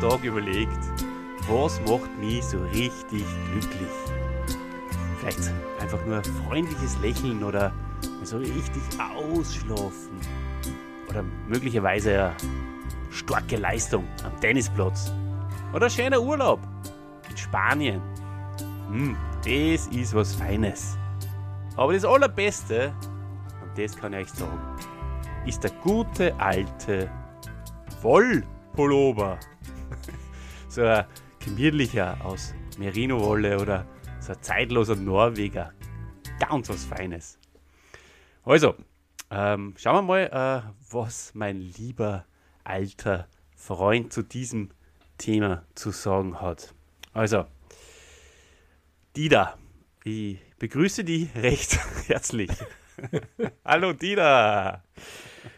Tag 0.00 0.22
überlegt, 0.22 0.78
was 1.48 1.80
macht 1.80 2.16
mich 2.18 2.44
so 2.44 2.58
richtig 2.72 3.24
glücklich? 3.50 3.88
Vielleicht 5.18 5.52
einfach 5.80 6.04
nur 6.06 6.18
ein 6.18 6.24
freundliches 6.24 6.96
Lächeln 7.00 7.42
oder 7.42 7.72
so 8.22 8.38
richtig 8.38 8.82
ausschlafen. 9.00 10.20
Oder 11.08 11.24
möglicherweise 11.48 12.10
eine 12.10 12.36
starke 13.10 13.56
Leistung 13.56 14.06
am 14.24 14.40
Tennisplatz. 14.40 15.12
Oder 15.74 15.86
ein 15.86 15.90
schöner 15.90 16.20
Urlaub 16.20 16.60
in 17.28 17.36
Spanien. 17.36 18.00
Hm, 18.88 19.16
das 19.38 19.88
ist 19.88 20.14
was 20.14 20.34
Feines. 20.34 20.96
Aber 21.76 21.92
das 21.92 22.04
Allerbeste, 22.04 22.92
und 23.62 23.76
das 23.76 23.96
kann 23.96 24.12
ich 24.12 24.20
euch 24.20 24.30
sagen, 24.30 24.60
ist 25.44 25.64
der 25.64 25.72
gute 25.82 26.38
alte 26.38 27.10
Wollpullover. 28.02 29.38
So 30.78 30.84
ein 30.84 31.06
gemütlicher 31.40 32.24
aus 32.24 32.54
Merino-Wolle 32.78 33.58
oder 33.60 33.84
so 34.20 34.32
ein 34.32 34.40
zeitloser 34.40 34.94
Norweger. 34.94 35.72
Ganz 36.38 36.68
was 36.68 36.84
Feines. 36.84 37.36
Also, 38.44 38.76
ähm, 39.28 39.74
schauen 39.76 39.96
wir 39.96 40.02
mal, 40.02 40.62
äh, 40.64 40.92
was 40.92 41.34
mein 41.34 41.60
lieber 41.60 42.26
alter 42.62 43.26
Freund 43.56 44.12
zu 44.12 44.22
diesem 44.22 44.70
Thema 45.18 45.64
zu 45.74 45.90
sagen 45.90 46.40
hat. 46.40 46.72
Also, 47.12 47.46
Dida, 49.16 49.58
ich 50.04 50.38
begrüße 50.60 51.02
dich 51.02 51.34
recht 51.34 51.76
herzlich. 52.06 52.50
Hallo 53.64 53.92
Dida. 53.94 54.84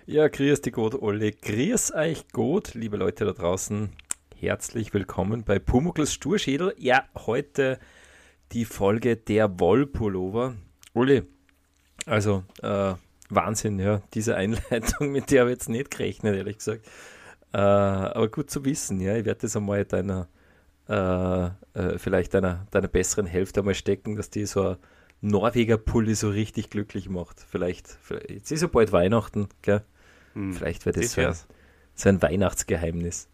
Ja, 0.06 0.28
grüß 0.28 0.62
dich 0.62 0.72
gut, 0.72 0.94
Olle. 0.94 1.32
Grüß 1.32 1.92
euch 1.92 2.26
gut, 2.28 2.72
liebe 2.72 2.96
Leute 2.96 3.26
da 3.26 3.32
draußen. 3.32 3.90
Herzlich 4.40 4.94
willkommen 4.94 5.44
bei 5.44 5.58
Pumukels 5.58 6.14
Sturschädel. 6.14 6.74
Ja, 6.78 7.04
heute 7.14 7.78
die 8.52 8.64
Folge 8.64 9.18
der 9.18 9.60
Wollpullover. 9.60 10.54
Uli, 10.94 11.24
also 12.06 12.44
äh, 12.62 12.94
Wahnsinn, 13.28 13.78
ja, 13.78 14.00
diese 14.14 14.36
Einleitung, 14.36 15.12
mit 15.12 15.30
der 15.30 15.42
habe 15.42 15.50
ich 15.50 15.56
jetzt 15.56 15.68
nicht 15.68 15.90
gerechnet, 15.90 16.36
ehrlich 16.36 16.56
gesagt. 16.56 16.86
Äh, 17.52 17.58
aber 17.58 18.28
gut 18.28 18.50
zu 18.50 18.64
wissen, 18.64 18.98
ja, 19.02 19.14
ich 19.14 19.26
werde 19.26 19.42
das 19.42 19.56
einmal 19.56 19.84
deiner, 19.84 20.26
äh, 20.88 21.44
äh, 21.78 21.98
vielleicht 21.98 22.32
deiner, 22.32 22.66
deiner 22.70 22.88
besseren 22.88 23.26
Hälfte 23.26 23.60
einmal 23.60 23.74
stecken, 23.74 24.16
dass 24.16 24.30
die 24.30 24.46
so 24.46 24.68
ein 24.68 24.76
Norweger 25.20 25.76
Pulli 25.76 26.14
so 26.14 26.30
richtig 26.30 26.70
glücklich 26.70 27.10
macht. 27.10 27.40
Vielleicht, 27.40 27.88
vielleicht 27.88 28.30
jetzt 28.30 28.50
ist 28.50 28.62
ja 28.62 28.68
bald 28.68 28.90
Weihnachten, 28.90 29.50
gell? 29.60 29.82
Hm, 30.32 30.54
vielleicht 30.54 30.86
wird 30.86 30.96
das, 30.96 31.12
das 31.12 31.12
so, 31.12 31.20
ein, 31.20 31.34
so 31.94 32.08
ein 32.08 32.22
Weihnachtsgeheimnis. 32.22 33.28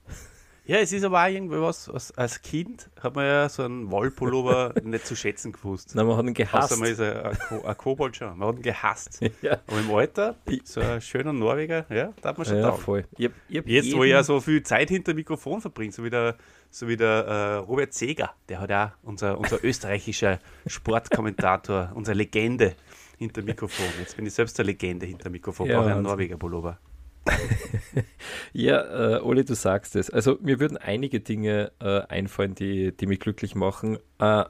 Ja, 0.66 0.78
es 0.78 0.92
ist 0.92 1.04
aber 1.04 1.22
auch 1.22 1.28
irgendwie 1.28 1.60
was, 1.60 1.92
was 1.92 2.10
als 2.18 2.42
Kind 2.42 2.90
hat 3.00 3.14
man 3.14 3.24
ja 3.24 3.48
so 3.48 3.62
einen 3.62 3.88
Wollpullover 3.88 4.74
nicht 4.82 5.06
zu 5.06 5.14
schätzen 5.14 5.52
gewusst. 5.52 5.94
Nein, 5.94 6.06
man 6.06 6.16
hat 6.16 6.26
ihn 6.26 6.34
gehasst. 6.34 6.72
Außer 6.72 6.80
man 6.80 6.90
ist 6.90 7.00
ein, 7.00 7.16
ein, 7.16 7.64
ein 7.64 7.76
Kobold 7.76 8.16
schon. 8.16 8.36
Man 8.36 8.48
hat 8.48 8.56
ihn 8.56 8.62
gehasst. 8.62 9.20
ja. 9.42 9.60
Aber 9.64 9.78
im 9.78 9.90
Alter, 9.92 10.34
so 10.64 10.80
ein 10.80 11.00
schöner 11.00 11.32
Norweger, 11.32 11.86
ja, 11.88 12.12
da 12.20 12.30
hat 12.30 12.38
man 12.38 12.46
schon 12.46 12.58
ja, 12.58 12.72
voll. 12.72 13.04
Ich 13.16 13.26
hab, 13.26 13.32
ich 13.48 13.58
hab 13.58 13.66
Jetzt, 13.68 13.94
wo 13.94 14.02
ich 14.02 14.10
ja 14.10 14.24
so 14.24 14.40
viel 14.40 14.60
Zeit 14.64 14.88
hinter 14.88 15.12
dem 15.12 15.18
Mikrofon 15.18 15.60
verbringe, 15.60 15.92
so 15.92 16.02
wie 16.02 16.10
der, 16.10 16.34
so 16.68 16.88
wie 16.88 16.96
der 16.96 17.06
äh, 17.08 17.54
Robert 17.58 17.94
Seger, 17.94 18.34
der 18.48 18.60
hat 18.60 18.72
auch 18.72 18.90
unser, 19.04 19.38
unser 19.38 19.62
österreichischer 19.62 20.40
Sportkommentator, 20.66 21.92
unsere 21.94 22.16
Legende 22.16 22.74
hinter 23.18 23.40
dem 23.40 23.46
Mikrofon. 23.46 23.86
Jetzt 24.00 24.16
bin 24.16 24.26
ich 24.26 24.34
selbst 24.34 24.58
eine 24.58 24.66
Legende 24.66 25.06
hinter 25.06 25.28
dem 25.28 25.32
Mikrofon, 25.32 25.68
ja, 25.68 25.78
brauche 25.78 25.92
einen 25.92 26.02
Norweger 26.02 26.36
Pullover. 26.36 26.78
ja, 28.52 29.16
äh, 29.16 29.20
Oli, 29.20 29.44
du 29.44 29.54
sagst 29.54 29.96
es. 29.96 30.10
Also 30.10 30.38
mir 30.40 30.60
würden 30.60 30.76
einige 30.76 31.20
Dinge 31.20 31.72
äh, 31.80 32.00
einfallen, 32.02 32.54
die, 32.54 32.96
die 32.96 33.06
mich 33.06 33.20
glücklich 33.20 33.54
machen. 33.54 33.98
Äh, 34.18 34.44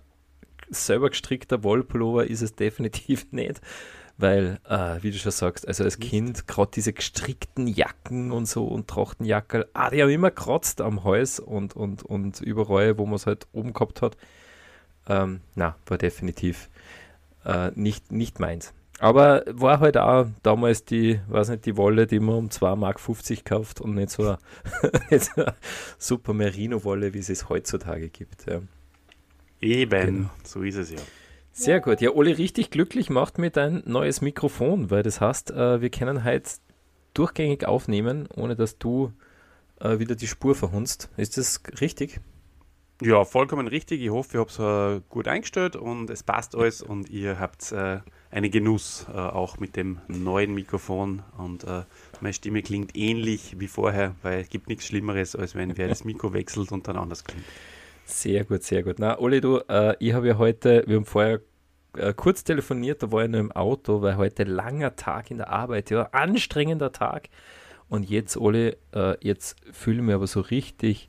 selber 0.69 1.11
gestrickter 1.11 1.63
Wollpullover 1.63 2.27
ist 2.27 2.43
es 2.43 2.55
definitiv 2.55 3.27
nicht, 3.33 3.61
weil, 4.19 4.59
äh, 4.69 5.03
wie 5.03 5.11
du 5.11 5.19
schon 5.19 5.33
sagst, 5.33 5.67
also 5.67 5.85
als. 5.85 5.99
Kind 5.99 6.47
gerade 6.47 6.71
diese 6.75 6.93
gestrickten 6.93 7.67
Jacken 7.67 8.33
und 8.33 8.47
so 8.47 8.67
und 8.67 8.89
Trachtenjackerl, 8.89 9.67
ah, 9.75 9.91
die 9.91 10.03
haben 10.03 10.11
immer 10.11 10.31
kratzt 10.31 10.81
am 10.81 11.05
Hals 11.05 11.41
und, 11.41 11.77
und, 11.77 12.03
und 12.03 12.41
überall, 12.41 12.99
wo 12.99 13.07
man 13.07 13.17
es 13.17 13.27
halt 13.27 13.47
oben 13.53 13.73
gehabt 13.73 14.03
hat. 14.03 14.17
Ähm, 15.09 15.41
na, 15.55 15.77
war 15.87 15.99
definitiv 15.99 16.69
äh, 17.45 17.71
nicht, 17.75 18.11
nicht 18.11 18.41
meins. 18.41 18.73
Aber 18.99 19.45
war 19.51 19.81
halt 19.81 19.99
auch 19.99 20.27
damals 20.43 20.85
die, 20.85 21.21
weiß 21.29 21.51
nicht, 21.51 21.67
die 21.67 21.77
Wolle, 21.77 22.07
die 22.07 22.19
man 22.19 22.37
um 22.37 22.49
2,50 22.49 22.77
Mark 22.77 23.45
kauft 23.45 23.81
und 23.81 23.95
nicht 23.95 24.11
so 24.11 24.23
eine, 24.23 24.39
so 25.19 25.43
eine 25.43 25.55
super 25.99 26.33
Merino-Wolle, 26.33 27.13
wie 27.13 27.19
es 27.19 27.29
es 27.29 27.49
heutzutage 27.49 28.09
gibt. 28.09 28.47
Ja. 28.47 28.63
Eben, 29.61 30.07
genau. 30.07 30.31
so 30.45 30.63
ist 30.63 30.77
es 30.77 30.93
ja. 30.93 30.99
Sehr 31.53 31.81
gut. 31.81 32.01
Ja, 32.01 32.11
Oli, 32.11 32.33
richtig 32.33 32.71
glücklich 32.71 33.09
macht 33.09 33.39
mir 33.39 33.51
dein 33.51 33.83
neues 33.87 34.21
Mikrofon, 34.21 34.91
weil 34.91 35.03
das 35.03 35.21
heißt, 35.21 35.51
äh, 35.53 35.81
wir 35.81 35.91
können 35.91 36.25
heute 36.25 36.51
durchgängig 37.15 37.67
aufnehmen, 37.67 38.29
ohne 38.35 38.57
dass 38.57 38.79
du 38.79 39.13
äh, 39.81 39.99
wieder 39.99 40.15
die 40.15 40.27
Spur 40.27 40.55
verhunzt. 40.55 41.11
Ist 41.17 41.39
das 41.39 41.63
richtig? 41.81 42.21
Ja, 43.03 43.25
vollkommen 43.25 43.69
richtig. 43.69 44.01
Ich 44.01 44.11
hoffe, 44.11 44.37
ihr 44.37 44.41
habt 44.41 44.51
es 44.51 44.59
uh, 44.59 45.01
gut 45.09 45.29
eingestellt 45.29 45.77
und 45.77 46.09
es 46.09 46.23
passt 46.23 46.55
alles 46.55 46.81
und 46.81 47.11
ihr 47.11 47.39
habt 47.39 47.73
uh, 47.73 48.01
einen 48.37 48.51
Genuss 48.51 49.07
uh, 49.09 49.17
auch 49.17 49.59
mit 49.59 49.77
dem 49.77 49.99
neuen 50.09 50.55
Mikrofon 50.55 51.23
und 51.39 51.65
meine 52.21 52.35
Stimme 52.35 52.63
klingt 52.63 52.95
ähnlich 52.97 53.59
wie 53.59 53.67
vorher, 53.67 54.15
weil 54.23 54.41
es 54.41 54.51
gibt 54.51 54.69
nichts 54.69 54.87
Schlimmeres, 54.87 55.35
als 55.35 55.55
wenn 55.55 55.77
wer 55.79 55.89
das 55.89 56.05
Mikro 56.05 56.33
wechselt 56.35 56.71
und 56.71 56.87
dann 56.87 56.97
anders 56.97 57.25
klingt. 57.25 57.45
Sehr 58.05 58.45
gut, 58.45 58.63
sehr 58.63 58.83
gut. 58.83 58.97
Na, 58.99 59.19
Oli, 59.19 59.41
du, 59.41 59.61
ich 59.99 60.13
habe 60.13 60.29
ja 60.29 60.39
heute, 60.39 60.85
wir 60.87 60.97
haben 60.97 61.07
vorher 61.07 61.41
kurz 62.17 62.45
telefoniert, 62.45 63.03
da 63.03 63.11
war 63.11 63.25
ich 63.25 63.31
nur 63.31 63.41
im 63.41 63.53
Auto, 63.53 64.03
weil 64.03 64.17
heute 64.17 64.45
langer 64.45 64.97
Tag 64.97 65.31
in 65.31 65.39
der 65.39 65.49
Arbeit, 65.49 65.91
ja, 65.91 66.03
anstrengender 66.13 66.93
Tag. 66.93 67.31
Und 67.89 68.09
jetzt, 68.09 68.37
Oli, 68.37 68.77
jetzt 69.21 69.57
fühle 69.73 69.97
ich 69.97 70.03
mich 70.03 70.15
aber 70.15 70.27
so 70.27 70.41
richtig 70.41 71.09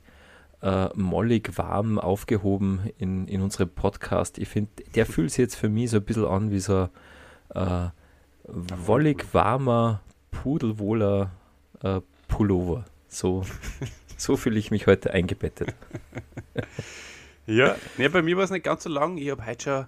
äh, 0.60 0.88
mollig 0.94 1.56
warm 1.56 1.98
aufgehoben 1.98 2.90
in, 2.98 3.28
in 3.28 3.42
unserem 3.42 3.68
Podcast. 3.68 4.38
Ich 4.38 4.48
finde, 4.48 4.70
der 4.94 5.06
fühlt 5.06 5.30
sich 5.30 5.38
jetzt 5.38 5.56
für 5.56 5.68
mich 5.68 5.90
so 5.90 5.98
ein 5.98 6.04
bisschen 6.04 6.24
an 6.24 6.50
wie 6.50 6.58
so 6.58 6.76
ein 6.76 6.88
äh, 7.54 7.88
wollig 8.44 9.26
warmer, 9.32 10.00
pudelwohler 10.30 11.30
äh, 11.82 12.00
Pullover. 12.28 12.84
So, 13.08 13.44
so 14.16 14.36
fühle 14.36 14.58
ich 14.58 14.70
mich 14.70 14.86
heute 14.86 15.12
eingebettet. 15.12 15.74
ja, 17.46 17.76
nee, 17.96 18.08
bei 18.08 18.22
mir 18.22 18.36
war 18.36 18.44
es 18.44 18.50
nicht 18.50 18.64
ganz 18.64 18.84
so 18.84 18.90
lang. 18.90 19.18
Ich 19.18 19.30
habe 19.30 19.44
heute 19.44 19.62
schon 19.62 19.86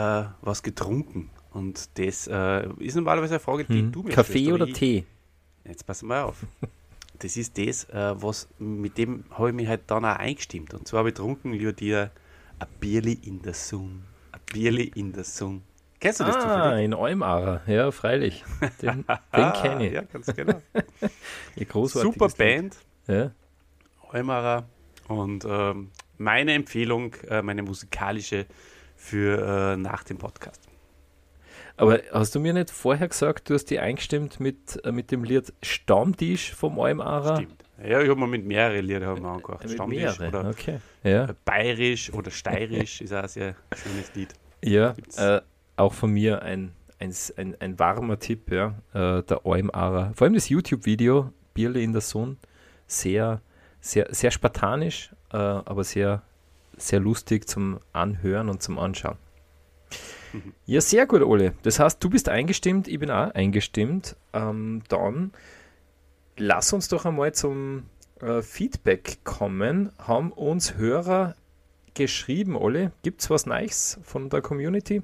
äh, 0.00 0.26
was 0.40 0.62
getrunken. 0.62 1.30
Und 1.52 1.98
das 1.98 2.26
äh, 2.28 2.68
ist 2.78 2.94
normalerweise 2.94 3.34
eine 3.34 3.40
Frage, 3.40 3.64
die 3.64 3.80
hm. 3.80 3.92
du 3.92 4.02
mir 4.02 4.10
Kaffee 4.10 4.44
stellst, 4.44 4.52
oder 4.52 4.66
ich, 4.66 4.74
Tee? 4.74 5.04
Jetzt 5.64 5.86
pass 5.86 6.02
mal 6.02 6.22
auf 6.22 6.36
das 7.22 7.36
ist 7.36 7.56
das, 7.56 7.84
äh, 7.90 8.14
was 8.20 8.48
mit 8.58 8.98
dem 8.98 9.24
habe 9.30 9.50
ich 9.50 9.54
mich 9.54 9.68
halt 9.68 9.82
dann 9.86 10.04
auch 10.04 10.16
eingestimmt. 10.16 10.74
Und 10.74 10.88
zwar 10.88 11.00
habe 11.00 11.10
ich 11.10 11.14
getrunken, 11.14 11.52
lieber 11.52 11.72
dir, 11.72 12.10
ein 12.58 12.68
Bierli 12.80 13.18
in 13.22 13.42
der 13.42 13.54
Sonne. 13.54 14.02
Ein 14.32 14.40
Bierli 14.52 14.90
in 14.94 15.12
der 15.12 15.24
Sonne. 15.24 15.60
Kennst 16.02 16.18
du 16.18 16.24
das 16.24 16.34
ah, 16.34 16.40
zufällig? 16.40 16.84
in 16.84 16.94
Eumarer, 16.94 17.60
ja, 17.68 17.92
freilich. 17.92 18.44
Den, 18.82 19.04
den 19.36 19.52
kenne 19.52 19.86
ich. 19.86 19.92
Ja, 19.92 20.02
ganz 20.02 20.26
genau. 20.34 20.60
Super 21.86 22.28
Band. 22.36 22.76
Ja. 23.06 23.30
Eumarer. 24.10 24.64
Und 25.06 25.44
ähm, 25.48 25.92
meine 26.18 26.54
Empfehlung, 26.54 27.14
äh, 27.28 27.40
meine 27.42 27.62
musikalische 27.62 28.46
für 28.96 29.74
äh, 29.74 29.76
nach 29.76 30.02
dem 30.02 30.18
Podcast. 30.18 30.68
Aber 31.76 32.00
hast 32.10 32.34
du 32.34 32.40
mir 32.40 32.52
nicht 32.52 32.70
vorher 32.70 33.06
gesagt, 33.06 33.48
du 33.48 33.54
hast 33.54 33.66
die 33.66 33.78
eingestimmt 33.78 34.40
mit, 34.40 34.84
äh, 34.84 34.90
mit 34.90 35.12
dem 35.12 35.22
Lied 35.22 35.52
Stammtisch 35.62 36.52
vom 36.52 36.80
Almara? 36.80 37.36
Stimmt. 37.36 37.64
Ja, 37.80 38.00
ich 38.00 38.08
habe 38.08 38.18
mal 38.18 38.26
mit 38.26 38.44
mehreren 38.44 38.84
Liedern 38.84 39.24
angehört. 39.24 39.70
Stammtisch 39.70 40.18
mehrere. 40.18 40.28
oder 40.28 40.50
okay. 40.50 40.78
ja. 41.04 41.28
Bayerisch 41.44 42.12
oder 42.12 42.32
Steirisch 42.32 43.00
ist 43.02 43.12
auch 43.12 43.22
ein 43.22 43.28
sehr 43.28 43.54
schönes 43.76 44.12
Lied. 44.16 44.34
Ja, 44.64 44.94
äh, 45.16 45.40
auch 45.76 45.92
von 45.92 46.10
mir 46.12 46.42
ein, 46.42 46.72
ein, 46.98 47.14
ein, 47.36 47.56
ein 47.60 47.78
warmer 47.78 48.18
Tipp, 48.18 48.50
ja, 48.50 48.74
äh, 48.92 49.22
der 49.22 49.40
Almara. 49.44 50.12
Vor 50.14 50.26
allem 50.26 50.34
das 50.34 50.48
YouTube-Video, 50.48 51.32
Bierle 51.54 51.82
in 51.82 51.92
der 51.92 52.00
Sonne, 52.00 52.36
sehr, 52.86 53.40
sehr, 53.80 54.08
sehr 54.10 54.30
spartanisch, 54.30 55.10
äh, 55.32 55.36
aber 55.36 55.84
sehr, 55.84 56.22
sehr 56.76 57.00
lustig 57.00 57.48
zum 57.48 57.80
Anhören 57.92 58.48
und 58.48 58.62
zum 58.62 58.78
Anschauen. 58.78 59.18
Ja, 60.64 60.80
sehr 60.80 61.06
gut, 61.06 61.22
Ole. 61.22 61.54
Das 61.62 61.78
heißt, 61.78 62.02
du 62.02 62.08
bist 62.08 62.28
eingestimmt, 62.28 62.88
ich 62.88 62.98
bin 62.98 63.10
auch 63.10 63.34
eingestimmt. 63.34 64.16
Ähm, 64.32 64.82
dann 64.88 65.32
lass 66.36 66.72
uns 66.72 66.88
doch 66.88 67.04
einmal 67.04 67.32
zum 67.34 67.84
äh, 68.20 68.40
Feedback 68.40 69.18
kommen. 69.24 69.92
Haben 69.98 70.32
uns 70.32 70.76
Hörer 70.76 71.34
geschrieben, 71.94 72.56
Ole? 72.56 72.92
Gibt 73.02 73.20
es 73.20 73.30
was 73.30 73.46
Neues 73.46 74.00
von 74.02 74.30
der 74.30 74.40
Community? 74.40 75.02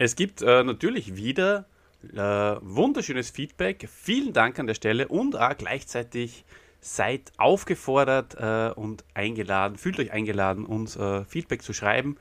Es 0.00 0.16
gibt 0.16 0.40
äh, 0.40 0.64
natürlich 0.64 1.16
wieder 1.16 1.66
äh, 2.14 2.16
wunderschönes 2.16 3.28
Feedback. 3.28 3.86
Vielen 3.94 4.32
Dank 4.32 4.58
an 4.58 4.66
der 4.66 4.72
Stelle 4.72 5.08
und 5.08 5.36
auch 5.36 5.54
gleichzeitig 5.54 6.46
seid 6.80 7.32
aufgefordert 7.36 8.34
äh, 8.40 8.72
und 8.74 9.04
eingeladen, 9.12 9.76
fühlt 9.76 9.98
euch 9.98 10.10
eingeladen, 10.10 10.64
uns 10.64 10.96
äh, 10.96 11.26
Feedback 11.26 11.60
zu 11.60 11.74
schreiben, 11.74 12.16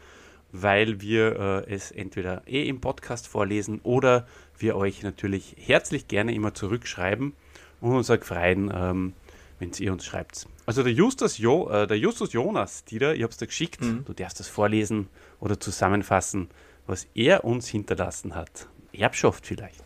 weil 0.51 0.99
wir 0.99 1.65
äh, 1.69 1.73
es 1.73 1.91
entweder 1.91 2.45
eh 2.47 2.67
im 2.67 2.81
Podcast 2.81 3.29
vorlesen 3.29 3.79
oder 3.83 4.27
wir 4.57 4.75
euch 4.75 5.01
natürlich 5.01 5.55
herzlich 5.57 6.09
gerne 6.09 6.35
immer 6.35 6.53
zurückschreiben 6.53 7.31
und 7.79 7.95
uns 7.95 8.09
auch 8.09 8.21
freuen, 8.21 8.69
ähm, 8.75 9.13
wenn 9.59 9.71
ihr 9.79 9.93
uns 9.93 10.03
schreibt. 10.03 10.47
Also 10.65 10.83
der 10.83 10.91
Justus, 10.91 11.37
jo, 11.37 11.69
äh, 11.69 11.87
der 11.87 11.97
Justus 11.97 12.33
Jonas, 12.33 12.83
Dieter, 12.83 13.15
ich 13.15 13.23
habe 13.23 13.31
es 13.31 13.37
dir 13.37 13.47
geschickt, 13.47 13.79
mhm. 13.79 14.03
du 14.03 14.11
darfst 14.11 14.41
das 14.41 14.49
vorlesen 14.49 15.07
oder 15.39 15.57
zusammenfassen, 15.61 16.49
was 16.89 17.07
er 17.13 17.45
uns 17.45 17.67
hinterlassen 17.67 18.35
hat. 18.35 18.67
Erbschaft 18.91 19.45
vielleicht. 19.45 19.83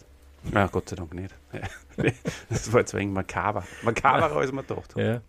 Ja, 0.54 0.68
Gott 0.68 0.90
sei 0.90 0.96
Dank 0.96 1.14
nicht. 1.14 1.34
das 2.50 2.72
war 2.74 2.82
jetzt 2.82 2.94
wegen 2.94 3.14
makaber. 3.14 3.64
Makaberer, 3.84 4.36
als 4.38 4.52
man 4.52 4.66
gedacht 4.66 4.96
Ja. 4.98 5.22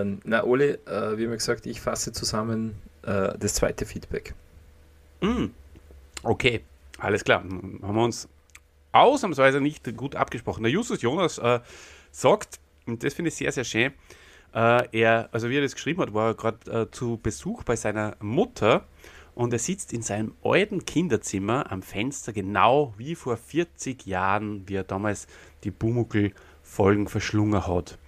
äh, 0.00 0.04
na, 0.24 0.44
Ole, 0.44 0.78
äh, 0.86 1.16
wie 1.16 1.24
immer 1.24 1.34
gesagt, 1.36 1.66
ich 1.66 1.80
fasse 1.80 2.12
zusammen 2.12 2.74
äh, 3.02 3.36
das 3.38 3.54
zweite 3.54 3.86
Feedback. 3.86 4.34
Mm. 5.20 5.46
Okay, 6.22 6.62
alles 6.98 7.24
klar. 7.24 7.40
Haben 7.42 7.80
wir 7.80 8.04
uns 8.04 8.28
ausnahmsweise 8.92 9.60
nicht 9.60 9.96
gut 9.96 10.16
abgesprochen. 10.16 10.62
Der 10.62 10.72
Justus 10.72 11.02
Jonas 11.02 11.38
äh, 11.38 11.60
sagt, 12.10 12.58
und 12.86 13.02
das 13.02 13.14
finde 13.14 13.28
ich 13.28 13.34
sehr, 13.36 13.52
sehr 13.52 13.64
schön, 13.64 13.92
äh, 14.54 14.88
er, 14.98 15.28
also 15.32 15.50
wie 15.50 15.56
er 15.56 15.62
das 15.62 15.74
geschrieben 15.74 16.00
hat, 16.02 16.14
war 16.14 16.28
er 16.28 16.34
gerade 16.34 16.70
äh, 16.70 16.90
zu 16.90 17.18
Besuch 17.22 17.62
bei 17.64 17.76
seiner 17.76 18.16
Mutter 18.20 18.86
und 19.36 19.52
er 19.52 19.58
sitzt 19.58 19.92
in 19.92 20.00
seinem 20.00 20.32
alten 20.42 20.86
Kinderzimmer 20.86 21.70
am 21.70 21.82
Fenster, 21.82 22.32
genau 22.32 22.94
wie 22.96 23.14
vor 23.14 23.36
40 23.36 24.06
Jahren, 24.06 24.66
wie 24.66 24.76
er 24.76 24.82
damals 24.82 25.28
die 25.62 25.70
Bumuckel-Folgen 25.70 27.06
verschlungen 27.06 27.66
hat. 27.66 27.98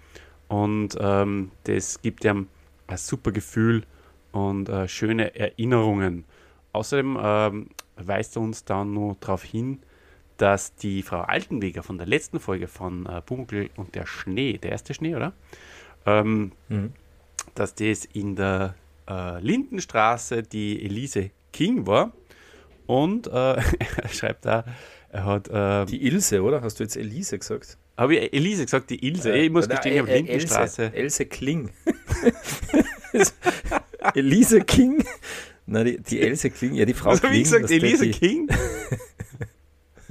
Und 0.48 0.96
ähm, 0.98 1.50
das 1.64 2.00
gibt 2.00 2.24
ihm 2.24 2.48
ein 2.86 2.96
super 2.96 3.30
Gefühl 3.30 3.84
und 4.32 4.70
äh, 4.70 4.88
schöne 4.88 5.36
Erinnerungen. 5.36 6.24
Außerdem 6.72 7.18
ähm, 7.22 7.68
weist 7.96 8.36
er 8.36 8.42
uns 8.42 8.64
dann 8.64 8.94
noch 8.94 9.18
darauf 9.20 9.44
hin, 9.44 9.80
dass 10.38 10.76
die 10.76 11.02
Frau 11.02 11.20
Altenweger 11.20 11.82
von 11.82 11.98
der 11.98 12.06
letzten 12.06 12.40
Folge 12.40 12.68
von 12.68 13.04
äh, 13.04 13.20
Bumuckel 13.24 13.68
und 13.76 13.94
der 13.94 14.06
Schnee, 14.06 14.56
der 14.56 14.70
erste 14.70 14.94
Schnee, 14.94 15.14
oder? 15.14 15.34
Ähm, 16.06 16.52
mhm. 16.70 16.94
Dass 17.54 17.74
das 17.74 18.06
in 18.06 18.34
der 18.34 18.74
äh, 19.08 19.40
Lindenstraße 19.40 20.42
die 20.42 20.84
Elise 20.84 21.30
King 21.52 21.86
war. 21.86 22.12
Und 22.86 23.26
äh, 23.26 23.30
er 23.32 24.08
schreibt 24.10 24.44
da, 24.44 24.64
er 25.10 25.24
hat. 25.24 25.48
Äh, 25.48 25.86
die 25.86 26.06
Ilse, 26.06 26.42
oder? 26.42 26.62
Hast 26.62 26.78
du 26.80 26.84
jetzt 26.84 26.96
Elise 26.96 27.38
gesagt? 27.38 27.78
Habe 27.96 28.14
ich 28.16 28.32
Elise 28.32 28.64
gesagt, 28.64 28.90
die 28.90 29.04
Ilse? 29.06 29.32
Äh, 29.32 29.46
ich 29.46 29.50
muss 29.50 29.68
gestehen, 29.68 29.94
ich 29.94 30.00
habe 30.00 30.10
äh, 30.10 30.16
Lindenstraße. 30.18 30.84
Else, 30.84 30.96
Else 30.96 31.26
Kling. 31.26 31.70
Elise 34.14 34.60
King? 34.60 35.04
Nein, 35.66 35.84
die, 35.86 36.00
die 36.00 36.22
Else 36.22 36.50
Kling, 36.50 36.74
ja, 36.74 36.84
die 36.84 36.94
Frau 36.94 37.10
Was 37.10 37.22
habe 37.22 37.34
ich 37.34 37.42
gesagt, 37.42 37.70
Elise 37.70 38.06
die, 38.06 38.10
King? 38.12 38.48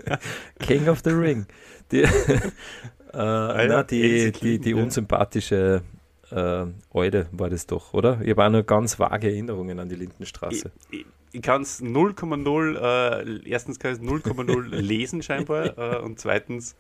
King 0.60 0.88
of 0.90 1.02
the 1.04 1.12
Ring. 1.12 1.46
Die, 1.92 2.02
äh, 2.02 2.10
ah, 3.14 3.62
ja, 3.62 3.68
na, 3.68 3.84
die, 3.84 4.32
die, 4.32 4.60
die, 4.60 4.74
unsympathische 4.74 5.82
äh, 6.32 6.66
Eude 6.92 7.28
war 7.32 7.50
das 7.50 7.68
doch, 7.68 7.94
oder? 7.94 8.20
Ich 8.22 8.32
habe 8.32 8.46
auch 8.46 8.50
nur 8.50 8.64
ganz 8.64 9.00
vage 9.00 9.28
Erinnerungen 9.28 9.80
an 9.80 9.90
die 9.90 9.96
Lindenstraße. 9.96 10.72
Ich, 10.90 11.00
ich, 11.00 11.06
ich 11.32 11.42
kann 11.42 11.62
es 11.62 11.82
0,0, 11.82 12.76
äh, 12.76 13.50
erstens 13.50 13.80
kann 13.80 13.94
ich 13.94 14.00
es 14.00 14.04
0,0 14.04 14.76
lesen 14.76 15.22
scheinbar 15.22 15.78
äh, 15.78 16.00
und 16.00 16.20
zweitens 16.20 16.76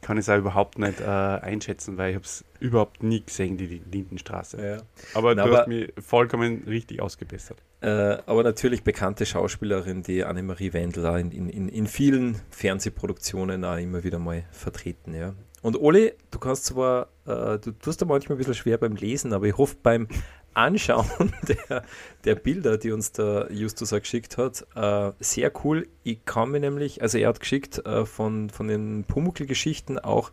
kann 0.00 0.16
ich 0.16 0.22
es 0.22 0.28
auch 0.28 0.38
überhaupt 0.38 0.78
nicht 0.78 1.00
äh, 1.00 1.04
einschätzen, 1.04 1.98
weil 1.98 2.10
ich 2.10 2.14
habe 2.16 2.24
es 2.24 2.44
überhaupt 2.58 3.02
nie 3.02 3.22
gesehen, 3.24 3.56
die 3.56 3.82
Lindenstraße. 3.90 4.64
Ja. 4.64 4.82
Aber 5.14 5.34
Na, 5.34 5.44
du 5.44 5.50
aber, 5.50 5.58
hast 5.60 5.68
mich 5.68 5.92
vollkommen 5.98 6.64
richtig 6.66 7.02
ausgebessert. 7.02 7.58
Äh, 7.82 8.18
aber 8.26 8.42
natürlich 8.42 8.82
bekannte 8.82 9.26
Schauspielerin, 9.26 10.02
die 10.02 10.24
Annemarie 10.24 10.72
Wendler 10.72 11.18
in, 11.18 11.30
in, 11.30 11.68
in 11.68 11.86
vielen 11.86 12.40
Fernsehproduktionen 12.50 13.64
auch 13.64 13.76
immer 13.76 14.04
wieder 14.04 14.18
mal 14.18 14.44
vertreten. 14.52 15.14
Ja. 15.14 15.34
Und 15.62 15.76
Oli, 15.76 16.12
du 16.30 16.38
kannst 16.38 16.64
zwar, 16.66 17.08
äh, 17.26 17.58
du 17.58 17.72
tust 17.72 18.00
da 18.00 18.06
manchmal 18.06 18.36
ein 18.36 18.38
bisschen 18.38 18.54
schwer 18.54 18.78
beim 18.78 18.96
Lesen, 18.96 19.32
aber 19.32 19.46
ich 19.46 19.56
hoffe 19.58 19.76
beim 19.82 20.08
Anschauen 20.54 21.32
der, 21.48 21.84
der 22.24 22.34
Bilder, 22.34 22.78
die 22.78 22.92
uns 22.92 23.12
der 23.12 23.48
Justus 23.50 23.92
auch 23.92 24.00
geschickt 24.00 24.38
hat, 24.38 24.66
äh, 24.74 25.12
sehr 25.20 25.52
cool. 25.64 25.88
Ich 26.02 26.24
kann 26.24 26.50
mir 26.50 26.60
nämlich, 26.60 27.02
also 27.02 27.18
er 27.18 27.28
hat 27.28 27.40
geschickt 27.40 27.84
äh, 27.86 28.04
von, 28.06 28.50
von 28.50 28.68
den 28.68 29.04
Pumuckl-Geschichten 29.04 29.98
auch 29.98 30.32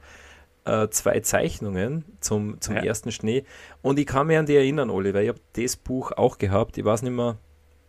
äh, 0.66 0.90
zwei 0.90 1.20
Zeichnungen 1.20 2.06
zum, 2.20 2.60
zum 2.62 2.76
ja. 2.76 2.84
ersten 2.84 3.12
Schnee. 3.12 3.44
Und 3.82 4.00
ich 4.00 4.06
kann 4.06 4.28
mich 4.28 4.38
an 4.38 4.46
die 4.46 4.56
erinnern, 4.56 4.90
Oli, 4.90 5.14
weil 5.14 5.24
ich 5.24 5.30
habe 5.30 5.42
das 5.54 5.76
Buch 5.76 6.12
auch 6.14 6.38
gehabt. 6.38 6.78
Ich 6.78 6.86
weiß 6.86 7.04
nicht 7.04 7.14
mehr, 7.14 7.38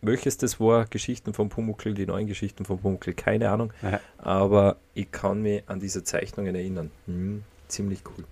welches 0.01 0.37
das 0.37 0.59
war, 0.59 0.85
Geschichten 0.85 1.33
von 1.33 1.49
Pumuckl, 1.49 1.93
die 1.93 2.05
neuen 2.05 2.27
Geschichten 2.27 2.65
von 2.65 2.79
Pumuckl, 2.79 3.13
keine 3.13 3.49
Ahnung. 3.49 3.73
Ja. 3.81 3.99
Aber 4.17 4.77
ich 4.93 5.11
kann 5.11 5.41
mich 5.41 5.63
an 5.67 5.79
diese 5.79 6.03
Zeichnungen 6.03 6.55
erinnern. 6.55 6.91
Hm, 7.05 7.43
ziemlich 7.67 8.01
cool. 8.05 8.25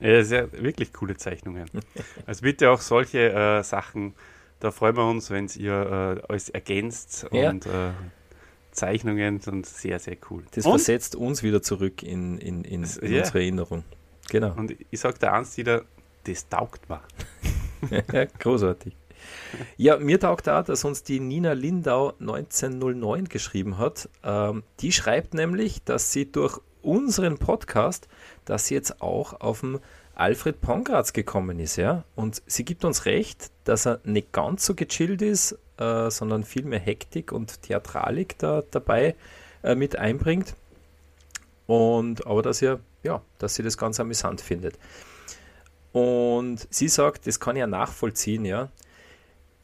Ja, 0.00 0.24
sehr, 0.24 0.50
wirklich 0.52 0.92
coole 0.92 1.16
Zeichnungen. 1.16 1.66
also 2.26 2.42
bitte 2.42 2.70
auch 2.70 2.80
solche 2.80 3.32
äh, 3.32 3.62
Sachen, 3.62 4.14
da 4.60 4.70
freuen 4.70 4.96
wir 4.96 5.08
uns, 5.08 5.30
wenn 5.30 5.48
ihr 5.56 6.22
äh, 6.28 6.32
euch 6.32 6.50
ergänzt 6.52 7.26
ja. 7.30 7.50
und 7.50 7.66
äh, 7.66 7.90
Zeichnungen 8.72 9.40
sind 9.40 9.66
sehr, 9.66 9.98
sehr 9.98 10.16
cool. 10.30 10.44
Das 10.52 10.64
und, 10.64 10.72
versetzt 10.72 11.14
uns 11.14 11.42
wieder 11.42 11.62
zurück 11.62 12.02
in, 12.02 12.38
in, 12.38 12.64
in, 12.64 12.84
in 12.84 13.12
ja. 13.12 13.20
unsere 13.20 13.40
Erinnerung. 13.40 13.84
Genau. 14.30 14.54
Und 14.54 14.74
ich 14.90 14.98
sage 14.98 15.18
der 15.18 15.30
Ernst 15.30 15.56
wieder, 15.58 15.84
das 16.24 16.48
taugt 16.48 16.88
mir. 16.88 17.00
ja, 18.12 18.24
großartig. 18.24 18.96
Ja, 19.76 19.98
mir 19.98 20.18
taugt 20.18 20.48
auch, 20.48 20.64
dass 20.64 20.84
uns 20.84 21.02
die 21.02 21.20
Nina 21.20 21.52
Lindau 21.52 22.14
1909 22.20 23.28
geschrieben 23.28 23.78
hat. 23.78 24.08
Ähm, 24.22 24.62
die 24.80 24.92
schreibt 24.92 25.34
nämlich, 25.34 25.82
dass 25.84 26.12
sie 26.12 26.30
durch 26.30 26.58
unseren 26.82 27.38
Podcast, 27.38 28.08
dass 28.44 28.66
sie 28.66 28.74
jetzt 28.74 29.00
auch 29.00 29.40
auf 29.40 29.60
dem 29.60 29.80
Alfred 30.14 30.60
Pongratz 30.60 31.12
gekommen 31.12 31.58
ist, 31.58 31.76
ja. 31.76 32.04
Und 32.14 32.42
sie 32.46 32.64
gibt 32.64 32.84
uns 32.84 33.06
recht, 33.06 33.50
dass 33.64 33.86
er 33.86 34.00
nicht 34.04 34.32
ganz 34.32 34.66
so 34.66 34.74
gechillt 34.74 35.22
ist, 35.22 35.58
äh, 35.78 36.10
sondern 36.10 36.44
viel 36.44 36.64
mehr 36.64 36.80
Hektik 36.80 37.32
und 37.32 37.62
Theatralik 37.62 38.38
da 38.38 38.62
dabei 38.70 39.14
äh, 39.62 39.74
mit 39.74 39.96
einbringt. 39.96 40.54
Und 41.66 42.26
aber 42.26 42.42
dass 42.42 42.60
er, 42.60 42.80
ja, 43.02 43.22
dass 43.38 43.54
sie 43.54 43.62
das 43.62 43.78
ganz 43.78 43.98
amüsant 44.00 44.40
findet. 44.40 44.78
Und 45.92 46.66
sie 46.70 46.88
sagt, 46.88 47.26
das 47.26 47.40
kann 47.40 47.56
ich 47.56 47.60
ja 47.60 47.66
nachvollziehen, 47.66 48.44
ja. 48.44 48.70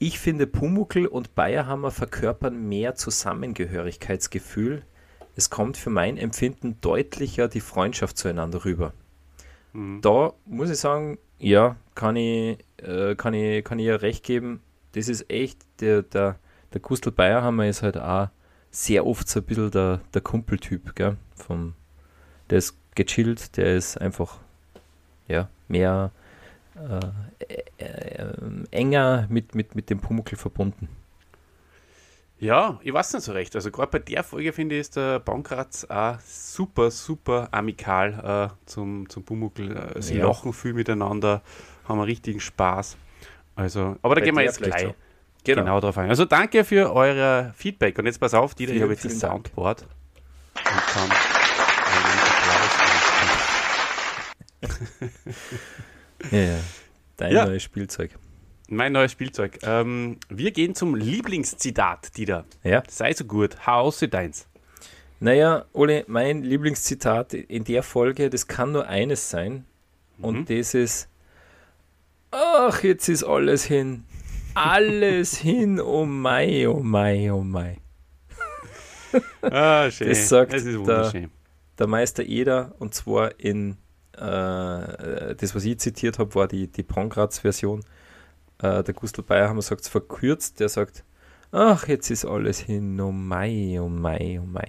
Ich 0.00 0.20
finde, 0.20 0.46
Pumuckl 0.46 1.06
und 1.06 1.34
Bayerhammer 1.34 1.90
verkörpern 1.90 2.68
mehr 2.68 2.94
Zusammengehörigkeitsgefühl. 2.94 4.82
Es 5.34 5.50
kommt 5.50 5.76
für 5.76 5.90
mein 5.90 6.16
Empfinden 6.16 6.80
deutlicher 6.80 7.48
die 7.48 7.60
Freundschaft 7.60 8.16
zueinander 8.16 8.64
rüber. 8.64 8.92
Mhm. 9.72 10.00
Da 10.00 10.32
muss 10.46 10.70
ich 10.70 10.78
sagen, 10.78 11.18
ja, 11.38 11.76
kann 11.94 12.16
ich, 12.16 12.58
äh, 12.76 13.16
kann 13.16 13.34
ich, 13.34 13.64
kann 13.64 13.78
ich 13.78 13.86
ja 13.86 13.96
recht 13.96 14.24
geben. 14.24 14.60
Das 14.92 15.08
ist 15.08 15.30
echt, 15.30 15.58
der, 15.80 16.02
der, 16.02 16.38
der 16.72 16.80
Gustl 16.80 17.10
Bayerhammer 17.10 17.66
ist 17.66 17.82
halt 17.82 17.98
auch 17.98 18.28
sehr 18.70 19.04
oft 19.06 19.28
so 19.28 19.40
ein 19.40 19.46
bisschen 19.46 19.70
der, 19.70 20.00
der 20.14 20.20
Kumpeltyp, 20.20 20.94
gell? 20.94 21.16
Vom, 21.34 21.74
der 22.50 22.58
ist 22.58 22.76
gechillt, 22.94 23.56
der 23.56 23.76
ist 23.76 23.96
einfach, 24.00 24.38
ja, 25.26 25.48
mehr 25.68 26.12
äh, 26.78 27.84
äh, 27.84 28.32
enger 28.70 29.26
mit, 29.28 29.54
mit, 29.54 29.74
mit 29.74 29.90
dem 29.90 30.00
Pumuckl 30.00 30.36
verbunden. 30.36 30.88
Ja, 32.40 32.78
ich 32.84 32.92
weiß 32.92 33.14
nicht 33.14 33.24
so 33.24 33.32
recht. 33.32 33.56
Also 33.56 33.70
gerade 33.70 33.90
bei 33.90 33.98
der 33.98 34.22
Folge 34.22 34.52
finde 34.52 34.76
ich, 34.76 34.82
ist 34.82 34.96
der 34.96 35.18
Baumkratz 35.18 35.84
auch 35.88 36.20
super, 36.20 36.90
super 36.90 37.48
amikal 37.50 38.50
äh, 38.52 38.66
zum, 38.66 39.08
zum 39.08 39.24
Pumuckl. 39.24 39.76
Äh, 39.76 40.02
sie 40.02 40.18
ja. 40.18 40.26
lachen 40.26 40.52
viel 40.52 40.72
miteinander, 40.72 41.42
haben 41.88 41.98
einen 41.98 42.08
richtigen 42.08 42.38
Spaß. 42.38 42.96
Also, 43.56 43.96
aber 44.02 44.14
da 44.14 44.20
bei 44.20 44.26
gehen 44.26 44.36
wir 44.36 44.42
jetzt 44.42 44.62
gleich 44.62 44.94
genau. 45.42 45.62
genau 45.62 45.80
drauf 45.80 45.98
ein. 45.98 46.10
Also 46.10 46.26
danke 46.26 46.62
für 46.62 46.94
euer 46.94 47.52
Feedback. 47.56 47.98
Und 47.98 48.06
jetzt 48.06 48.20
pass 48.20 48.34
auf, 48.34 48.54
Dieter, 48.54 48.72
ich 48.72 48.82
habe 48.82 48.92
jetzt 48.92 49.04
das 49.04 49.18
Soundboard 49.18 49.82
und 49.82 50.64
kann 50.64 51.10
einen 51.90 52.18
Applaus 52.20 52.88
ja, 56.30 56.38
ja. 56.38 56.60
Dein 57.16 57.32
ja. 57.32 57.46
neues 57.46 57.62
Spielzeug. 57.62 58.18
Mein 58.68 58.92
neues 58.92 59.12
Spielzeug. 59.12 59.58
Ähm, 59.62 60.18
wir 60.28 60.50
gehen 60.50 60.74
zum 60.74 60.94
Lieblingszitat, 60.94 62.16
Dieter. 62.16 62.44
Ja. 62.62 62.82
Sei 62.88 63.12
so 63.14 63.24
gut, 63.24 63.66
hau 63.66 63.80
aus 63.82 63.98
deins. 63.98 64.46
Naja, 65.20 65.64
Ole, 65.72 66.04
mein 66.06 66.42
Lieblingszitat 66.42 67.34
in 67.34 67.64
der 67.64 67.82
Folge, 67.82 68.30
das 68.30 68.46
kann 68.46 68.72
nur 68.72 68.86
eines 68.86 69.30
sein. 69.30 69.64
Und 70.20 70.50
mhm. 70.50 70.56
das 70.56 70.74
ist, 70.74 71.08
ach, 72.30 72.82
jetzt 72.82 73.08
ist 73.08 73.24
alles 73.24 73.64
hin. 73.64 74.04
Alles 74.54 75.36
hin, 75.38 75.80
oh 75.80 76.04
mein, 76.04 76.66
oh 76.66 76.80
mein, 76.80 77.30
oh 77.30 77.42
mein. 77.42 77.78
Ah, 79.42 79.90
schön. 79.90 80.08
Das 80.08 80.28
sagt 80.28 80.52
das 80.52 80.64
der, 80.64 81.30
der, 81.78 81.86
Meister 81.86 82.24
Eder 82.24 82.74
und 82.78 82.94
zwar 82.94 83.40
in 83.40 83.78
äh, 84.18 85.34
das, 85.34 85.54
was 85.54 85.64
ich 85.64 85.78
zitiert 85.78 86.18
habe, 86.18 86.34
war 86.34 86.48
die, 86.48 86.66
die 86.66 86.82
Pongratz-Version. 86.82 87.80
Äh, 88.60 88.82
der 88.82 88.94
Gustl 88.94 89.22
Bayer 89.22 89.48
haben 89.48 89.56
wir 89.56 89.62
gesagt, 89.62 89.86
verkürzt, 89.86 90.60
der 90.60 90.68
sagt, 90.68 91.04
ach, 91.52 91.86
jetzt 91.88 92.10
ist 92.10 92.24
alles 92.24 92.58
hin, 92.58 93.00
oh 93.00 93.12
Mai, 93.12 93.78
oh 93.80 93.88
Mai, 93.88 94.40
oh 94.42 94.46
Mai. 94.46 94.68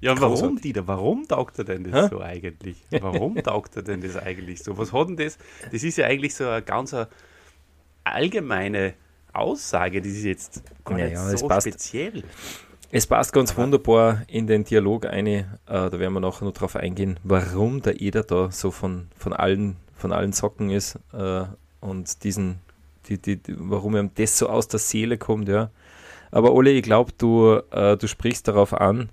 Ja, 0.00 0.20
warum, 0.20 0.60
Dieter? 0.60 0.88
Warum 0.88 1.28
taugt 1.28 1.60
er 1.60 1.64
denn 1.64 1.84
das 1.84 2.06
Hä? 2.06 2.08
so 2.10 2.20
eigentlich? 2.20 2.76
Warum 2.90 3.36
taugt 3.36 3.76
er 3.76 3.82
denn 3.82 4.00
das 4.00 4.16
eigentlich 4.16 4.60
so? 4.60 4.76
Was 4.76 4.92
hat 4.92 5.10
denn 5.10 5.16
das? 5.16 5.38
Das 5.70 5.84
ist 5.84 5.96
ja 5.96 6.06
eigentlich 6.06 6.34
so 6.34 6.48
eine 6.48 6.60
ganz 6.60 6.96
allgemeine 8.02 8.94
Aussage, 9.32 10.02
die 10.02 10.10
ist 10.10 10.24
jetzt 10.24 10.62
gar 10.84 10.96
nicht 10.96 11.12
ja, 11.12 11.36
so 11.36 11.48
speziell. 11.48 12.24
Es 12.94 13.06
passt 13.06 13.32
ganz 13.32 13.56
wunderbar 13.56 14.20
in 14.28 14.46
den 14.46 14.64
Dialog 14.64 15.06
eine, 15.06 15.58
äh, 15.66 15.88
da 15.88 15.98
werden 15.98 16.12
wir 16.12 16.20
nachher 16.20 16.44
noch 16.44 16.52
drauf 16.52 16.76
eingehen, 16.76 17.18
warum 17.22 17.80
der 17.80 18.02
Eder 18.02 18.22
da 18.22 18.50
so 18.50 18.70
von, 18.70 19.08
von, 19.16 19.32
allen, 19.32 19.76
von 19.96 20.12
allen 20.12 20.34
Socken 20.34 20.68
ist 20.68 20.98
äh, 21.14 21.44
und 21.80 22.22
diesen, 22.22 22.58
die, 23.06 23.16
die, 23.16 23.40
warum 23.48 23.96
ihm 23.96 24.10
das 24.16 24.36
so 24.36 24.50
aus 24.50 24.68
der 24.68 24.78
Seele 24.78 25.16
kommt, 25.16 25.48
ja. 25.48 25.70
Aber 26.30 26.52
Ole, 26.52 26.72
ich 26.72 26.82
glaube, 26.82 27.12
du, 27.16 27.62
äh, 27.70 27.96
du 27.96 28.06
sprichst 28.06 28.46
darauf 28.46 28.74
an, 28.74 29.08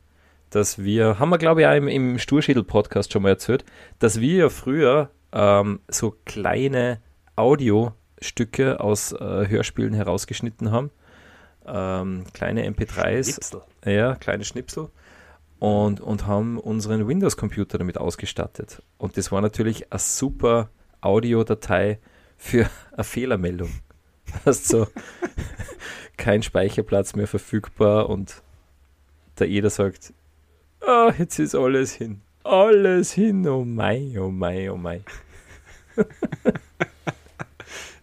dass 0.49 0.83
wir, 0.83 1.17
haben 1.17 1.29
wir 1.29 1.37
glaube 1.37 1.61
ich 1.61 1.67
auch 1.67 1.75
im, 1.75 1.87
im 1.87 2.19
Sturschädel-Podcast 2.19 3.13
schon 3.13 3.21
mal 3.21 3.29
erzählt, 3.29 3.63
dass 3.99 4.19
wir 4.19 4.35
ja 4.35 4.49
früher 4.49 5.09
ähm, 5.31 5.79
so 5.87 6.17
kleine 6.25 6.99
Audiostücke 7.37 8.81
aus 8.81 9.13
äh, 9.13 9.47
Hörspielen 9.47 9.93
herausgeschnitten 9.93 10.69
haben. 10.69 10.91
Ähm, 11.71 12.23
kleine 12.33 12.67
MP3s. 12.67 13.33
Schnipsel. 13.33 13.61
Ja, 13.85 14.15
kleine 14.15 14.43
Schnipsel. 14.43 14.89
Und, 15.59 15.99
und 15.99 16.25
haben 16.25 16.57
unseren 16.57 17.07
Windows-Computer 17.07 17.77
damit 17.77 17.97
ausgestattet. 17.97 18.81
Und 18.97 19.17
das 19.17 19.31
war 19.31 19.41
natürlich 19.41 19.91
eine 19.91 19.99
super 19.99 20.69
Audiodatei 21.01 21.99
für 22.37 22.69
eine 22.93 23.03
Fehlermeldung. 23.03 23.69
Hast 24.45 24.67
so 24.67 24.87
kein 26.17 26.43
Speicherplatz 26.43 27.15
mehr 27.15 27.27
verfügbar 27.27 28.09
und 28.09 28.41
der 29.37 29.47
jeder 29.47 29.69
sagt, 29.69 30.13
ah, 30.81 31.11
jetzt 31.17 31.39
ist 31.39 31.55
alles 31.55 31.93
hin. 31.93 32.21
Alles 32.43 33.13
hin, 33.13 33.47
oh 33.47 33.65
mein, 33.65 34.17
oh 34.17 34.29
mein, 34.29 34.69
oh 34.69 34.77
mein. 34.77 35.03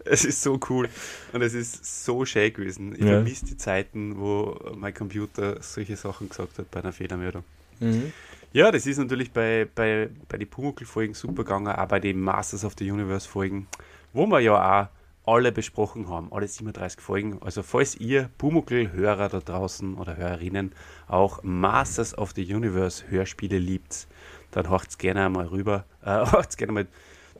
es 0.09 0.25
ist 0.25 0.41
so 0.41 0.59
cool 0.69 0.89
und 1.33 1.41
es 1.41 1.53
ist 1.53 2.05
so 2.05 2.25
schön 2.25 2.53
gewesen. 2.53 2.93
Ich 2.93 3.01
ja. 3.01 3.07
vermisse 3.07 3.45
die 3.45 3.57
Zeiten, 3.57 4.19
wo 4.19 4.59
mein 4.75 4.93
Computer 4.93 5.61
solche 5.61 5.95
Sachen 5.95 6.29
gesagt 6.29 6.57
hat 6.59 6.71
bei 6.71 6.79
einer 6.81 6.93
Fehlermeldung. 6.93 7.43
Mhm. 7.79 8.11
Ja, 8.53 8.71
das 8.71 8.87
ist 8.87 8.97
natürlich 8.97 9.31
bei, 9.31 9.67
bei, 9.75 10.09
bei 10.29 10.37
den 10.37 10.49
Pumuckl-Folgen 10.49 11.13
super 11.13 11.43
gegangen, 11.43 11.67
auch 11.67 11.87
bei 11.87 11.99
den 11.99 12.19
Masters 12.19 12.63
of 12.63 12.73
the 12.79 12.89
Universe-Folgen, 12.89 13.67
wo 14.13 14.25
wir 14.25 14.39
ja 14.39 14.81
auch 14.81 14.87
alle 15.27 15.51
besprochen 15.51 16.07
haben, 16.09 16.31
alle 16.31 16.47
37 16.47 17.01
Folgen. 17.01 17.41
Also 17.41 17.61
falls 17.61 17.95
ihr 17.97 18.29
Pumuckl-Hörer 18.37 19.27
da 19.27 19.39
draußen 19.41 19.95
oder 19.95 20.15
Hörerinnen 20.15 20.71
auch 21.07 21.43
Masters 21.43 22.17
of 22.17 22.31
the 22.31 22.53
Universe 22.53 23.03
Hörspiele 23.09 23.59
liebt, 23.59 24.07
dann 24.51 24.69
hört 24.69 24.97
gerne 24.97 25.25
einmal 25.25 25.47
rüber, 25.47 25.85
äh, 26.03 26.25
gerne 26.57 26.71
mal 26.71 26.87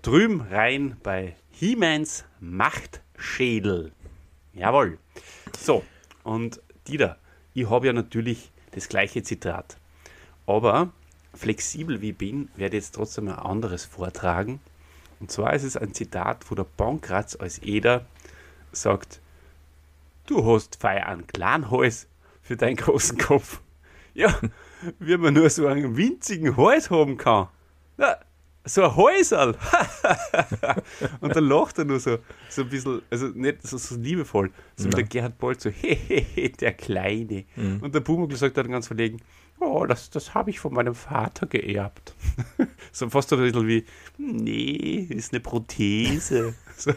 drüben 0.02 0.42
rein 0.42 0.98
bei 1.02 1.36
He-Mans 1.60 2.24
Machtschädel. 2.40 3.92
Jawohl. 4.54 5.00
So, 5.60 5.84
und 6.24 6.62
Dieter, 6.88 7.18
ich 7.56 7.68
habe 7.68 7.88
ja 7.88 7.94
natürlich 7.94 8.52
das 8.74 8.90
gleiche 8.90 9.24
Zitat. 9.24 9.78
Aber 10.46 10.92
flexibel 11.34 12.00
wie 12.00 12.12
ich 12.12 12.18
bin, 12.18 12.50
werde 12.58 12.78
ich 12.78 12.84
jetzt 12.84 12.94
trotzdem 12.94 13.30
ein 13.30 13.40
anderes 13.40 13.86
vortragen. 13.86 14.60
Und 15.20 15.32
zwar 15.32 15.52
ist 15.56 15.64
es 15.64 15.76
ein 15.76 15.96
Zitat, 15.96 16.46
wo 16.52 16.54
der 16.54 16.64
Pankratz 16.66 17.36
als 17.36 17.58
Eder 17.64 18.06
sagt, 18.72 19.20
du 20.28 20.46
hast 20.46 20.76
feier 20.76 21.08
einen 21.08 21.26
kleinen 21.26 21.72
Hals 21.72 22.06
für 22.44 22.56
deinen 22.56 22.76
großen 22.76 23.18
Kopf. 23.18 23.62
Ja, 24.14 24.40
wie 25.00 25.18
man 25.18 25.34
nur 25.34 25.50
so 25.50 25.66
einen 25.66 25.98
winzigen 25.98 26.56
Hals 26.56 26.92
haben 26.92 27.18
kann. 27.18 27.48
Na, 27.98 28.16
so 28.68 28.84
ein 28.84 28.96
Häuserl. 28.96 29.56
und 31.22 31.36
dann 31.36 31.44
lacht 31.44 31.80
er 31.80 31.86
nur 31.86 32.00
so, 32.00 32.18
so 32.50 32.62
ein 32.62 32.70
bisschen, 32.70 33.02
also 33.10 33.28
nicht 33.28 33.66
so, 33.66 33.78
so 33.78 33.96
liebevoll, 33.96 34.52
so 34.76 34.86
ja. 34.86 34.92
wie 34.92 34.96
der 34.96 35.04
Gerhard 35.04 35.38
Bolt, 35.38 35.62
so, 35.62 35.70
hehehe, 35.72 36.50
der 36.50 36.74
Kleine. 36.74 37.46
Mhm. 37.56 37.80
Und 37.82 37.96
der 37.96 38.02
Pumuckl 38.02 38.36
sagt 38.36 38.58
dann 38.58 38.70
ganz 38.70 38.88
verlegen, 38.88 39.20
oh, 39.60 39.86
das, 39.86 40.10
das 40.10 40.34
habe 40.34 40.50
ich 40.50 40.60
von 40.60 40.74
meinem 40.74 40.96
Vater 40.96 41.48
geerbt. 41.48 42.14
so 42.92 43.10
fast 43.10 43.30
so 43.30 43.38
ein 43.38 43.42
bisschen 43.42 43.68
wie, 43.68 43.86
nee, 44.18 45.08
ist 45.10 45.34
eine 45.34 45.40
Prothese. 45.40 46.54
so, 46.76 46.92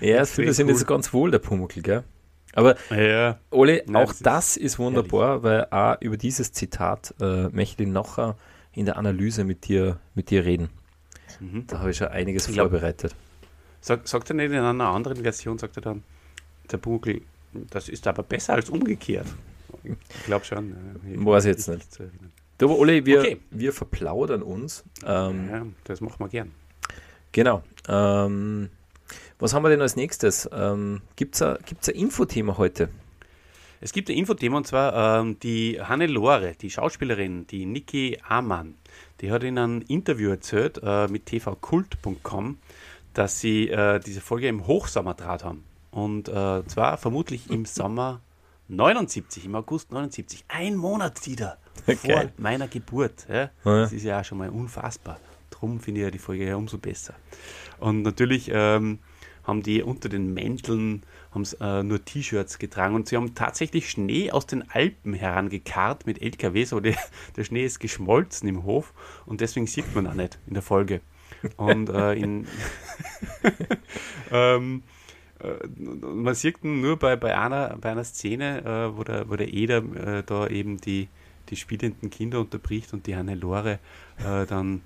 ja, 0.00 0.16
es 0.20 0.32
fühlt 0.32 0.54
sich 0.54 0.64
cool. 0.64 0.72
nicht 0.72 0.80
so 0.80 0.86
ganz 0.86 1.12
wohl, 1.12 1.30
der 1.30 1.38
Pumuckl, 1.38 1.82
gell? 1.82 2.04
Aber 2.52 2.74
ja, 2.90 3.38
Ole, 3.50 3.84
Nein, 3.86 4.02
auch 4.02 4.08
das 4.08 4.16
ist, 4.16 4.26
das 4.26 4.56
ist 4.56 4.78
wunderbar, 4.80 5.28
ehrlich. 5.28 5.44
weil 5.44 5.66
auch 5.70 6.00
über 6.00 6.16
dieses 6.16 6.52
Zitat 6.52 7.14
äh, 7.20 7.48
möchte 7.50 7.84
ich 7.84 7.88
nachher 7.88 8.36
in 8.72 8.86
der 8.86 8.96
Analyse 8.96 9.44
mit 9.44 9.68
dir, 9.68 9.98
mit 10.14 10.30
dir 10.30 10.44
reden. 10.44 10.70
Mhm. 11.40 11.66
Da 11.66 11.80
habe 11.80 11.90
ich 11.90 11.96
schon 11.96 12.08
einiges 12.08 12.48
ich 12.48 12.56
vorbereitet. 12.56 13.14
Sag, 13.80 14.06
sagt 14.06 14.30
er 14.30 14.36
nicht 14.36 14.52
in 14.52 14.58
einer 14.58 14.88
anderen 14.88 15.22
Version, 15.22 15.58
sagt 15.58 15.76
er 15.76 15.82
dann, 15.82 16.04
der 16.70 16.76
Bugel, 16.76 17.22
das 17.52 17.88
ist 17.88 18.06
aber 18.06 18.22
besser 18.22 18.54
als 18.54 18.70
umgekehrt. 18.70 19.26
Ich 19.82 20.24
glaube 20.24 20.44
schon. 20.44 20.74
Ich 21.10 21.24
Weiß 21.24 21.44
jetzt 21.44 21.68
nicht. 21.68 21.98
du, 22.58 22.64
aber 22.66 22.78
Ole, 22.78 23.04
wir, 23.06 23.20
okay. 23.20 23.40
wir 23.50 23.72
verplaudern 23.72 24.42
uns. 24.42 24.84
Ähm, 25.04 25.48
ja, 25.48 25.66
das 25.84 26.00
machen 26.00 26.18
wir 26.18 26.28
gern. 26.28 26.50
Genau. 27.32 27.62
Ähm, 27.88 28.70
was 29.38 29.54
haben 29.54 29.62
wir 29.62 29.70
denn 29.70 29.80
als 29.80 29.96
nächstes? 29.96 30.48
Ähm, 30.52 31.00
Gibt 31.16 31.36
es 31.36 31.42
ein, 31.42 31.56
ein 31.56 31.94
Infothema 31.94 32.58
heute? 32.58 32.90
Es 33.82 33.92
gibt 33.92 34.10
ein 34.10 34.16
Infothema 34.16 34.58
und 34.58 34.66
zwar 34.66 35.20
ähm, 35.20 35.38
die 35.38 35.80
Hannelore, 35.80 36.54
die 36.60 36.70
Schauspielerin, 36.70 37.46
die 37.46 37.64
Niki 37.64 38.18
Amann, 38.28 38.74
die 39.22 39.32
hat 39.32 39.42
in 39.42 39.58
einem 39.58 39.82
Interview 39.88 40.30
erzählt 40.30 40.80
äh, 40.82 41.08
mit 41.08 41.24
tvkult.com, 41.24 42.58
dass 43.14 43.40
sie 43.40 43.70
äh, 43.70 43.98
diese 43.98 44.20
Folge 44.20 44.48
im 44.48 44.66
Hochsommerdraht 44.66 45.44
haben. 45.44 45.64
Und 45.90 46.28
äh, 46.28 46.66
zwar 46.66 46.98
vermutlich 46.98 47.50
im 47.50 47.64
Sommer 47.64 48.20
79, 48.68 49.46
im 49.46 49.54
August 49.54 49.92
79. 49.92 50.44
Ein 50.48 50.76
Monat 50.76 51.26
wieder 51.26 51.56
okay. 51.86 51.96
vor 51.96 52.30
meiner 52.36 52.68
Geburt. 52.68 53.26
Ja? 53.30 53.50
Ja. 53.64 53.80
Das 53.80 53.92
ist 53.94 54.04
ja 54.04 54.20
auch 54.20 54.24
schon 54.24 54.38
mal 54.38 54.50
unfassbar. 54.50 55.18
Drum 55.48 55.80
finde 55.80 56.00
ich 56.00 56.04
ja 56.04 56.10
die 56.10 56.18
Folge 56.18 56.46
ja 56.46 56.56
umso 56.56 56.76
besser. 56.76 57.14
Und 57.78 58.02
natürlich 58.02 58.50
ähm, 58.52 58.98
haben 59.42 59.62
die 59.62 59.82
unter 59.82 60.10
den 60.10 60.34
Mänteln 60.34 61.02
haben 61.32 61.46
äh, 61.60 61.82
nur 61.82 62.04
T-Shirts 62.04 62.58
getragen 62.58 62.94
und 62.94 63.08
sie 63.08 63.16
haben 63.16 63.34
tatsächlich 63.34 63.90
Schnee 63.90 64.30
aus 64.30 64.46
den 64.46 64.68
Alpen 64.70 65.14
herangekarrt 65.14 66.06
mit 66.06 66.20
LKWs, 66.20 66.72
aber 66.72 66.82
der, 66.82 66.96
der 67.36 67.44
Schnee 67.44 67.64
ist 67.64 67.78
geschmolzen 67.78 68.48
im 68.48 68.64
Hof 68.64 68.92
und 69.26 69.40
deswegen 69.40 69.66
sieht 69.66 69.94
man 69.94 70.06
auch 70.06 70.14
nicht 70.14 70.38
in 70.46 70.54
der 70.54 70.62
Folge. 70.62 71.00
Und 71.56 71.88
äh, 71.88 72.14
in 72.14 72.46
ähm, 74.30 74.82
äh, 75.38 75.66
man 76.02 76.34
sieht 76.34 76.62
ihn 76.62 76.80
nur 76.80 76.98
bei, 76.98 77.16
bei, 77.16 77.38
einer, 77.38 77.76
bei 77.80 77.90
einer 77.90 78.04
Szene, 78.04 78.64
äh, 78.64 78.96
wo, 78.96 79.04
der, 79.04 79.28
wo 79.28 79.36
der 79.36 79.52
Eder 79.52 79.78
äh, 79.78 80.22
da 80.24 80.46
eben 80.48 80.78
die, 80.78 81.08
die 81.48 81.56
spielenden 81.56 82.10
Kinder 82.10 82.40
unterbricht 82.40 82.92
und 82.92 83.06
die 83.06 83.16
Hannelore 83.16 83.78
äh, 84.18 84.46
dann 84.46 84.82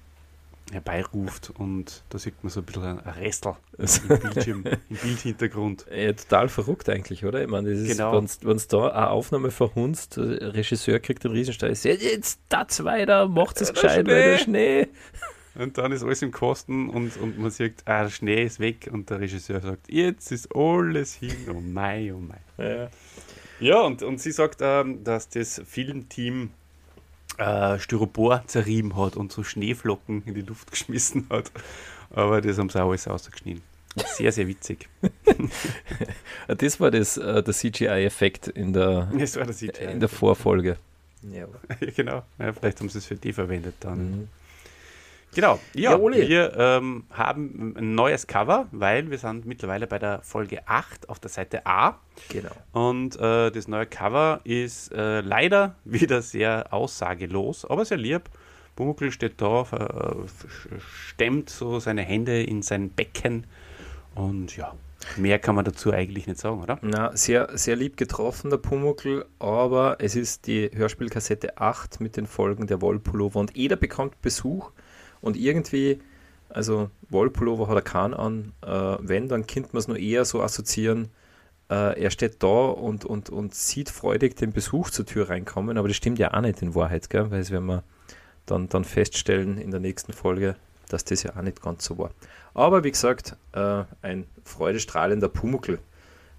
herbeiruft 0.72 1.52
und 1.56 2.02
da 2.08 2.18
sieht 2.18 2.42
man 2.42 2.50
so 2.50 2.60
ein 2.60 2.66
bisschen 2.66 2.82
ein 2.82 2.98
Restel 2.98 3.54
im, 3.78 4.18
Bildschirm, 4.18 4.64
im 4.88 4.96
Bildhintergrund. 5.02 5.86
Ja, 5.94 6.12
total 6.12 6.48
verrückt 6.48 6.88
eigentlich, 6.88 7.24
oder? 7.24 7.42
Ich 7.42 7.48
meine, 7.48 7.70
das 7.70 7.80
ist, 7.80 7.98
genau. 7.98 8.12
wenn 8.12 8.56
es 8.56 8.68
da 8.68 8.88
eine 8.88 9.10
Aufnahme 9.10 9.50
verhunzt, 9.50 10.16
der 10.16 10.54
Regisseur 10.54 11.00
kriegt 11.00 11.24
den 11.24 11.32
Riesenstein, 11.32 11.70
jetzt, 11.70 11.84
jetzt 11.84 12.40
das 12.48 12.84
weiter, 12.84 13.28
macht 13.28 13.60
es 13.60 13.72
gescheit, 13.72 14.06
weil 14.06 14.30
der 14.32 14.38
Schnee. 14.38 14.88
Und 15.56 15.78
dann 15.78 15.92
ist 15.92 16.02
alles 16.02 16.20
im 16.22 16.32
Kosten 16.32 16.88
und, 16.90 17.16
und 17.18 17.38
man 17.38 17.50
sieht, 17.50 17.82
ah, 17.84 18.04
der 18.04 18.10
Schnee 18.10 18.42
ist 18.42 18.58
weg 18.58 18.90
und 18.92 19.08
der 19.10 19.20
Regisseur 19.20 19.60
sagt, 19.60 19.88
jetzt 19.88 20.32
ist 20.32 20.54
alles 20.54 21.14
hin, 21.14 21.36
oh 21.48 21.60
mein, 21.60 22.12
oh 22.12 22.18
mein. 22.18 22.40
Ja, 22.58 22.90
ja 23.60 23.80
und, 23.82 24.02
und 24.02 24.20
sie 24.20 24.32
sagt, 24.32 24.58
ähm, 24.62 25.04
dass 25.04 25.28
das 25.28 25.62
Filmteam 25.64 26.50
äh, 27.38 27.78
Styropor 27.78 28.44
zerrieben 28.46 28.96
hat 28.96 29.16
und 29.16 29.32
so 29.32 29.42
Schneeflocken 29.42 30.22
in 30.26 30.34
die 30.34 30.42
Luft 30.42 30.70
geschmissen 30.70 31.26
hat. 31.30 31.50
Aber 32.10 32.40
das 32.40 32.58
haben 32.58 32.70
sie 32.70 32.82
auch 32.82 32.88
alles 32.88 33.08
ausgeschnitten. 33.08 33.62
Sehr, 33.96 34.32
sehr 34.32 34.48
witzig. 34.48 34.88
das 36.48 36.80
war 36.80 36.90
das, 36.90 37.16
äh, 37.16 37.42
der 37.42 37.54
CGI-Effekt 37.54 38.48
in 38.48 38.72
der, 38.72 39.06
der 39.12 39.92
in 39.92 40.00
der 40.00 40.08
Vorfolge. 40.08 40.76
Ja. 41.32 41.46
genau. 41.96 42.22
Ja, 42.38 42.52
vielleicht 42.52 42.80
haben 42.80 42.88
sie 42.88 42.98
es 42.98 43.06
für 43.06 43.14
die 43.14 43.32
verwendet 43.32 43.76
dann. 43.80 43.98
Mhm. 43.98 44.28
Genau, 45.34 45.58
ja, 45.74 45.92
ja 45.92 46.00
wir 46.00 46.56
ähm, 46.56 47.04
haben 47.10 47.74
ein 47.76 47.94
neues 47.94 48.26
Cover, 48.26 48.68
weil 48.70 49.10
wir 49.10 49.18
sind 49.18 49.46
mittlerweile 49.46 49.86
bei 49.86 49.98
der 49.98 50.22
Folge 50.22 50.66
8 50.66 51.08
auf 51.08 51.18
der 51.18 51.30
Seite 51.30 51.66
A. 51.66 51.98
Genau. 52.28 52.50
Und 52.72 53.16
äh, 53.20 53.50
das 53.50 53.68
neue 53.68 53.86
Cover 53.86 54.40
ist 54.44 54.92
äh, 54.92 55.20
leider 55.20 55.74
wieder 55.84 56.22
sehr 56.22 56.72
aussagelos, 56.72 57.64
aber 57.64 57.84
sehr 57.84 57.98
lieb. 57.98 58.30
Pumuckl 58.76 59.10
steht 59.10 59.40
da, 59.40 59.62
äh, 59.62 60.78
stemmt 61.08 61.50
so 61.50 61.78
seine 61.78 62.02
Hände 62.02 62.42
in 62.42 62.62
sein 62.62 62.90
Becken. 62.90 63.46
Und 64.14 64.56
ja, 64.56 64.74
mehr 65.16 65.38
kann 65.38 65.54
man 65.54 65.64
dazu 65.64 65.92
eigentlich 65.92 66.26
nicht 66.26 66.40
sagen, 66.40 66.62
oder? 66.62 66.78
Na, 66.82 67.16
sehr, 67.16 67.56
sehr 67.56 67.76
lieb 67.76 67.96
getroffen, 67.96 68.50
der 68.50 68.58
Pumuckl, 68.58 69.26
aber 69.38 69.96
es 70.00 70.16
ist 70.16 70.46
die 70.46 70.70
Hörspielkassette 70.72 71.58
8 71.58 72.00
mit 72.00 72.16
den 72.16 72.26
Folgen 72.26 72.66
der 72.66 72.80
Wollpullover. 72.80 73.40
Und 73.40 73.56
jeder 73.56 73.76
bekommt 73.76 74.20
Besuch 74.22 74.70
und 75.24 75.36
irgendwie, 75.36 76.00
also 76.50 76.90
Wollpullover 77.08 77.68
hat 77.68 77.76
er 77.76 77.82
keinen 77.82 78.14
an, 78.14 78.52
äh, 78.62 78.96
wenn, 79.00 79.28
dann 79.28 79.46
könnte 79.46 79.70
man 79.72 79.80
es 79.80 79.88
nur 79.88 79.98
eher 79.98 80.26
so 80.26 80.42
assoziieren, 80.42 81.08
äh, 81.70 81.98
er 81.98 82.10
steht 82.10 82.42
da 82.42 82.66
und, 82.66 83.06
und, 83.06 83.30
und 83.30 83.54
sieht 83.54 83.88
freudig 83.88 84.36
den 84.36 84.52
Besuch 84.52 84.90
zur 84.90 85.06
Tür 85.06 85.30
reinkommen, 85.30 85.78
aber 85.78 85.88
das 85.88 85.96
stimmt 85.96 86.18
ja 86.18 86.34
auch 86.34 86.42
nicht 86.42 86.60
in 86.60 86.74
Wahrheit, 86.74 87.08
gell? 87.08 87.30
weil 87.30 87.40
es 87.40 87.50
werden 87.50 87.66
wir 87.66 87.82
dann, 88.44 88.68
dann 88.68 88.84
feststellen 88.84 89.56
in 89.56 89.70
der 89.70 89.80
nächsten 89.80 90.12
Folge, 90.12 90.56
dass 90.90 91.04
das 91.04 91.22
ja 91.22 91.34
auch 91.34 91.42
nicht 91.42 91.62
ganz 91.62 91.86
so 91.86 91.96
war. 91.96 92.10
Aber 92.52 92.84
wie 92.84 92.90
gesagt, 92.90 93.34
äh, 93.52 93.84
ein 94.02 94.26
freudestrahlender 94.44 95.30
Pumuckl 95.30 95.78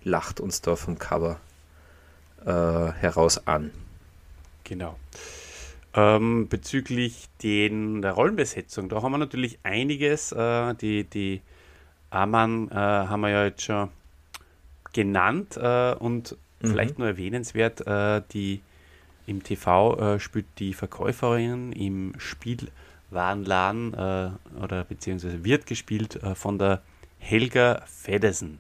lacht 0.04 0.40
uns 0.40 0.62
da 0.62 0.76
vom 0.76 1.00
Cover 1.00 1.40
äh, 2.46 2.52
heraus 2.52 3.48
an. 3.48 3.72
Genau. 4.64 4.96
Ähm, 5.96 6.48
bezüglich 6.50 7.30
den, 7.42 8.02
der 8.02 8.12
Rollenbesetzung, 8.12 8.90
da 8.90 9.02
haben 9.02 9.14
wir 9.14 9.18
natürlich 9.18 9.60
einiges. 9.64 10.32
Äh, 10.32 10.76
die 10.76 11.06
die 11.06 11.42
Amann 12.10 12.70
äh, 12.70 12.76
haben 12.76 13.22
wir 13.22 13.30
ja 13.30 13.46
jetzt 13.46 13.64
schon 13.64 13.90
genannt 14.94 15.58
äh, 15.58 15.94
und 15.94 16.38
mhm. 16.62 16.68
vielleicht 16.68 17.00
nur 17.00 17.08
erwähnenswert, 17.08 17.86
äh, 17.88 18.22
die 18.34 18.62
im 19.28 19.42
TV 19.42 20.20
spielt 20.20 20.46
die 20.60 20.76
Verkäuferin 20.76 21.72
im 21.72 22.14
Spiel 22.20 22.70
Warenladen 23.10 23.94
äh, 23.94 24.30
oder 24.62 24.84
beziehungsweise 24.84 25.44
wird 25.44 25.66
gespielt 25.66 26.22
äh, 26.22 26.36
von 26.36 26.60
der 26.60 26.82
Helga 27.18 27.82
Feddersen. 27.86 28.60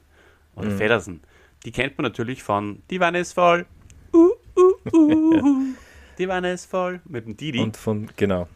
Oder 0.55 0.69
mhm. 0.69 0.77
Feddersen. 0.77 1.21
Die 1.65 1.71
kennt 1.71 1.97
man 1.97 2.03
natürlich 2.03 2.43
von 2.43 2.81
Die 2.89 2.99
Wanne 2.99 3.19
ist 3.19 3.33
voll. 3.33 3.65
Uh, 4.57 4.93
uh, 4.93 4.97
uh, 4.97 5.73
Die 6.17 6.27
Wanne 6.27 6.53
ist 6.53 6.65
voll. 6.65 7.01
Mit 7.05 7.25
dem 7.25 7.37
Didi. 7.37 7.59
Und 7.59 7.77
von, 7.77 8.09
genau. 8.15 8.47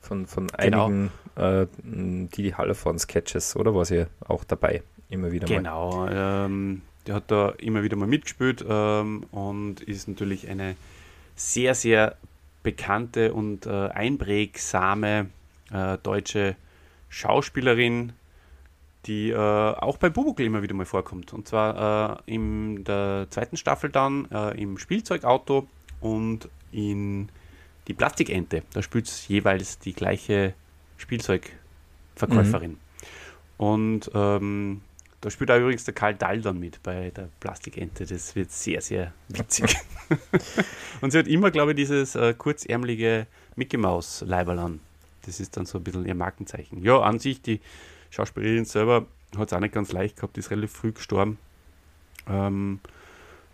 Von, 0.00 0.26
von 0.26 0.46
genau. 0.48 0.86
einigen 0.86 1.10
äh, 1.36 1.66
Didi 1.82 2.50
Hallervorden 2.50 2.98
Sketches, 2.98 3.56
oder 3.56 3.74
war 3.74 3.84
sie 3.84 4.06
auch 4.26 4.44
dabei? 4.44 4.82
Immer 5.08 5.32
wieder 5.32 5.48
mal. 5.48 5.56
Genau. 5.56 6.08
Ähm, 6.08 6.82
der 7.06 7.14
hat 7.14 7.30
da 7.30 7.50
immer 7.58 7.82
wieder 7.82 7.96
mal 7.96 8.08
mitgespielt 8.08 8.64
ähm, 8.68 9.24
und 9.30 9.80
ist 9.80 10.08
natürlich 10.08 10.48
eine 10.48 10.76
sehr, 11.36 11.74
sehr 11.74 12.16
bekannte 12.62 13.32
und 13.32 13.66
äh, 13.66 13.88
einprägsame 13.88 15.28
äh, 15.72 15.98
deutsche 16.02 16.56
Schauspielerin, 17.08 18.12
die 19.06 19.30
äh, 19.30 19.36
auch 19.36 19.98
bei 19.98 20.10
Bubukel 20.10 20.46
immer 20.46 20.62
wieder 20.62 20.74
mal 20.74 20.84
vorkommt. 20.84 21.32
Und 21.32 21.46
zwar 21.46 22.20
äh, 22.26 22.34
in 22.34 22.82
der 22.82 23.28
zweiten 23.30 23.56
Staffel 23.56 23.90
dann 23.90 24.28
äh, 24.32 24.60
im 24.60 24.78
Spielzeugauto 24.78 25.68
und 26.00 26.48
in 26.76 27.30
die 27.88 27.94
Plastikente. 27.94 28.62
Da 28.72 28.82
spielt 28.82 29.06
es 29.06 29.26
jeweils 29.28 29.78
die 29.78 29.94
gleiche 29.94 30.54
Spielzeugverkäuferin. 30.98 32.72
Mhm. 32.72 32.78
Und 33.56 34.10
ähm, 34.14 34.82
da 35.22 35.30
spielt 35.30 35.50
auch 35.50 35.58
übrigens 35.58 35.84
der 35.84 35.94
Karl 35.94 36.14
Dall 36.14 36.42
dann 36.42 36.60
mit 36.60 36.82
bei 36.82 37.10
der 37.10 37.30
Plastikente. 37.40 38.04
Das 38.04 38.36
wird 38.36 38.52
sehr, 38.52 38.82
sehr 38.82 39.12
witzig. 39.28 39.74
und 41.00 41.12
sie 41.12 41.18
hat 41.18 41.26
immer, 41.26 41.50
glaube 41.50 41.72
ich, 41.72 41.76
dieses 41.76 42.14
äh, 42.14 42.34
kurzärmelige 42.34 43.26
Mickey 43.56 43.78
Maus 43.78 44.22
Leiberl 44.26 44.58
an. 44.58 44.80
Das 45.24 45.40
ist 45.40 45.56
dann 45.56 45.64
so 45.64 45.78
ein 45.78 45.84
bisschen 45.84 46.04
ihr 46.06 46.14
Markenzeichen. 46.14 46.82
Ja, 46.82 47.00
an 47.00 47.18
sich, 47.18 47.40
die 47.40 47.60
Schauspielerin 48.10 48.66
selber 48.66 49.06
hat 49.36 49.48
es 49.48 49.52
auch 49.52 49.60
nicht 49.60 49.74
ganz 49.74 49.92
leicht 49.92 50.16
gehabt, 50.16 50.36
ist 50.38 50.50
relativ 50.50 50.72
früh 50.72 50.92
gestorben. 50.92 51.38
Ähm, 52.28 52.80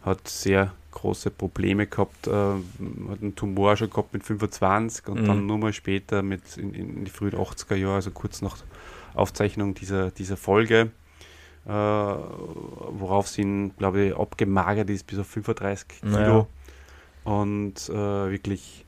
hat 0.02 0.26
sehr 0.28 0.74
große 1.02 1.30
Probleme 1.30 1.86
gehabt, 1.86 2.28
äh, 2.28 2.30
hat 2.30 3.22
einen 3.22 3.34
Tumor 3.34 3.76
schon 3.76 3.90
gehabt 3.90 4.12
mit 4.12 4.22
25 4.22 5.08
und 5.08 5.22
mhm. 5.22 5.26
dann 5.26 5.46
nur 5.46 5.58
mal 5.58 5.72
später 5.72 6.22
mit 6.22 6.56
in, 6.56 6.72
in 6.74 7.04
die 7.04 7.10
frühen 7.10 7.34
80er 7.34 7.74
Jahre, 7.74 7.96
also 7.96 8.12
kurz 8.12 8.40
nach 8.40 8.56
Aufzeichnung 9.14 9.74
dieser, 9.74 10.12
dieser 10.12 10.36
Folge, 10.36 10.92
äh, 11.66 11.70
worauf 11.70 13.28
sie, 13.28 13.42
ihn, 13.42 13.76
glaube 13.76 14.06
ich, 14.06 14.16
abgemagert 14.16 14.90
ist 14.90 15.06
bis 15.06 15.18
auf 15.18 15.26
35 15.26 15.88
Kilo 15.88 16.12
naja. 16.12 16.46
und 17.24 17.88
äh, 17.88 18.30
wirklich 18.30 18.84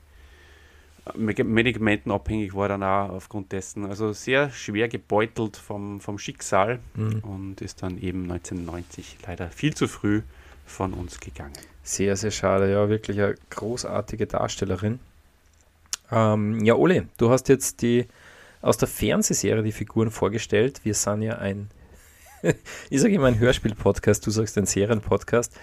medikamentenabhängig 1.15 2.55
war 2.55 2.69
dann 2.69 2.81
auch 2.81 3.09
aufgrund 3.09 3.51
dessen. 3.51 3.85
Also 3.85 4.13
sehr 4.13 4.49
schwer 4.49 4.87
gebeutelt 4.87 5.57
vom, 5.57 5.99
vom 5.99 6.17
Schicksal 6.17 6.79
mhm. 6.95 7.19
und 7.19 7.61
ist 7.61 7.83
dann 7.83 8.01
eben 8.01 8.23
1990 8.23 9.17
leider 9.27 9.49
viel 9.49 9.75
zu 9.75 9.87
früh 9.87 10.23
von 10.65 10.93
uns 10.93 11.19
gegangen. 11.19 11.53
Sehr, 11.83 12.15
sehr 12.15 12.31
schade. 12.31 12.71
Ja, 12.71 12.89
wirklich 12.89 13.21
eine 13.21 13.35
großartige 13.49 14.27
Darstellerin. 14.27 14.99
Ähm, 16.11 16.63
ja, 16.63 16.75
Ole, 16.75 17.07
du 17.17 17.29
hast 17.29 17.49
jetzt 17.49 17.81
die 17.81 18.07
aus 18.61 18.77
der 18.77 18.87
Fernsehserie 18.87 19.63
die 19.63 19.71
Figuren 19.71 20.11
vorgestellt. 20.11 20.81
Wir 20.83 20.95
sind 20.95 21.21
ja 21.21 21.37
ein 21.37 21.69
ich 22.89 23.01
sage 23.01 23.13
immer 23.13 23.27
ein 23.27 23.39
Hörspiel-Podcast, 23.39 24.25
du 24.25 24.31
sagst 24.31 24.57
ein 24.57 24.65
Serien-Podcast. 24.65 25.53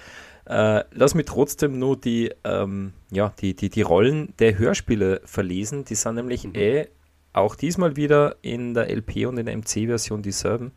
Äh, 0.46 0.84
lass 0.90 1.14
mich 1.14 1.26
trotzdem 1.26 1.78
nur 1.78 1.96
die, 1.96 2.32
ähm, 2.44 2.92
ja, 3.10 3.32
die, 3.40 3.54
die, 3.54 3.70
die 3.70 3.82
Rollen 3.82 4.34
der 4.38 4.58
Hörspiele 4.58 5.20
verlesen. 5.24 5.84
Die 5.84 5.94
sind 5.94 6.16
nämlich 6.16 6.44
mhm. 6.44 6.54
eh 6.54 6.88
auch 7.32 7.54
diesmal 7.54 7.96
wieder 7.96 8.36
in 8.42 8.74
der 8.74 8.90
LP 8.90 9.26
und 9.26 9.38
in 9.38 9.46
der 9.46 9.56
MC-Version 9.56 10.22
dieselben. 10.22 10.72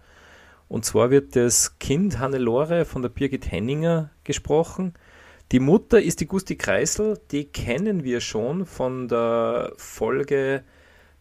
Und 0.67 0.85
zwar 0.85 1.11
wird 1.11 1.35
das 1.35 1.77
Kind 1.79 2.19
Hannelore 2.19 2.85
von 2.85 3.01
der 3.01 3.09
Birgit 3.09 3.51
Henninger 3.51 4.09
gesprochen. 4.23 4.93
Die 5.51 5.59
Mutter 5.59 6.01
ist 6.01 6.21
die 6.21 6.27
Gusti 6.27 6.55
Kreisel, 6.55 7.19
die 7.31 7.45
kennen 7.45 8.03
wir 8.03 8.19
schon 8.19 8.65
von 8.65 9.07
der 9.07 9.73
Folge 9.77 10.63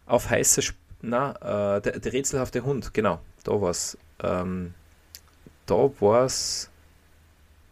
auf 0.07 0.29
heiße, 0.29 0.61
Sp 0.65 0.77
na, 1.01 1.75
äh, 1.77 1.81
der, 1.81 1.99
der 1.99 2.13
rätselhafte 2.13 2.63
Hund, 2.63 2.93
genau, 2.93 3.19
da 3.43 3.61
war 3.61 3.69
es 3.69 3.95
ähm, 4.23 4.73
da 5.65 5.89
war 5.99 6.25
es. 6.25 6.69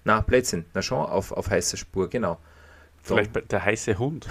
Na, 0.06 0.20
Blödsinn, 0.20 0.66
na 0.74 0.82
schon, 0.82 1.06
auf, 1.06 1.32
auf 1.32 1.50
heißer 1.50 1.78
Spur, 1.78 2.10
genau. 2.10 2.34
Da, 2.34 3.16
Vielleicht 3.16 3.52
der 3.52 3.64
heiße 3.64 3.98
Hund. 3.98 4.28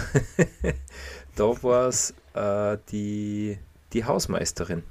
da 1.36 1.44
war 1.62 1.88
es 1.88 2.14
äh, 2.34 2.76
die, 2.90 3.58
die 3.92 4.04
Hausmeisterin. 4.04 4.82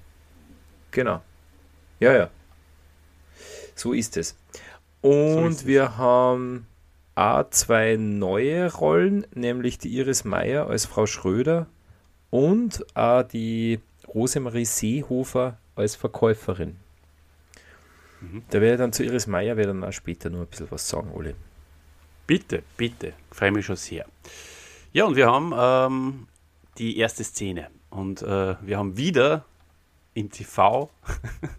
Genau. 0.90 1.22
Ja, 2.00 2.14
ja. 2.14 2.30
So 3.76 3.94
ist 3.94 4.18
es. 4.18 4.36
Und 5.02 5.60
so 5.60 5.68
wir 5.68 5.98
haben 5.98 6.68
auch 7.16 7.50
zwei 7.50 7.98
neue 7.98 8.72
Rollen, 8.74 9.26
nämlich 9.34 9.78
die 9.78 9.90
Iris 9.90 10.24
Meier 10.24 10.68
als 10.68 10.86
Frau 10.86 11.06
Schröder 11.06 11.68
und 12.30 12.86
auch 12.96 13.24
die 13.24 13.80
Rosemarie 14.08 14.66
Seehofer 14.66 15.58
als 15.76 15.96
Verkäuferin. 15.96 16.78
Mhm. 18.22 18.44
Da 18.50 18.62
werde 18.62 18.74
ich 18.74 18.80
dann 18.80 18.94
zu 18.94 19.04
Iris 19.04 19.28
Meier 19.28 19.58
werde 19.58 19.74
dann 19.74 19.84
auch 19.84 19.92
später 19.92 20.30
nur 20.30 20.42
ein 20.42 20.48
bisschen 20.48 20.72
was 20.72 20.88
sagen, 20.88 21.12
Ole. 21.14 21.36
Bitte, 22.28 22.64
bitte. 22.78 23.14
Freue 23.32 23.52
mich 23.52 23.66
schon 23.66 23.76
sehr. 23.76 24.06
Ja, 24.94 25.06
und 25.06 25.16
wir 25.16 25.28
haben 25.28 25.54
ähm, 25.58 26.28
die 26.78 26.98
erste 26.98 27.24
Szene. 27.24 27.70
Und 27.90 28.22
äh, 28.22 28.56
wir 28.62 28.78
haben 28.78 28.96
wieder 28.96 29.46
im 30.14 30.30
TV 30.30 30.90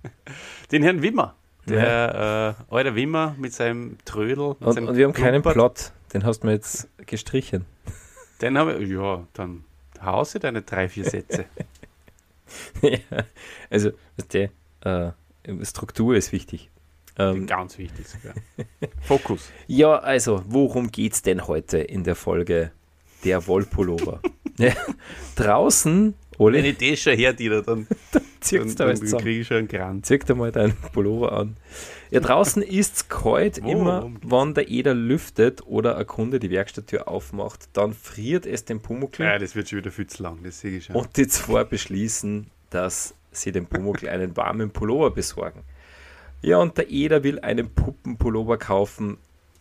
den 0.72 0.82
Herrn 0.82 1.02
Wimmer. 1.02 1.34
Der 1.68 1.78
ja. 1.78 2.50
äh, 2.50 2.54
alte 2.70 2.94
Wimmer 2.94 3.34
mit 3.38 3.52
seinem 3.52 3.98
Trödel. 4.04 4.48
Mit 4.58 4.62
und, 4.62 4.72
seinem 4.74 4.88
und 4.88 4.96
wir 4.96 5.04
haben 5.04 5.12
keinen 5.12 5.42
Plot. 5.42 5.92
Den 6.12 6.24
hast 6.24 6.40
du 6.40 6.48
mir 6.48 6.54
jetzt 6.54 6.88
gestrichen. 7.06 7.64
Den 8.40 8.58
habe 8.58 8.74
ich, 8.74 8.90
ja, 8.90 9.24
dann 9.34 9.64
hause 10.04 10.40
deine 10.40 10.62
drei, 10.62 10.88
vier 10.88 11.04
Sätze. 11.04 11.46
ja, 12.82 12.98
also, 13.70 13.90
der, 14.32 14.50
äh, 14.80 15.12
Struktur 15.62 16.16
ist 16.16 16.32
wichtig. 16.32 16.70
Ähm, 17.18 17.46
Ganz 17.46 17.78
wichtig 17.78 18.06
sogar. 18.08 18.34
Fokus. 19.02 19.50
Ja, 19.66 19.98
also, 19.98 20.42
worum 20.46 20.90
geht 20.90 21.12
es 21.12 21.22
denn 21.22 21.46
heute 21.46 21.78
in 21.78 22.04
der 22.04 22.14
Folge 22.14 22.72
der 23.24 23.46
Wollpullover? 23.46 24.20
ja, 24.58 24.72
draußen, 25.36 26.14
Oli. 26.38 26.58
Wenn 26.58 26.64
ich 26.64 26.78
das 26.78 27.00
schon 27.00 27.16
her, 27.16 27.32
Dieter, 27.32 27.62
dann, 27.62 27.86
dann, 28.12 28.22
dann, 28.50 28.74
dann 28.76 29.18
kriege 29.18 29.40
ich 29.40 29.46
schon 29.46 29.58
einen 29.58 29.68
Kranz. 29.68 30.06
Zieh 30.06 30.18
dir 30.18 30.34
mal 30.34 30.52
deinen 30.52 30.74
Pullover 30.92 31.32
an. 31.32 31.56
Ja, 32.10 32.20
draußen 32.20 32.62
ist 32.62 32.96
es 32.96 33.08
kalt, 33.08 33.60
oh, 33.64 33.68
immer 33.68 34.10
wenn 34.22 34.54
der 34.54 34.68
Eder 34.68 34.94
lüftet 34.94 35.66
oder 35.66 35.96
ein 35.96 36.06
Kunde 36.06 36.38
die 36.40 36.50
Werkstatttür 36.50 37.08
aufmacht, 37.08 37.70
dann 37.72 37.94
friert 37.94 38.44
es 38.44 38.64
den 38.64 38.80
Pumuckl. 38.80 39.22
Ja, 39.22 39.38
das 39.38 39.56
wird 39.56 39.68
schon 39.68 39.78
wieder 39.78 39.90
viel 39.90 40.06
zu 40.06 40.22
lang, 40.22 40.40
das 40.42 40.60
sehe 40.60 40.76
ich 40.76 40.84
schon. 40.84 40.96
Und 40.96 41.16
die 41.16 41.26
zwei 41.26 41.64
beschließen, 41.64 42.48
dass 42.70 43.14
sie 43.30 43.52
dem 43.52 43.66
Pumuckl 43.66 44.08
einen 44.10 44.36
warmen 44.36 44.70
Pullover 44.70 45.10
besorgen. 45.10 45.62
Ja, 46.42 46.58
und 46.58 46.76
der 46.76 46.90
Eder 46.90 47.22
will 47.22 47.38
einen 47.40 47.72
Puppenpullover 47.72 48.58
kaufen. 48.58 49.16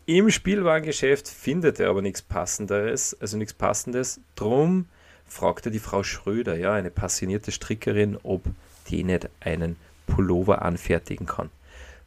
Im 0.08 0.30
Spielwarengeschäft 0.30 1.28
findet 1.30 1.80
er 1.80 1.90
aber 1.90 2.02
nichts 2.02 2.22
Passenderes, 2.22 3.16
also 3.22 3.38
nichts 3.38 3.54
Passendes. 3.54 4.20
Drum 4.36 4.88
fragte 5.32 5.72
die 5.72 5.80
Frau 5.80 6.04
Schröder, 6.04 6.58
ja, 6.58 6.74
eine 6.74 6.92
passionierte 6.92 7.54
Strickerin, 7.54 8.18
ob 8.22 8.44
die 8.90 9.06
nicht 9.06 9.30
einen 9.40 9.78
Pullover 10.06 10.62
anfertigen 10.62 11.26
kann. 11.26 11.50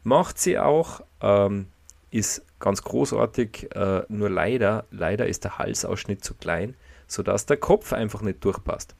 Macht 0.03 0.37
sie 0.37 0.59
auch, 0.59 1.01
ähm, 1.21 1.65
ist 2.11 2.43
ganz 2.59 2.83
großartig, 2.83 3.75
äh, 3.75 4.03
nur 4.09 4.29
leider, 4.29 4.85
leider 4.91 5.25
ist 5.27 5.43
der 5.43 5.57
Halsausschnitt 5.57 6.23
zu 6.23 6.35
klein, 6.35 6.75
sodass 7.07 7.47
der 7.47 7.57
Kopf 7.57 7.93
einfach 7.93 8.21
nicht 8.21 8.45
durchpasst. 8.45 8.93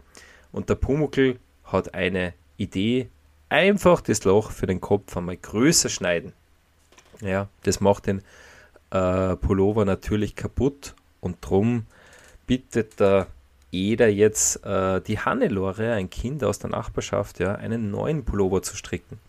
Und 0.51 0.69
der 0.69 0.75
Pumuckl 0.75 1.38
hat 1.63 1.93
eine 1.93 2.33
Idee, 2.57 3.09
einfach 3.49 4.01
das 4.01 4.23
Loch 4.23 4.49
für 4.49 4.65
den 4.65 4.81
Kopf 4.81 5.15
einmal 5.15 5.38
größer 5.38 5.89
schneiden. 5.89 6.33
Ja, 7.21 7.47
das 7.61 7.79
macht 7.79 8.07
den 8.07 8.23
äh, 8.89 9.35
Pullover 9.35 9.85
natürlich 9.85 10.35
kaputt 10.35 10.95
und 11.21 11.38
drum 11.41 11.85
bittet 12.47 12.99
der 12.99 13.27
Eder 13.75 14.07
jetzt 14.07 14.65
äh, 14.65 15.01
die 15.01 15.19
Hannelore, 15.19 15.93
ein 15.93 16.09
Kind 16.09 16.43
aus 16.43 16.59
der 16.59 16.69
Nachbarschaft, 16.69 17.39
ja, 17.39 17.55
einen 17.55 17.91
neuen 17.91 18.23
Pullover 18.23 18.61
zu 18.61 18.75
stricken. 18.75 19.19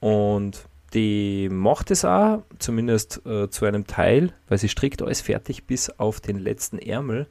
Und 0.00 0.64
die 0.94 1.48
macht 1.50 1.90
es 1.90 2.04
auch, 2.04 2.42
zumindest 2.58 3.24
äh, 3.24 3.48
zu 3.48 3.64
einem 3.64 3.86
Teil, 3.86 4.32
weil 4.48 4.58
sie 4.58 4.68
strickt 4.68 5.02
alles 5.02 5.20
fertig 5.20 5.64
bis 5.64 5.90
auf 5.90 6.20
den 6.20 6.38
letzten 6.38 6.78
Ärmel. 6.78 7.26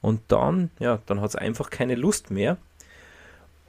Und 0.00 0.20
dann, 0.28 0.70
ja, 0.80 1.00
dann 1.06 1.20
hat 1.20 1.30
es 1.30 1.36
einfach 1.36 1.70
keine 1.70 1.94
Lust 1.94 2.30
mehr. 2.30 2.58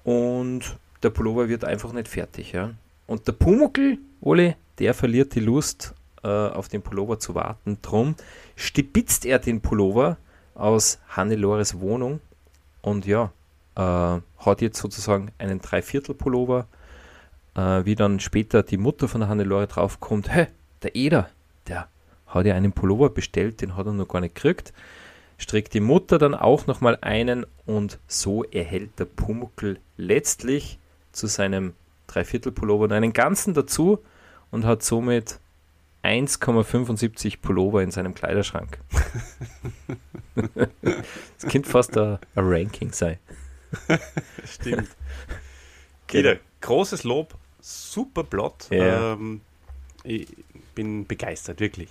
Und 0.03 0.77
der 1.03 1.11
Pullover 1.11 1.47
wird 1.47 1.63
einfach 1.63 1.93
nicht 1.93 2.07
fertig. 2.07 2.51
Ja. 2.51 2.71
Und 3.07 3.27
der 3.27 3.33
Pumuckl, 3.33 3.99
Ole, 4.21 4.55
der 4.79 4.93
verliert 4.93 5.35
die 5.35 5.39
Lust, 5.39 5.93
äh, 6.23 6.27
auf 6.27 6.67
den 6.67 6.81
Pullover 6.81 7.19
zu 7.19 7.35
warten. 7.35 7.77
Drum 7.81 8.15
stibitzt 8.55 9.25
er 9.25 9.39
den 9.39 9.61
Pullover 9.61 10.17
aus 10.55 10.99
Hannelores 11.09 11.79
Wohnung 11.79 12.19
und 12.81 13.05
ja, 13.05 13.31
äh, 13.75 13.81
hat 13.81 14.61
jetzt 14.61 14.79
sozusagen 14.79 15.31
einen 15.37 15.61
Dreiviertel-Pullover. 15.61 16.67
Äh, 17.55 17.85
wie 17.85 17.95
dann 17.95 18.19
später 18.19 18.63
die 18.63 18.77
Mutter 18.77 19.07
von 19.07 19.21
der 19.21 19.29
Hannelore 19.29 19.67
draufkommt, 19.67 20.33
hä, 20.33 20.47
der 20.83 20.95
Eder, 20.95 21.29
der 21.67 21.87
hat 22.27 22.45
ja 22.45 22.55
einen 22.55 22.73
Pullover 22.73 23.09
bestellt, 23.09 23.61
den 23.61 23.77
hat 23.77 23.85
er 23.85 23.93
noch 23.93 24.07
gar 24.07 24.21
nicht 24.21 24.35
gekriegt. 24.35 24.73
Strickt 25.37 25.73
die 25.73 25.81
Mutter 25.81 26.17
dann 26.17 26.33
auch 26.33 26.67
nochmal 26.67 26.97
einen 27.01 27.45
und 27.65 27.99
so 28.07 28.43
erhält 28.43 28.99
der 28.99 29.05
Pumuckl 29.05 29.79
letztlich 29.97 30.79
zu 31.11 31.27
seinem 31.27 31.73
Dreiviertel-Pullover 32.07 32.93
einen 32.93 33.13
ganzen 33.13 33.53
dazu 33.53 33.99
und 34.51 34.65
hat 34.65 34.83
somit 34.83 35.39
1,75 36.05 37.41
Pullover 37.41 37.81
in 37.81 37.91
seinem 37.91 38.13
Kleiderschrank. 38.13 38.77
das 40.35 41.51
könnte 41.51 41.69
fast 41.69 41.97
ein, 41.97 42.19
ein 42.35 42.45
Ranking 42.45 42.91
sein. 42.91 43.17
Stimmt. 44.45 44.89
Kida, 46.07 46.35
großes 46.61 47.03
Lob, 47.03 47.35
super 47.59 48.23
Plot. 48.23 48.67
Ja. 48.69 49.13
Ähm, 49.13 49.41
ich 50.03 50.27
bin 50.75 51.07
begeistert, 51.07 51.59
wirklich. 51.59 51.89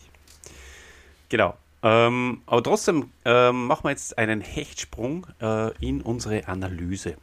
Genau. 1.29 1.57
Ähm, 1.83 2.43
aber 2.47 2.63
trotzdem 2.63 3.11
ähm, 3.25 3.67
machen 3.67 3.85
wir 3.85 3.91
jetzt 3.91 4.17
einen 4.17 4.41
Hechtsprung 4.41 5.27
äh, 5.41 5.77
in 5.87 6.01
unsere 6.01 6.47
Analyse. 6.49 7.17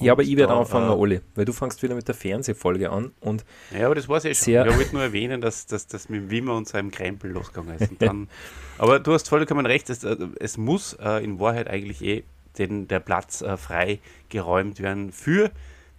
Ja, 0.00 0.12
aber 0.12 0.22
ich 0.22 0.36
werde 0.36 0.52
da, 0.52 0.60
anfangen, 0.60 0.90
äh, 0.90 0.94
Oli, 0.94 1.20
weil 1.34 1.44
du 1.44 1.52
fangst 1.52 1.82
wieder 1.82 1.94
mit 1.94 2.06
der 2.06 2.14
Fernsehfolge 2.14 2.90
an 2.90 3.12
und 3.20 3.44
Ja, 3.76 3.86
aber 3.86 3.94
das 3.94 4.08
war 4.08 4.24
ja 4.24 4.34
schon. 4.34 4.52
Ich 4.54 4.76
wollte 4.76 4.94
nur 4.94 5.02
erwähnen, 5.02 5.40
dass 5.40 5.66
das 5.66 5.86
dass 5.86 6.08
mit 6.08 6.30
Wimmer 6.30 6.54
und 6.54 6.68
seinem 6.68 6.90
Krempel 6.90 7.32
losgegangen 7.32 7.76
ist. 7.78 7.92
Dann, 7.98 8.28
aber 8.78 9.00
du 9.00 9.12
hast 9.12 9.28
vollkommen 9.28 9.66
recht, 9.66 9.90
es, 9.90 10.04
äh, 10.04 10.16
es 10.38 10.56
muss 10.56 10.92
äh, 10.94 11.24
in 11.24 11.40
Wahrheit 11.40 11.68
eigentlich 11.68 12.02
eh 12.02 12.24
den, 12.58 12.88
der 12.88 13.00
Platz 13.00 13.40
äh, 13.40 13.56
frei 13.56 13.98
geräumt 14.28 14.80
werden 14.80 15.12
für 15.12 15.50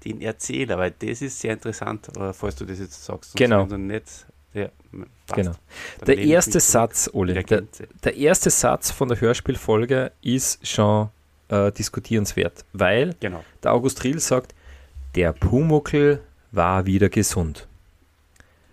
den 0.06 0.21
Erzähler, 0.21 0.78
weil 0.78 0.93
das 0.97 1.21
ist 1.21 1.39
sehr 1.39 1.54
interessant, 1.54 2.15
äh, 2.17 2.32
falls 2.34 2.56
du 2.56 2.65
das 2.65 2.80
jetzt 2.80 3.04
sagst. 3.04 3.36
Genau. 3.36 3.65
nicht, 3.65 4.25
ja. 4.54 4.69
Genau. 5.36 5.52
Der 6.08 6.17
erste. 6.17 6.60
Satz, 6.60 7.10
Oli, 7.13 7.34
Der 7.34 7.63
der 8.04 8.15
erste 8.15 8.49
Satz 8.49 8.91
von 8.91 9.10
der 9.10 9.21
Hörspielfolge 9.21 10.12
ist 10.21 10.65
schon 10.65 11.10
äh, 11.49 11.71
diskutierenswert, 11.71 12.65
weil 12.73 13.15
Genau. 13.19 13.43
der 13.63 13.73
August 13.73 14.03
Riel 14.03 14.19
sagt, 14.19 14.53
der 15.15 15.33
Pumuckel 15.33 16.21
war 16.51 16.85
wieder 16.85 17.09
gesund. 17.09 17.67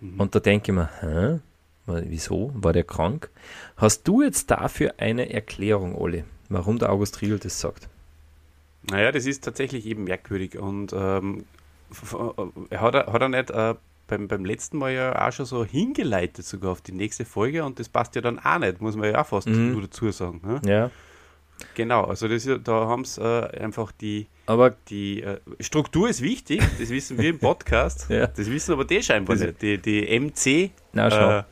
Mhm. 0.01 0.19
Und 0.19 0.35
da 0.35 0.39
denke 0.39 0.71
ich 0.71 0.75
mir, 0.75 0.89
hä? 1.01 1.39
Wieso? 1.87 2.51
War 2.53 2.73
der 2.73 2.83
krank? 2.83 3.29
Hast 3.77 4.07
du 4.07 4.21
jetzt 4.21 4.51
dafür 4.51 4.95
eine 4.97 5.31
Erklärung, 5.31 5.95
Oli, 5.95 6.25
warum 6.49 6.79
der 6.79 6.91
August 6.91 7.21
Riel 7.21 7.39
das 7.39 7.61
sagt? 7.61 7.87
Naja, 8.91 9.11
das 9.11 9.25
ist 9.25 9.43
tatsächlich 9.45 9.85
eben 9.85 10.03
merkwürdig 10.03 10.57
und 10.57 10.91
ähm, 10.93 11.45
f- 11.91 12.15
hat, 12.71 12.93
er, 12.95 13.05
hat 13.13 13.21
er 13.21 13.29
nicht 13.29 13.51
äh, 13.51 13.75
beim, 14.07 14.27
beim 14.27 14.43
letzten 14.45 14.77
Mal 14.77 14.91
ja 14.93 15.27
auch 15.27 15.31
schon 15.31 15.45
so 15.45 15.63
hingeleitet 15.65 16.45
sogar 16.45 16.71
auf 16.71 16.81
die 16.81 16.91
nächste 16.93 17.23
Folge 17.25 17.63
und 17.63 17.79
das 17.79 17.87
passt 17.89 18.15
ja 18.15 18.21
dann 18.21 18.37
auch 18.39 18.59
nicht, 18.59 18.81
muss 18.81 18.95
man 18.97 19.09
ja 19.11 19.21
auch 19.21 19.27
fast 19.27 19.47
Mhm. 19.47 19.71
nur 19.73 19.81
dazu 19.83 20.11
sagen. 20.11 20.41
Ne? 20.43 20.61
Ja, 20.69 20.91
Genau, 21.75 22.03
also 22.03 22.27
das, 22.27 22.47
da 22.63 22.71
haben 22.87 23.03
sie 23.05 23.21
äh, 23.21 23.59
einfach 23.63 23.91
die, 23.91 24.27
aber 24.45 24.71
die 24.89 25.21
äh, 25.23 25.39
Struktur 25.59 26.07
ist 26.09 26.21
wichtig, 26.21 26.61
das 26.79 26.89
wissen 26.89 27.17
wir 27.17 27.29
im 27.29 27.39
Podcast, 27.39 28.07
Ja. 28.09 28.27
das 28.27 28.49
wissen 28.49 28.73
aber 28.73 28.85
die 28.85 29.01
scheinbar 29.01 29.35
Das- 29.35 29.45
nicht, 29.47 29.61
die, 29.61 29.77
die 29.77 30.19
MC 30.19 30.71
na 30.93 31.39
äh, 31.39 31.43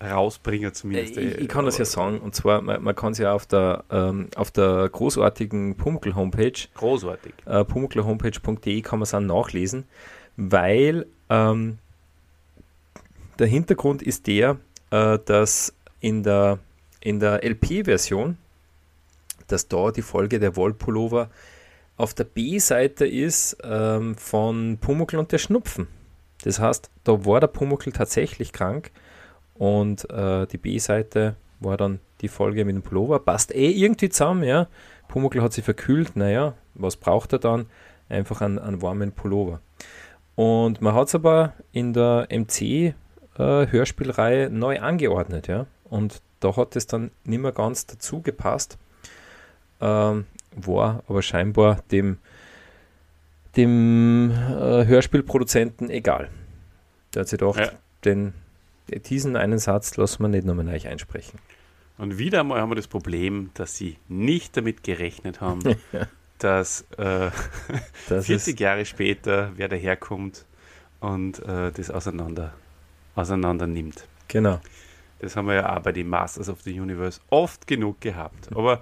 Rausbringer 0.00 0.68
Äh, 0.68 0.72
zumindest. 0.72 1.16
Ich, 1.16 1.38
ich 1.38 1.48
kann 1.48 1.64
das 1.64 1.76
ja 1.78 1.84
sagen, 1.84 2.18
und 2.20 2.32
zwar, 2.34 2.62
man, 2.62 2.82
man 2.82 2.94
kann 2.94 3.12
es 3.12 3.18
ja 3.18 3.32
auf 3.32 3.46
der, 3.46 3.82
ähm, 3.90 4.28
auf 4.36 4.50
der 4.52 4.88
großartigen 4.90 5.76
Pumuckl-Homepage 5.76 6.52
Großartig. 6.74 7.34
äh, 7.46 7.64
pumucklerhomepage.de 7.64 8.80
kann 8.82 9.00
man 9.00 9.02
es 9.04 9.14
auch 9.14 9.20
nachlesen, 9.20 9.84
weil 10.36 11.06
ähm, 11.30 11.78
der 13.38 13.46
Hintergrund 13.48 14.02
ist 14.02 14.26
der, 14.28 14.58
äh, 14.90 15.18
dass 15.24 15.74
in 16.00 16.22
der, 16.22 16.58
in 17.00 17.18
der 17.20 17.42
LP-Version, 17.44 18.36
dass 19.48 19.68
da 19.68 19.90
die 19.90 20.02
Folge 20.02 20.38
der 20.38 20.56
Wollpullover 20.56 21.30
auf 21.96 22.14
der 22.14 22.24
B-Seite 22.24 23.06
ist 23.06 23.58
ähm, 23.62 24.16
von 24.16 24.78
Pumuckl 24.80 25.18
und 25.18 25.32
der 25.32 25.38
Schnupfen. 25.38 25.88
Das 26.44 26.60
heißt, 26.60 26.90
da 27.04 27.24
war 27.24 27.40
der 27.40 27.46
Pumuckl 27.48 27.92
tatsächlich 27.92 28.52
krank 28.52 28.90
und 29.54 30.08
äh, 30.10 30.46
die 30.46 30.58
B-Seite 30.58 31.36
war 31.60 31.76
dann 31.76 31.98
die 32.20 32.28
Folge 32.28 32.64
mit 32.64 32.76
dem 32.76 32.82
Pullover. 32.82 33.18
Passt 33.18 33.52
eh 33.54 33.70
irgendwie 33.70 34.08
zusammen, 34.08 34.44
ja. 34.44 34.68
Pumuckl 35.08 35.42
hat 35.42 35.52
sich 35.52 35.64
verkühlt, 35.64 36.14
naja, 36.16 36.54
was 36.74 36.94
braucht 36.96 37.32
er 37.32 37.40
dann? 37.40 37.66
Einfach 38.08 38.40
einen, 38.40 38.60
einen 38.60 38.80
warmen 38.80 39.10
Pullover. 39.12 39.60
Und 40.36 40.80
man 40.80 40.94
hat 40.94 41.08
es 41.08 41.16
aber 41.16 41.52
in 41.72 41.92
der 41.92 42.28
MC-Hörspielreihe 42.30 44.48
neu 44.50 44.80
angeordnet, 44.80 45.48
ja. 45.48 45.66
Und 45.84 46.22
da 46.40 46.56
hat 46.56 46.74
es 46.76 46.86
dann 46.86 47.10
nicht 47.24 47.40
mehr 47.40 47.52
ganz 47.52 47.86
dazu 47.86 48.22
gepasst. 48.22 48.78
Ähm, 49.80 50.26
war 50.56 51.02
aber 51.08 51.22
scheinbar 51.22 51.82
dem, 51.90 52.18
dem 53.56 54.30
äh, 54.30 54.86
Hörspielproduzenten 54.86 55.90
egal. 55.90 56.28
Der 57.14 57.20
hat 57.20 57.28
sich 57.28 57.38
gedacht, 57.38 57.58
Ja. 57.58 57.70
den, 58.04 58.34
diesen 59.08 59.36
einen 59.36 59.58
Satz 59.58 59.96
lassen 59.96 60.22
wir 60.22 60.28
nicht 60.28 60.46
nochmal 60.46 60.64
neu 60.64 60.78
einsprechen. 60.88 61.38
Und 61.96 62.18
wieder 62.18 62.40
einmal 62.40 62.60
haben 62.60 62.70
wir 62.70 62.76
das 62.76 62.86
Problem, 62.86 63.50
dass 63.54 63.76
sie 63.76 63.96
nicht 64.08 64.56
damit 64.56 64.84
gerechnet 64.84 65.40
haben, 65.40 65.62
dass 66.38 66.82
äh, 66.96 67.30
Das 68.08 68.26
40 68.26 68.54
ist, 68.54 68.60
Jahre 68.60 68.84
später 68.84 69.52
wer 69.56 69.68
daherkommt 69.68 70.44
und 71.00 71.40
äh, 71.44 71.72
das 71.72 71.90
auseinander, 71.90 72.52
auseinander 73.14 73.66
nimmt. 73.66 74.06
genau. 74.28 74.60
Das 75.20 75.34
haben 75.34 75.48
wir 75.48 75.54
ja 75.54 75.76
auch 75.76 75.80
bei 75.82 75.90
den 75.90 76.06
Masters 76.08 76.48
of 76.48 76.60
the 76.62 76.78
Universe 76.78 77.20
oft 77.30 77.66
genug 77.66 78.00
gehabt. 78.00 78.50
Aber 78.54 78.80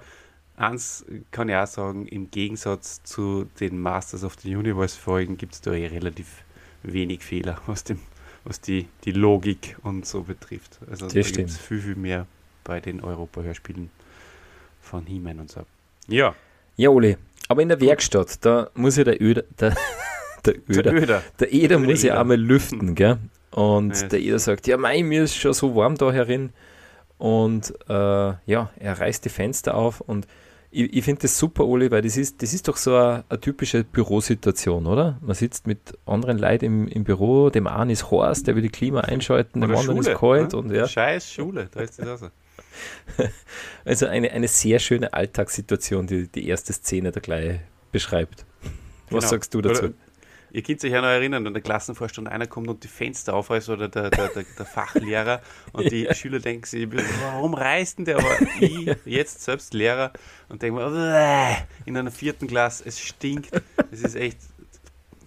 eins 0.57 1.05
kann 1.31 1.49
ich 1.49 1.55
auch 1.55 1.67
sagen, 1.67 2.07
im 2.07 2.29
Gegensatz 2.31 3.01
zu 3.03 3.45
den 3.59 3.79
Masters 3.79 4.23
of 4.23 4.35
the 4.41 4.55
Universe 4.55 4.99
Folgen 4.99 5.37
gibt 5.37 5.53
es 5.53 5.61
da 5.61 5.71
eh 5.73 5.87
relativ 5.87 6.43
wenig 6.83 7.23
Fehler, 7.23 7.61
was, 7.67 7.83
dem, 7.83 7.99
was 8.43 8.59
die, 8.59 8.87
die 9.05 9.11
Logik 9.11 9.77
und 9.83 10.05
so 10.05 10.23
betrifft. 10.23 10.79
Also 10.89 11.05
Das 11.05 11.13
da 11.13 11.21
stimmt. 11.23 11.37
gibt 11.37 11.49
es 11.51 11.57
viel, 11.57 11.79
viel 11.81 11.95
mehr 11.95 12.25
bei 12.63 12.79
den 12.81 13.01
Europa-Hörspielen 13.01 13.89
von 14.81 15.05
He-Man 15.05 15.39
und 15.39 15.51
so. 15.51 15.61
Ja, 16.07 16.35
Ja, 16.75 16.89
Oli, 16.89 17.17
aber 17.47 17.61
in 17.61 17.69
der 17.69 17.79
Werkstatt, 17.79 18.43
da 18.45 18.69
muss 18.75 18.97
ja 18.97 19.03
der 19.03 19.21
Öder, 19.21 19.43
der, 19.59 19.75
der 20.45 20.53
der 20.53 20.75
Öder, 20.77 20.93
Öder. 20.93 21.23
der 21.39 21.53
Eder 21.53 21.67
Der 21.77 21.79
muss 21.79 22.03
ja 22.03 22.19
einmal 22.19 22.37
lüften, 22.37 22.93
gell? 22.95 23.17
Und 23.51 23.95
Ja. 24.01 24.07
der 24.07 24.19
Eder 24.19 24.39
sagt, 24.39 24.67
ja 24.67 24.77
mei, 24.77 25.01
mir 25.03 25.23
ist 25.23 25.35
schon 25.35 25.53
so 25.53 25.75
warm 25.75 25.95
da 25.95 26.11
herin. 26.11 26.51
Und 27.17 27.73
äh, 27.89 27.93
ja, 27.93 28.69
er 28.77 28.99
reißt 28.99 29.25
die 29.25 29.29
Fenster 29.29 29.73
auf 29.75 30.01
und 30.01 30.27
ich, 30.77 30.97
ich 30.97 31.03
finde 31.03 31.23
das 31.23 31.37
super, 31.37 31.65
Oli, 31.65 31.89
weil 31.89 32.01
das 32.01 32.17
ist, 32.17 32.41
das 32.41 32.53
ist 32.53 32.67
doch 32.67 32.77
so 32.77 32.95
eine, 32.95 33.23
eine 33.29 33.41
typische 33.41 33.83
Bürosituation, 33.83 34.85
oder? 34.85 35.17
Man 35.21 35.35
sitzt 35.35 35.65
mit 35.65 35.97
anderen 36.05 36.37
Leuten 36.37 36.65
im, 36.65 36.87
im 36.87 37.03
Büro, 37.03 37.49
dem 37.49 37.67
einen 37.67 37.89
ist 37.89 38.11
heiß, 38.11 38.43
der 38.43 38.55
will 38.55 38.61
die 38.61 38.69
Klima 38.69 39.01
einschalten, 39.01 39.61
dem 39.61 39.71
anderen 39.75 40.03
Schule, 40.03 40.11
ist 40.11 40.19
kalt 40.19 40.53
ne? 40.53 40.59
und 40.59 40.71
ja. 40.71 40.87
Scheiß 40.87 41.31
Schule, 41.31 41.67
da 41.71 41.81
ist 41.81 41.99
das 41.99 42.07
auch 42.07 42.17
so. 42.17 42.29
also 43.85 44.05
eine, 44.05 44.31
eine 44.31 44.47
sehr 44.47 44.77
schöne 44.77 45.13
Alltagssituation, 45.13 46.05
die 46.05 46.27
die 46.27 46.47
erste 46.47 46.73
Szene 46.73 47.11
da 47.11 47.19
gleich 47.19 47.59
beschreibt. 47.91 48.45
Was 49.09 49.21
genau. 49.21 49.31
sagst 49.31 49.53
du 49.53 49.61
dazu? 49.61 49.85
Oder, 49.85 49.93
ihr 50.51 50.63
könnt 50.63 50.79
sich 50.79 50.91
ja 50.91 51.01
noch 51.01 51.07
erinnern, 51.07 51.45
an 51.45 51.53
der 51.53 51.61
Klassenvorstellung, 51.61 52.27
einer 52.27 52.47
kommt 52.47 52.67
und 52.67 52.83
die 52.83 52.87
Fenster 52.87 53.33
aufreißt 53.33 53.69
oder 53.69 53.87
der, 53.87 54.09
der, 54.09 54.29
der, 54.29 54.45
der 54.57 54.65
Fachlehrer 54.65 55.41
und 55.73 55.91
die 55.91 56.07
Schüler 56.13 56.39
denken 56.39 56.65
sich, 56.65 56.87
warum 57.21 57.53
reißt 57.53 57.99
denn 57.99 58.05
der? 58.05 58.17
Aber 58.17 58.37
ich, 58.59 58.95
jetzt 59.05 59.43
selbst 59.43 59.73
Lehrer 59.73 60.11
und 60.49 60.61
denke 60.61 60.79
mir, 60.79 61.67
in 61.85 61.97
einer 61.97 62.11
vierten 62.11 62.47
Klasse, 62.47 62.83
es 62.85 62.99
stinkt, 62.99 63.61
es 63.91 64.01
ist 64.01 64.15
echt 64.15 64.37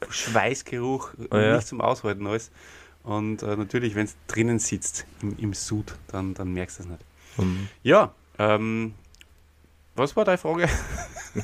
Schweißgeruch, 0.09 1.11
oh 1.31 1.37
ja. 1.37 1.57
nicht 1.57 1.69
zum 1.69 1.81
Aushalten 1.81 2.27
alles. 2.27 2.51
Und 3.03 3.43
äh, 3.43 3.57
natürlich, 3.57 3.95
wenn 3.95 4.05
es 4.05 4.17
drinnen 4.27 4.59
sitzt 4.59 5.07
im, 5.23 5.37
im 5.39 5.55
Sud, 5.55 5.95
dann, 6.09 6.35
dann 6.35 6.53
merkst 6.53 6.79
du 6.79 6.83
es 6.83 6.89
nicht. 6.89 7.05
Mhm. 7.39 7.69
Ja, 7.83 8.15
ähm, 8.39 8.95
was 10.01 10.17
war 10.17 10.25
deine 10.25 10.39
Frage? 10.39 10.69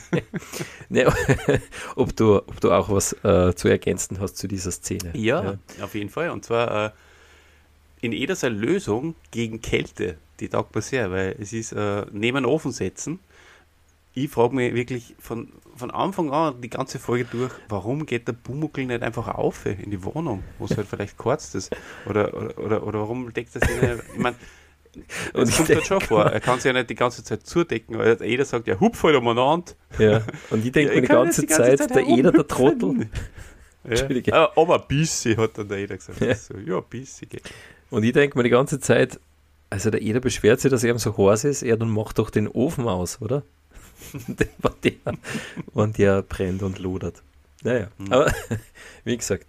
ne, 0.88 1.12
ob, 1.96 2.16
du, 2.16 2.36
ob 2.36 2.60
du 2.60 2.72
auch 2.72 2.88
was 2.88 3.12
äh, 3.24 3.54
zu 3.54 3.68
ergänzen 3.68 4.18
hast 4.18 4.36
zu 4.36 4.48
dieser 4.48 4.72
Szene. 4.72 5.12
Ja, 5.14 5.44
ja. 5.78 5.84
auf 5.84 5.94
jeden 5.94 6.10
Fall. 6.10 6.30
Und 6.30 6.44
zwar 6.44 6.86
äh, 6.86 6.90
in 8.00 8.12
jeder 8.12 8.36
Lösung 8.50 9.14
gegen 9.30 9.60
Kälte, 9.60 10.16
die 10.40 10.48
taugt 10.48 10.74
mir 10.74 10.82
sehr, 10.82 11.10
weil 11.10 11.36
es 11.38 11.52
ist 11.52 11.72
äh, 11.72 12.06
neben 12.10 12.38
den 12.38 12.44
Ofen 12.46 12.72
setzen. 12.72 13.20
Ich 14.14 14.30
frage 14.30 14.54
mich 14.54 14.74
wirklich 14.74 15.14
von, 15.18 15.52
von 15.76 15.90
Anfang 15.90 16.30
an 16.30 16.60
die 16.62 16.70
ganze 16.70 16.98
Folge 16.98 17.26
durch, 17.26 17.52
warum 17.68 18.06
geht 18.06 18.26
der 18.26 18.32
Bumuckel 18.32 18.86
nicht 18.86 19.02
einfach 19.02 19.28
auf 19.28 19.66
in 19.66 19.90
die 19.90 20.02
Wohnung, 20.02 20.42
wo 20.58 20.64
es 20.64 20.76
halt 20.76 20.88
vielleicht 20.88 21.18
kurz 21.18 21.54
ist? 21.54 21.76
Oder, 22.06 22.32
oder, 22.32 22.58
oder, 22.58 22.86
oder 22.86 23.00
warum 23.00 23.32
deckt 23.34 23.54
das 23.54 23.62
nicht? 23.68 24.04
Ich 24.14 24.18
meine, 24.18 24.36
und 25.32 25.48
das 25.48 25.56
kommt 25.56 25.68
halt 25.68 25.86
schon 25.86 26.00
vor. 26.00 26.26
Er 26.26 26.40
kann 26.40 26.56
sich 26.56 26.66
ja 26.66 26.72
nicht 26.72 26.90
die 26.90 26.94
ganze 26.94 27.22
Zeit 27.24 27.46
zudecken, 27.46 27.98
weil 27.98 28.22
jeder 28.22 28.44
sagt, 28.44 28.66
ja, 28.66 28.78
hupf 28.80 29.02
halt 29.02 29.16
umeinander. 29.16 29.72
Ja, 29.98 30.22
und 30.50 30.64
ich 30.64 30.72
denke 30.72 30.94
ja, 30.94 30.96
mir 30.96 31.02
die 31.02 31.08
ganze, 31.08 31.40
die 31.42 31.46
ganze 31.46 31.76
Zeit, 31.76 31.78
Zeit, 31.78 31.94
der 31.94 32.06
Eder, 32.06 32.32
der 32.32 32.46
Trottel. 32.46 33.08
Ja. 33.88 34.02
Ah, 34.32 34.50
aber 34.56 34.82
ein 34.82 34.88
bisschen, 34.88 35.36
hat 35.36 35.56
dann 35.58 35.68
der 35.68 35.78
Eder 35.78 35.96
gesagt. 35.96 36.20
Ja, 36.20 36.34
so, 36.34 36.54
ja 36.58 36.78
ein 36.78 36.84
bisschen 36.90 37.28
geht. 37.28 37.48
Und 37.90 38.02
ich 38.02 38.12
denke 38.12 38.36
mir 38.36 38.42
die 38.42 38.50
ganze 38.50 38.80
Zeit, 38.80 39.20
also 39.70 39.90
der 39.90 40.02
Eder 40.02 40.18
beschwert 40.18 40.60
sich, 40.60 40.70
dass 40.70 40.82
er 40.82 40.90
ihm 40.90 40.98
so 40.98 41.16
heiß 41.16 41.44
ist, 41.44 41.62
er 41.62 41.76
dann 41.76 41.90
macht 41.90 42.18
doch 42.18 42.30
den 42.30 42.48
Ofen 42.48 42.88
aus, 42.88 43.22
oder? 43.22 43.44
wenn, 44.26 44.36
der, 44.82 44.92
wenn 45.72 45.92
der 45.92 46.22
brennt 46.22 46.62
und 46.62 46.78
lodert. 46.78 47.22
Naja, 47.62 47.88
mhm. 47.98 48.12
aber 48.12 48.32
wie 49.04 49.16
gesagt. 49.16 49.46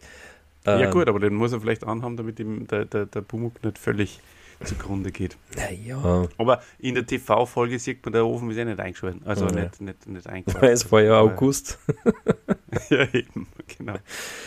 Ähm, 0.66 0.80
ja 0.82 0.90
gut, 0.90 1.08
aber 1.08 1.20
den 1.20 1.34
muss 1.34 1.54
er 1.54 1.62
vielleicht 1.62 1.84
anhaben, 1.84 2.18
damit 2.18 2.40
ihm 2.40 2.68
der, 2.68 2.86
der, 2.86 3.06
der 3.06 3.22
Pumuk 3.22 3.64
nicht 3.64 3.78
völlig 3.78 4.20
zugrunde 4.64 5.12
geht. 5.12 5.38
Naja. 5.56 6.28
Aber 6.38 6.62
in 6.80 6.96
der 6.96 7.06
TV-Folge 7.06 7.80
sieht 7.80 8.04
man, 8.06 8.14
der 8.14 8.26
Ofen 8.26 8.50
ist 8.52 8.58
ja 8.58 8.66
nicht 8.66 8.80
eingeschaltet. 8.80 9.22
Also 9.26 9.46
oh, 9.46 9.50
nicht, 9.50 9.82
nicht, 9.82 10.08
nicht 10.08 10.28
eingeschaltet. 10.28 10.62
Weil 10.62 10.74
es 10.74 10.92
war 10.92 11.02
ja 11.02 11.20
August. 11.20 11.80
ja, 12.90 13.08
eben, 13.14 13.48
genau. 13.78 13.96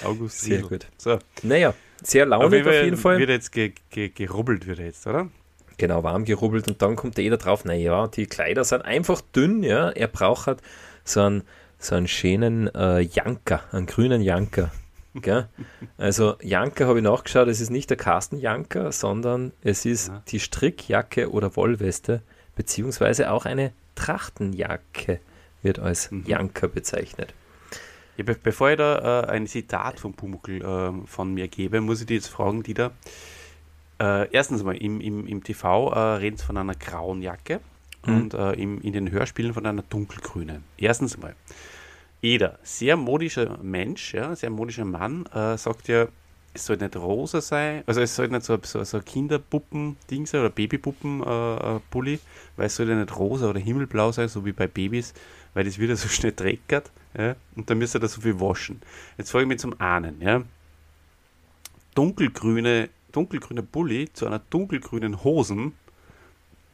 August. 0.04 0.40
Sehr 0.40 0.62
gut. 0.62 0.86
So. 0.98 1.18
Naja, 1.42 1.74
sehr 2.02 2.26
launig 2.26 2.66
auf 2.66 2.72
jeden 2.72 2.96
Fall. 2.96 3.18
Wird 3.18 3.30
jetzt 3.30 3.52
ge, 3.52 3.72
ge, 3.90 4.08
gerubbelt, 4.08 4.66
wird 4.66 4.78
jetzt, 4.78 5.06
oder? 5.06 5.28
Genau, 5.76 6.02
warm 6.02 6.24
gerubbelt 6.24 6.68
und 6.68 6.82
dann 6.82 6.94
kommt 6.96 7.16
jeder 7.16 7.38
drauf, 7.38 7.64
naja, 7.64 8.06
die 8.08 8.26
Kleider 8.26 8.64
sind 8.64 8.82
einfach 8.82 9.22
dünn, 9.22 9.62
ja. 9.62 9.88
Er 9.90 10.08
braucht 10.08 10.46
halt 10.46 10.60
so 11.04 11.22
einen, 11.22 11.42
so 11.78 11.94
einen 11.94 12.06
schönen 12.06 12.68
äh, 12.74 13.00
Janker, 13.00 13.62
einen 13.72 13.86
grünen 13.86 14.20
Janker. 14.20 14.70
Gell? 15.14 15.48
Also 15.98 16.36
Janker 16.40 16.86
habe 16.86 16.98
ich 16.98 17.04
nachgeschaut, 17.04 17.48
es 17.48 17.60
ist 17.60 17.70
nicht 17.70 17.90
der 17.90 17.96
Carsten 17.96 18.38
Janker, 18.38 18.92
sondern 18.92 19.52
es 19.62 19.84
ist 19.84 20.08
ja. 20.08 20.22
die 20.28 20.38
Strickjacke 20.38 21.30
oder 21.30 21.56
Wollweste, 21.56 22.22
beziehungsweise 22.54 23.30
auch 23.32 23.44
eine 23.44 23.72
Trachtenjacke 23.96 25.20
wird 25.62 25.78
als 25.78 26.10
mhm. 26.10 26.24
Janker 26.26 26.68
bezeichnet. 26.68 27.34
Ja, 28.16 28.24
be 28.24 28.36
bevor 28.40 28.70
ich 28.70 28.76
da 28.76 29.22
äh, 29.22 29.26
ein 29.28 29.46
Zitat 29.46 29.98
von 29.98 30.14
Pumuckl 30.14 30.62
äh, 30.62 31.06
von 31.06 31.34
mir 31.34 31.48
gebe, 31.48 31.80
muss 31.80 32.00
ich 32.00 32.06
dir 32.06 32.14
jetzt 32.14 32.28
fragen, 32.28 32.62
Dieter. 32.62 32.92
Äh, 34.00 34.30
erstens 34.30 34.62
mal, 34.62 34.76
im, 34.76 35.00
im, 35.00 35.26
im 35.26 35.42
TV 35.42 35.92
äh, 35.92 35.98
reden 36.16 36.36
sie 36.36 36.44
von 36.44 36.56
einer 36.56 36.74
grauen 36.74 37.20
Jacke 37.20 37.60
mhm. 38.06 38.14
und 38.14 38.34
äh, 38.34 38.52
im, 38.52 38.80
in 38.80 38.92
den 38.92 39.10
Hörspielen 39.10 39.54
von 39.54 39.66
einer 39.66 39.82
dunkelgrünen. 39.82 40.64
Erstens 40.78 41.18
mal. 41.18 41.34
Eder, 42.22 42.58
sehr 42.62 42.96
modischer 42.96 43.58
Mensch, 43.62 44.14
ja, 44.14 44.36
sehr 44.36 44.50
modischer 44.50 44.84
Mann, 44.84 45.26
äh, 45.26 45.56
sagt 45.56 45.88
ja, 45.88 46.08
es 46.52 46.66
soll 46.66 46.76
nicht 46.76 46.96
rosa 46.96 47.40
sein, 47.40 47.82
also 47.86 48.00
es 48.00 48.14
soll 48.14 48.28
nicht 48.28 48.44
so, 48.44 48.58
so, 48.62 48.82
so 48.84 49.00
Kinderpuppen-Ding 49.00 50.26
sein 50.26 50.40
oder 50.40 50.50
Babypuppen-Pulli, 50.50 52.14
äh, 52.14 52.18
weil 52.56 52.66
es 52.66 52.76
soll 52.76 52.88
ja 52.88 52.96
nicht 52.96 53.16
rosa 53.16 53.48
oder 53.48 53.60
himmelblau 53.60 54.12
sein, 54.12 54.28
so 54.28 54.44
wie 54.44 54.52
bei 54.52 54.66
Babys, 54.66 55.14
weil 55.54 55.64
das 55.64 55.78
wieder 55.78 55.96
so 55.96 56.08
schnell 56.08 56.32
dreckert, 56.32 56.90
ja, 57.16 57.36
und 57.56 57.70
dann 57.70 57.78
müsste 57.78 57.98
er 57.98 58.02
da 58.02 58.08
so 58.08 58.20
viel 58.20 58.38
waschen. 58.40 58.82
Jetzt 59.16 59.30
frage 59.30 59.44
ich 59.44 59.48
mich 59.48 59.58
zum 59.60 59.80
Ahnen, 59.80 60.20
ja, 60.20 60.42
dunkelgrüne, 61.94 62.88
dunkelgrüne 63.12 63.62
Pulli 63.62 64.12
zu 64.12 64.26
einer 64.26 64.40
dunkelgrünen 64.50 65.24
Hosen, 65.24 65.74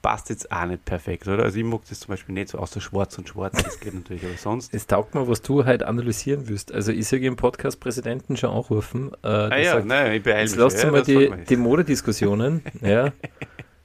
passt 0.07 0.31
jetzt 0.31 0.53
auch 0.53 0.67
nicht 0.67 0.85
perfekt, 0.85 1.27
oder? 1.27 1.43
Also 1.43 1.59
ich 1.59 1.65
mag 1.65 1.81
das 1.89 1.99
zum 1.99 2.11
Beispiel 2.11 2.33
nicht 2.33 2.51
so 2.51 2.59
außer 2.59 2.81
schwarz 2.81 3.19
und 3.19 3.29
schwarz, 3.29 3.61
das 3.61 3.81
geht 3.81 3.93
natürlich, 3.93 4.25
aber 4.25 4.37
sonst. 4.37 4.73
Es 4.73 4.87
taugt 4.87 5.17
mir, 5.17 5.27
was 5.27 5.43
du 5.43 5.65
halt 5.65 5.83
analysieren 5.83 6.47
wirst. 6.47 6.73
Also 6.73 6.93
ich 6.93 7.09
sage 7.09 7.27
im 7.27 7.35
Podcast-Präsidenten 7.35 8.37
schon 8.37 8.51
anrufen. 8.51 9.11
Äh, 9.25 9.27
ah 9.27 9.57
ja, 9.57 9.73
sagt, 9.73 9.87
nein, 9.87 10.13
ich 10.13 10.23
beeile 10.23 10.49
mich. 10.49 10.55
Lasst 10.55 10.85
ja, 10.85 10.93
mal 10.93 11.03
die, 11.03 11.33
die 11.49 11.57
Modediskussionen, 11.57 12.63
ja. 12.83 13.13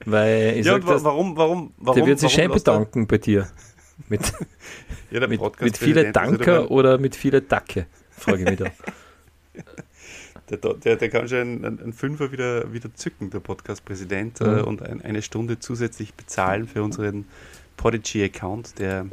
Weil 0.04 0.58
ich 0.58 0.64
ja, 0.64 0.74
sag, 0.74 0.86
und 0.86 1.04
warum, 1.04 1.36
warum, 1.36 1.74
warum, 1.78 1.98
der 1.98 2.06
wird 2.06 2.20
sich 2.20 2.30
schön 2.30 2.52
bedanken 2.52 3.08
bei 3.08 3.18
dir. 3.18 3.48
Mit, 4.08 4.20
ja, 5.10 5.26
mit, 5.26 5.60
mit 5.60 5.76
vielen 5.76 6.12
Danker 6.12 6.70
oder 6.70 6.98
mit 6.98 7.16
vielen 7.16 7.48
Dacke, 7.48 7.86
frage 8.12 8.44
ich 8.44 8.48
mich 8.48 8.58
da. 8.60 8.66
Der, 10.50 10.58
der, 10.58 10.96
der 10.96 11.08
kann 11.08 11.28
schon 11.28 11.38
einen, 11.38 11.64
einen 11.64 11.92
Fünfer 11.92 12.32
wieder, 12.32 12.72
wieder 12.72 12.92
zücken, 12.94 13.30
der 13.30 13.40
Podcast-Präsident, 13.40 14.40
äh, 14.40 14.44
mhm. 14.44 14.64
und 14.64 14.82
ein, 14.82 15.00
eine 15.00 15.22
Stunde 15.22 15.58
zusätzlich 15.58 16.14
bezahlen 16.14 16.66
für 16.66 16.82
unseren 16.82 17.26
Podigy-Account, 17.76 18.78
der, 18.78 19.06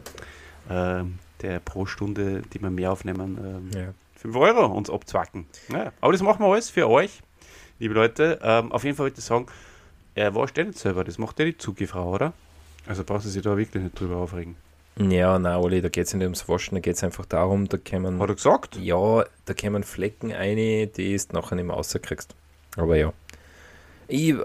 äh, 0.69 1.03
der 1.41 1.59
pro 1.59 1.85
Stunde, 1.85 2.41
die 2.53 2.61
wir 2.61 2.69
mehr 2.69 2.91
aufnehmen, 2.91 3.71
äh, 3.73 3.79
ja. 3.79 3.93
5 4.17 4.35
Euro 4.35 4.65
uns 4.65 4.89
abzwacken. 4.89 5.45
Ja, 5.71 5.93
aber 6.01 6.11
das 6.11 6.21
machen 6.21 6.43
wir 6.43 6.51
alles 6.51 6.69
für 6.69 6.89
euch, 6.89 7.21
liebe 7.79 7.93
Leute. 7.93 8.39
Ähm, 8.43 8.71
auf 8.71 8.83
jeden 8.83 8.97
Fall 8.97 9.05
wollte 9.05 9.19
ich 9.19 9.25
sagen, 9.25 9.45
er 10.15 10.35
war 10.35 10.45
nicht 10.45 10.77
selber, 10.77 11.05
das 11.05 11.17
macht 11.17 11.39
ja 11.39 11.45
die 11.45 11.57
Zugefrau, 11.57 12.15
oder? 12.15 12.33
Also 12.85 13.03
brauchst 13.03 13.25
du 13.25 13.29
sich 13.29 13.41
da 13.41 13.55
wirklich 13.55 13.81
nicht 13.81 13.97
drüber 13.97 14.17
aufregen. 14.17 14.55
Ja, 14.99 15.39
nein, 15.39 15.55
Oli, 15.55 15.81
da 15.81 15.87
geht 15.87 16.07
es 16.07 16.13
nicht 16.13 16.23
ums 16.23 16.49
Waschen, 16.49 16.75
da 16.75 16.81
geht 16.81 16.97
es 16.97 17.03
einfach 17.03 17.25
darum, 17.25 17.69
da 17.69 17.77
kämen. 17.77 18.19
Hat 18.19 18.29
er 18.29 18.35
gesagt? 18.35 18.75
Ja, 18.75 19.23
da 19.45 19.53
kämen 19.53 19.83
Flecken 19.83 20.33
ein, 20.33 20.57
die 20.57 20.89
du 21.15 21.17
nachher 21.31 21.55
nicht 21.55 21.65
mehr 21.65 21.75
rauskriegst. 21.75 22.35
Aber 22.75 22.97
ja. 22.97 23.13
Ich, 24.09 24.35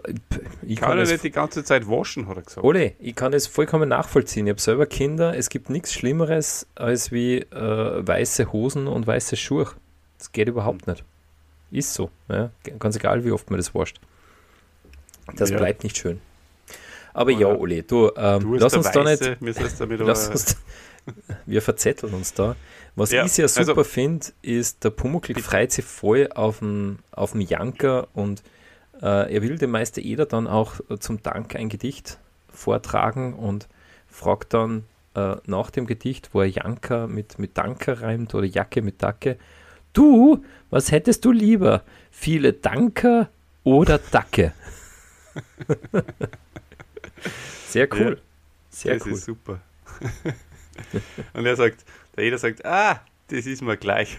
ich 0.63 0.77
kann, 0.77 0.91
kann 0.91 0.99
er 0.99 1.07
nicht 1.07 1.25
die 1.25 1.31
ganze 1.31 1.65
Zeit 1.65 1.89
waschen, 1.89 2.29
hat 2.29 2.37
er 2.37 2.43
gesagt. 2.43 2.65
Ole, 2.65 2.93
ich 3.01 3.17
kann 3.17 3.33
es 3.33 3.47
vollkommen 3.47 3.89
nachvollziehen. 3.89 4.47
Ich 4.47 4.51
habe 4.51 4.61
selber 4.61 4.87
Kinder. 4.87 5.37
Es 5.37 5.49
gibt 5.49 5.71
nichts 5.71 5.93
Schlimmeres 5.93 6.67
als 6.77 7.11
wie 7.11 7.39
äh, 7.39 8.07
weiße 8.07 8.53
Hosen 8.53 8.87
und 8.87 9.07
weiße 9.07 9.37
Schuhe. 9.37 9.69
Das 10.19 10.31
geht 10.33 10.49
überhaupt 10.49 10.87
nicht. 10.87 11.03
Ist 11.71 11.95
so. 11.95 12.11
Ja? 12.29 12.51
Ganz 12.79 12.95
egal, 12.95 13.25
wie 13.25 13.33
oft 13.33 13.51
man 13.51 13.59
das 13.59 13.75
wascht. 13.75 13.99
Das 15.35 15.51
ja. 15.51 15.57
bleibt 15.57 15.83
nicht 15.83 15.97
schön. 15.97 16.21
Aber 17.15 17.31
ja, 17.31 17.47
Oli, 17.47 17.83
du, 17.83 18.11
ähm, 18.17 18.41
du 18.43 18.55
lass 18.57 18.75
uns 18.75 18.91
da 18.91 19.05
nicht. 19.05 19.37
lass 20.01 20.29
uns, 20.29 20.57
wir 21.47 21.63
verzetteln 21.63 22.13
uns 22.13 22.35
da. 22.35 22.57
Was 22.97 23.13
ja, 23.13 23.25
ich 23.25 23.33
sehr 23.33 23.49
super 23.49 23.71
also, 23.71 23.85
finde, 23.85 24.27
ist, 24.43 24.85
der 24.85 24.91
Pumuckl 24.91 25.41
freut 25.41 25.73
sich 25.73 25.85
voll 25.85 26.29
auf 26.35 26.59
den, 26.59 26.99
auf 27.13 27.35
Janker 27.35 28.09
und 28.15 28.43
äh, 29.01 29.33
er 29.33 29.43
will 29.43 29.59
dem 29.59 29.71
Meister 29.71 30.03
Eder 30.03 30.27
dann 30.27 30.47
auch 30.47 30.75
zum 30.99 31.23
Dank 31.23 31.55
ein 31.57 31.69
Gedicht 31.69 32.19
vortragen 32.49 33.35
und 33.35 33.69
fragt 34.09 34.55
dann 34.55 34.85
äh, 35.15 35.37
nach 35.47 35.71
dem 35.71 35.87
Gedicht, 35.87 36.31
wo 36.33 36.41
er 36.41 36.49
Janker 36.49 37.07
mit, 37.07 37.39
mit 37.39 37.57
Danker 37.57 38.03
reimt 38.03 38.35
oder 38.35 38.47
Jacke 38.47 38.83
mit 38.83 39.03
Dacke, 39.03 39.39
du, 39.93 40.45
was 40.71 40.91
hättest 40.91 41.25
du 41.25 41.33
lieber? 41.33 41.83
Viele 42.11 42.53
Danker 42.53 43.29
oder 43.63 43.99
Dacke? 43.99 44.53
Sehr 47.75 47.93
cool. 47.93 48.11
Ja, 48.11 48.23
Sehr 48.71 48.95
das 48.95 49.05
cool. 49.05 49.13
ist 49.15 49.25
super. 49.25 49.61
Und 51.35 51.45
er 51.45 51.57
sagt, 51.57 51.85
der 52.15 52.23
jeder 52.23 52.39
sagt, 52.39 52.65
ah, 52.65 53.01
das 53.27 53.47
ist 53.47 53.63
mir 53.63 53.77
gleich. 53.77 54.17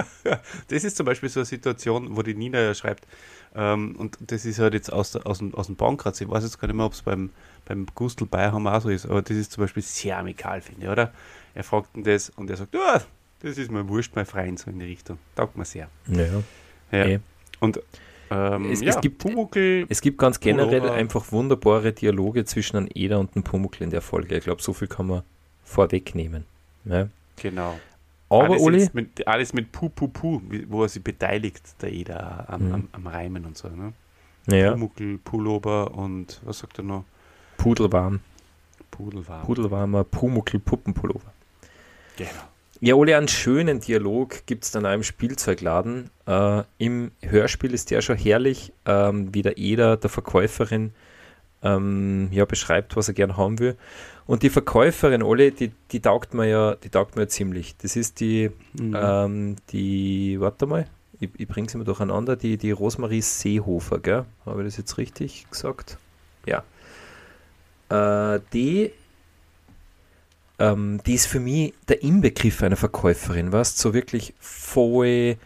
das 0.68 0.84
ist 0.84 0.96
zum 0.96 1.04
Beispiel 1.04 1.28
so 1.28 1.40
eine 1.40 1.44
Situation, 1.44 2.16
wo 2.16 2.22
die 2.22 2.32
Nina 2.32 2.58
ja 2.62 2.72
schreibt, 2.72 3.06
ähm, 3.54 3.94
und 3.96 4.16
das 4.20 4.46
ist 4.46 4.58
halt 4.58 4.72
jetzt 4.72 4.90
aus, 4.90 5.14
aus, 5.16 5.38
dem, 5.38 5.54
aus 5.54 5.66
dem 5.66 5.76
Bankkratz, 5.76 6.22
ich 6.22 6.30
weiß 6.30 6.44
jetzt 6.44 6.58
gar 6.58 6.66
nicht 6.66 6.76
mehr, 6.76 6.86
ob 6.86 6.94
es 6.94 7.02
beim, 7.02 7.28
beim 7.66 7.84
Gustl 7.94 8.24
Bayerhammer 8.24 8.74
auch 8.74 8.80
so 8.80 8.88
ist, 8.88 9.04
aber 9.04 9.20
das 9.20 9.36
ist 9.36 9.52
zum 9.52 9.64
Beispiel 9.64 9.82
sehr 9.82 10.16
amikal, 10.16 10.62
finde 10.62 10.84
ich, 10.84 10.88
oder? 10.88 11.12
Er 11.54 11.64
fragt 11.64 11.94
ihn 11.94 12.04
das 12.04 12.30
und 12.30 12.48
er 12.48 12.56
sagt, 12.56 12.74
ah, 12.74 13.02
das 13.40 13.58
ist 13.58 13.70
mir 13.70 13.86
wurscht, 13.86 14.16
mein 14.16 14.24
Freund, 14.24 14.58
so 14.58 14.70
in 14.70 14.78
die 14.78 14.86
Richtung. 14.86 15.18
Taugt 15.36 15.58
mir 15.58 15.66
sehr. 15.66 15.90
Ja. 16.06 16.24
ja. 16.24 16.42
Hey. 16.90 17.20
Und 17.60 17.80
Ähm, 18.30 18.70
Es- 18.70 18.80
ja, 18.80 18.90
es 18.90 19.00
gibt- 19.00 19.18
Pumuckl, 19.18 19.86
Es 19.88 20.00
gibt 20.00 20.18
ganz 20.18 20.38
generell 20.40 20.80
Pullover. 20.80 20.96
einfach 20.98 21.32
wunderbare 21.32 21.92
Dialoge 21.92 22.44
zwischen 22.44 22.76
einem 22.76 22.88
Eder 22.94 23.18
und 23.20 23.34
einem 23.34 23.42
Pumuckl 23.44 23.82
in 23.84 23.90
der 23.90 24.02
Folge. 24.02 24.36
Ich 24.36 24.44
glaube, 24.44 24.62
so 24.62 24.72
viel 24.72 24.88
kann 24.88 25.06
man 25.06 25.22
vorwegnehmen. 25.64 26.44
Ja. 26.84 27.08
genau. 27.40 27.78
Aber 28.30 28.56
alles, 28.56 28.82
jetzt 28.84 28.94
mit, 28.94 29.26
alles 29.26 29.54
mit 29.54 29.72
Pu, 29.72 29.88
Pu, 29.88 30.08
Pu, 30.08 30.42
wo 30.68 30.82
er 30.82 30.88
sich 30.90 31.02
beteiligt, 31.02 31.62
der 31.80 31.90
Eder 31.92 32.44
am, 32.48 32.66
Mhm. 32.68 32.74
am, 32.74 32.88
am 32.92 33.06
Reimen 33.06 33.44
und 33.46 33.56
so. 33.56 33.68
Ne? 33.68 33.92
ja, 34.46 34.72
Pumuckl, 34.72 35.18
Pullover 35.24 35.94
und 35.94 36.40
was 36.44 36.58
sagt 36.58 36.78
er 36.78 36.84
noch? 36.84 37.04
Pudelwarm, 37.56 38.20
Pudelwarm. 38.90 39.46
Pudelwarmer 39.46 40.04
Pumuckl 40.04 40.58
Puppenpullover. 40.58 41.32
Genau. 42.16 42.30
Ja, 42.80 42.94
Ole, 42.94 43.16
einen 43.16 43.26
schönen 43.28 43.80
Dialog 43.80 44.46
gibt 44.46 44.64
es 44.64 44.70
dann 44.70 44.86
auch 44.86 44.92
im 44.92 45.02
Spielzeugladen. 45.02 46.10
Äh, 46.26 46.62
Im 46.78 47.10
Hörspiel 47.22 47.74
ist 47.74 47.90
der 47.90 48.02
schon 48.02 48.16
herrlich, 48.16 48.72
ähm, 48.86 49.34
wie 49.34 49.42
der 49.42 49.58
Eder 49.58 49.96
der 49.96 50.10
Verkäuferin 50.10 50.92
ähm, 51.62 52.28
ja, 52.30 52.44
beschreibt, 52.44 52.94
was 52.94 53.08
er 53.08 53.14
gern 53.14 53.36
haben 53.36 53.58
will. 53.58 53.76
Und 54.26 54.44
die 54.44 54.50
Verkäuferin, 54.50 55.24
Ole, 55.24 55.50
die, 55.50 55.72
die 55.90 56.00
taugt 56.00 56.34
mir 56.34 56.46
ja, 56.46 56.74
die 56.76 56.88
taugt 56.88 57.16
mir 57.16 57.22
ja 57.22 57.28
ziemlich. 57.28 57.76
Das 57.78 57.96
ist 57.96 58.20
die, 58.20 58.50
Mhm. 58.74 58.96
ähm, 58.96 59.56
die, 59.72 60.36
warte 60.38 60.66
mal, 60.66 60.86
ich, 61.18 61.30
ich 61.36 61.48
bringe 61.48 61.68
sie 61.68 61.78
mal 61.78 61.84
durcheinander, 61.84 62.36
die, 62.36 62.58
die 62.58 62.70
Rosmarie 62.70 63.22
Seehofer, 63.22 63.98
gell? 63.98 64.24
Habe 64.46 64.60
ich 64.62 64.68
das 64.68 64.76
jetzt 64.76 64.98
richtig 64.98 65.46
gesagt? 65.50 65.98
Ja. 66.46 66.62
Äh, 67.88 68.40
die, 68.52 68.92
ähm, 70.58 71.00
die 71.06 71.14
ist 71.14 71.26
für 71.26 71.40
mich 71.40 71.74
der 71.88 72.02
Inbegriff 72.02 72.62
einer 72.62 72.76
Verkäuferin, 72.76 73.52
weißt 73.52 73.78
so 73.78 73.94
wirklich 73.94 74.34
voll, 74.40 75.36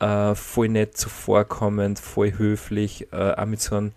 äh, 0.00 0.34
voll 0.34 0.68
nett 0.68 0.96
zuvorkommend, 0.96 1.98
voll 1.98 2.32
höflich, 2.36 3.08
äh, 3.12 3.32
auch 3.32 3.46
mit 3.46 3.60
so 3.60 3.76
einem 3.76 3.92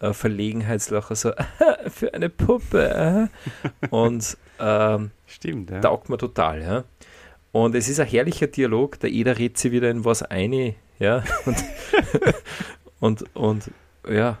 äh, 0.00 0.12
Verlegenheitslacher, 0.12 1.14
so 1.14 1.32
für 1.88 2.12
eine 2.12 2.28
Puppe. 2.28 3.30
äh. 3.30 3.88
Und 3.88 4.36
ähm, 4.60 5.10
Stimmt, 5.26 5.70
ja. 5.70 5.80
taugt 5.80 6.08
mir 6.08 6.18
total, 6.18 6.62
ja. 6.62 6.84
Und 7.52 7.74
es 7.74 7.88
ist 7.88 8.00
ein 8.00 8.06
herrlicher 8.06 8.46
Dialog, 8.46 8.98
der 9.00 9.10
Eder 9.10 9.38
redet 9.38 9.58
sie 9.58 9.72
wieder 9.72 9.90
in 9.90 10.04
was 10.04 10.22
eine, 10.22 10.74
ja, 10.98 11.22
und, 11.44 11.56
und, 13.00 13.34
und 13.34 13.70
ja, 14.08 14.38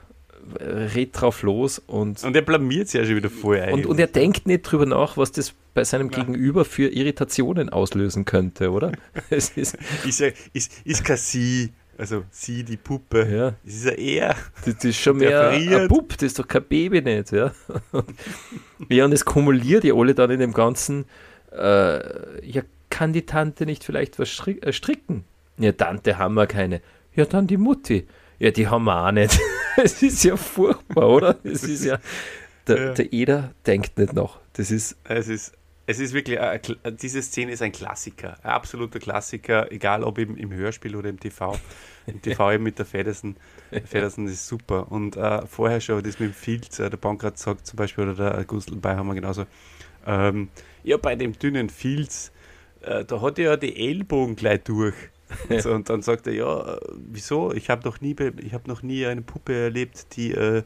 redet 0.60 1.20
drauf 1.20 1.42
los 1.42 1.78
und, 1.78 2.22
Und 2.24 2.34
er 2.36 2.42
blamiert 2.42 2.88
sich 2.88 3.00
ja 3.00 3.06
schon 3.06 3.16
wieder 3.16 3.30
voll 3.30 3.62
und, 3.72 3.86
und 3.86 3.98
er 4.00 4.06
denkt 4.08 4.46
nicht 4.46 4.62
drüber 4.62 4.86
nach, 4.86 5.16
was 5.16 5.32
das 5.32 5.54
bei 5.74 5.84
seinem 5.84 6.10
Ja. 6.10 6.18
Gegenüber 6.18 6.64
für 6.64 6.88
Irritationen 6.88 7.68
auslösen 7.70 8.24
könnte, 8.24 8.70
oder? 8.70 8.92
Es 9.30 9.50
ist, 9.50 9.78
ist, 10.06 10.20
ja, 10.20 10.28
ist, 10.52 10.72
ist 10.84 11.04
kein 11.04 11.16
sie, 11.16 11.72
also 11.96 12.24
sie, 12.30 12.64
die 12.64 12.76
Puppe. 12.76 13.26
ja, 13.30 13.54
Es 13.64 13.76
ist 13.76 13.84
ja 13.86 13.92
eher. 13.92 14.36
das, 14.64 14.74
das 14.76 14.84
ist 14.84 14.96
schon 14.98 15.18
mehr 15.18 15.48
ein 15.50 15.88
Bub, 15.88 16.10
das 16.10 16.22
ist 16.22 16.38
doch 16.38 16.48
kein 16.48 16.64
Baby 16.64 17.00
nicht, 17.02 17.32
ja. 17.32 17.52
Ja, 18.88 19.04
und 19.04 19.12
es 19.12 19.24
kumuliert 19.24 19.84
ja 19.84 19.94
alle 19.94 20.14
dann 20.14 20.30
in 20.30 20.40
dem 20.40 20.52
Ganzen, 20.52 21.04
äh, 21.52 22.46
ja, 22.46 22.62
kann 22.90 23.12
die 23.12 23.24
Tante 23.24 23.64
nicht 23.64 23.84
vielleicht 23.84 24.18
was 24.18 24.28
äh, 24.46 24.72
stricken? 24.72 25.24
Ja, 25.58 25.72
Tante 25.72 26.18
haben 26.18 26.34
wir 26.34 26.46
keine. 26.46 26.82
Ja, 27.14 27.24
dann 27.24 27.46
die 27.46 27.56
Mutti. 27.56 28.06
Ja, 28.38 28.50
die 28.50 28.66
haben 28.68 28.84
wir 28.84 29.06
auch 29.06 29.12
nicht. 29.12 29.38
Es 29.82 30.02
ist 30.02 30.24
ja 30.24 30.36
furchtbar, 30.36 31.08
oder? 31.08 31.38
Es 31.44 31.64
ist 31.64 31.84
ja, 31.84 31.98
der, 32.66 32.76
Ja. 32.86 32.92
der 32.94 33.12
Eder 33.12 33.54
denkt 33.66 33.98
nicht 33.98 34.12
noch. 34.12 34.40
Das 34.54 34.70
ist, 34.70 34.96
Es 35.04 35.28
ist, 35.28 35.52
es 35.86 35.98
ist 35.98 36.12
wirklich, 36.12 36.38
Kla- 36.38 36.90
diese 36.90 37.22
Szene 37.22 37.52
ist 37.52 37.62
ein 37.62 37.72
Klassiker, 37.72 38.36
ein 38.42 38.50
absoluter 38.50 38.98
Klassiker, 38.98 39.70
egal 39.72 40.04
ob 40.04 40.18
im, 40.18 40.36
im 40.36 40.52
Hörspiel 40.52 40.94
oder 40.96 41.08
im 41.08 41.18
TV. 41.18 41.58
Im 42.06 42.20
TV 42.22 42.52
eben 42.52 42.64
mit 42.64 42.78
der 42.78 42.86
Feddersen. 42.86 43.36
Feddersen 43.84 44.26
ist 44.26 44.46
super. 44.46 44.90
Und 44.92 45.16
äh, 45.16 45.46
vorher 45.46 45.80
schon 45.80 46.02
das 46.02 46.18
mit 46.20 46.30
dem 46.30 46.34
Filz, 46.34 46.78
äh, 46.78 46.88
der 46.90 46.96
Bankrat 46.98 47.38
sagt 47.38 47.66
zum 47.66 47.76
Beispiel, 47.76 48.08
oder 48.08 48.32
der 48.34 48.44
Gustl 48.44 48.76
bei 48.76 48.94
haben 48.96 49.08
wir 49.08 49.14
genauso. 49.14 49.46
Ähm, 50.06 50.48
ja, 50.84 50.96
bei 50.96 51.14
dem 51.16 51.38
dünnen 51.38 51.70
Filz, 51.70 52.32
äh, 52.82 53.04
da 53.04 53.20
hat 53.20 53.38
er 53.38 53.44
ja 53.52 53.56
die 53.56 53.88
Ellbogen 53.88 54.36
gleich 54.36 54.62
durch. 54.64 54.94
Und, 55.48 55.62
so, 55.62 55.72
und 55.72 55.88
dann 55.90 56.02
sagt 56.02 56.26
er, 56.26 56.32
ja, 56.34 56.74
äh, 56.74 56.80
wieso? 56.94 57.52
Ich 57.52 57.70
habe 57.70 57.84
noch 57.88 58.00
nie, 58.00 58.16
ich 58.38 58.54
habe 58.54 58.68
noch 58.68 58.82
nie 58.82 59.06
eine 59.06 59.22
Puppe 59.22 59.54
erlebt, 59.54 60.16
die, 60.16 60.32
äh, 60.32 60.62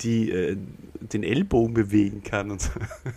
die 0.00 0.30
äh, 0.30 0.56
den 1.00 1.22
Ellbogen 1.22 1.74
bewegen 1.74 2.22
kann 2.22 2.50
und 2.50 2.60
so. 2.60 2.70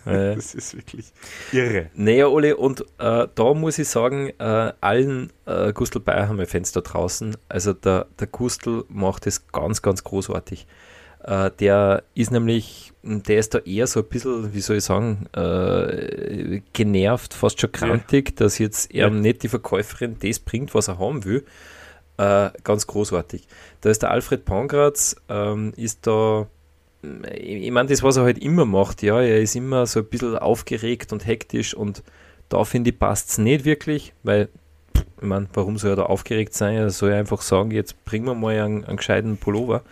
äh, 0.05 0.35
Das 0.35 0.53
ist 0.53 0.75
wirklich 0.75 1.11
irre. 1.51 1.89
Naja, 1.95 2.27
Ole, 2.27 2.57
und 2.57 2.81
äh, 2.97 3.27
da 3.33 3.53
muss 3.53 3.79
ich 3.79 3.87
sagen, 3.87 4.31
äh, 4.39 4.73
allen 4.81 5.31
äh, 5.45 5.73
Gustl 5.73 5.99
Bayerhammer-Fans 5.99 6.71
da 6.71 6.81
draußen, 6.81 7.35
also 7.47 7.73
der, 7.73 8.07
der 8.19 8.27
Gustl 8.27 8.85
macht 8.89 9.27
es 9.27 9.47
ganz, 9.47 9.81
ganz 9.81 10.03
großartig. 10.03 10.67
Äh, 11.23 11.51
der 11.59 12.03
ist 12.15 12.31
nämlich, 12.31 12.93
der 13.03 13.39
ist 13.39 13.53
da 13.53 13.59
eher 13.59 13.87
so 13.87 13.99
ein 14.01 14.05
bisschen, 14.07 14.53
wie 14.53 14.61
soll 14.61 14.77
ich 14.77 14.83
sagen, 14.85 15.25
äh, 15.35 16.61
genervt, 16.73 17.33
fast 17.33 17.59
schon 17.59 17.71
krantig, 17.71 18.35
dass 18.37 18.57
jetzt 18.57 18.93
er 18.93 19.07
Ja. 19.07 19.13
nicht 19.13 19.43
die 19.43 19.49
Verkäuferin 19.49 20.17
das 20.19 20.39
bringt, 20.39 20.73
was 20.73 20.87
er 20.87 20.97
haben 20.99 21.25
will. 21.25 21.45
Äh, 22.17 22.49
ganz 22.63 22.87
großartig. 22.87 23.47
Da 23.81 23.89
ist 23.89 24.01
der 24.01 24.11
Alfred 24.11 24.45
Pangratz, 24.45 25.15
ähm, 25.29 25.73
ist 25.75 26.05
da 26.07 26.47
ich 27.01 27.63
ich 27.63 27.71
meine, 27.71 27.87
das, 27.87 28.03
was 28.03 28.17
er 28.17 28.23
halt 28.23 28.39
immer 28.39 28.65
macht, 28.65 29.01
ja, 29.03 29.21
er 29.21 29.39
ist 29.39 29.55
immer 29.55 29.85
so 29.85 29.99
ein 30.01 30.05
bisschen 30.05 30.37
aufgeregt 30.37 31.13
und 31.13 31.25
hektisch 31.25 31.73
und 31.73 32.03
da 32.49 32.65
finde 32.65 32.89
ich, 32.89 32.99
passt 32.99 33.29
es 33.29 33.37
nicht 33.37 33.63
wirklich, 33.63 34.13
weil, 34.23 34.49
ich 34.95 35.25
meine, 35.27 35.47
warum 35.53 35.77
soll 35.77 35.91
er 35.91 35.95
da 35.97 36.03
aufgeregt 36.03 36.53
sein? 36.53 36.75
Er 36.75 36.89
soll 36.89 37.13
einfach 37.13 37.41
sagen, 37.41 37.71
jetzt 37.71 38.03
bringen 38.03 38.25
wir 38.25 38.33
mal 38.35 38.59
einen, 38.59 38.83
einen 38.83 38.97
gescheiten 38.97 39.37
Pullover. 39.37 39.83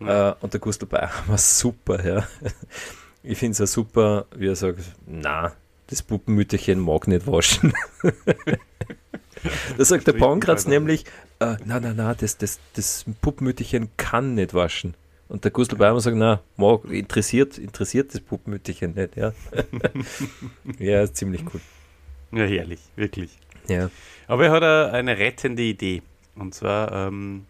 Ja. 0.00 0.30
Äh, 0.30 0.34
und 0.40 0.52
der 0.52 0.60
Gustl 0.60 0.86
Bayer 0.86 1.10
war 1.26 1.38
super, 1.38 2.04
ja. 2.04 2.26
Ich 3.24 3.36
finde 3.36 3.52
es 3.52 3.60
auch 3.60 3.66
super, 3.66 4.26
wie 4.36 4.46
er 4.46 4.56
sagt, 4.56 4.80
na, 5.04 5.52
das 5.88 6.02
Puppenmütterchen 6.02 6.78
mag 6.78 7.08
nicht 7.08 7.26
waschen. 7.26 7.74
da 9.76 9.84
sagt 9.84 10.06
der 10.06 10.12
Pankratz 10.12 10.66
nämlich, 10.66 11.04
äh, 11.40 11.56
na, 11.64 11.80
na, 11.80 11.92
na, 11.94 12.14
das, 12.14 12.38
das, 12.38 12.60
das 12.74 13.04
Puppenmütterchen 13.20 13.90
kann 13.96 14.34
nicht 14.34 14.54
waschen. 14.54 14.94
Und 15.28 15.44
der 15.44 15.50
Gustl 15.50 15.76
Beimer 15.76 16.00
sagt, 16.00 16.16
na, 16.16 16.40
mag, 16.56 16.84
interessiert, 16.84 17.58
interessiert 17.58 18.14
das 18.14 18.20
Puppenmütterchen 18.20 18.94
nicht, 18.94 19.16
ja. 19.16 19.32
ja, 20.78 21.02
ist 21.02 21.16
ziemlich 21.16 21.42
cool. 21.52 21.60
Ja, 22.32 22.44
herrlich, 22.44 22.80
wirklich. 22.96 23.36
Ja. 23.68 23.90
Aber 24.26 24.46
er 24.46 24.52
hat 24.52 24.62
eine 24.62 25.18
rettende 25.18 25.62
Idee. 25.62 26.02
Und 26.34 26.54
zwar 26.54 26.92
ähm, 26.92 27.46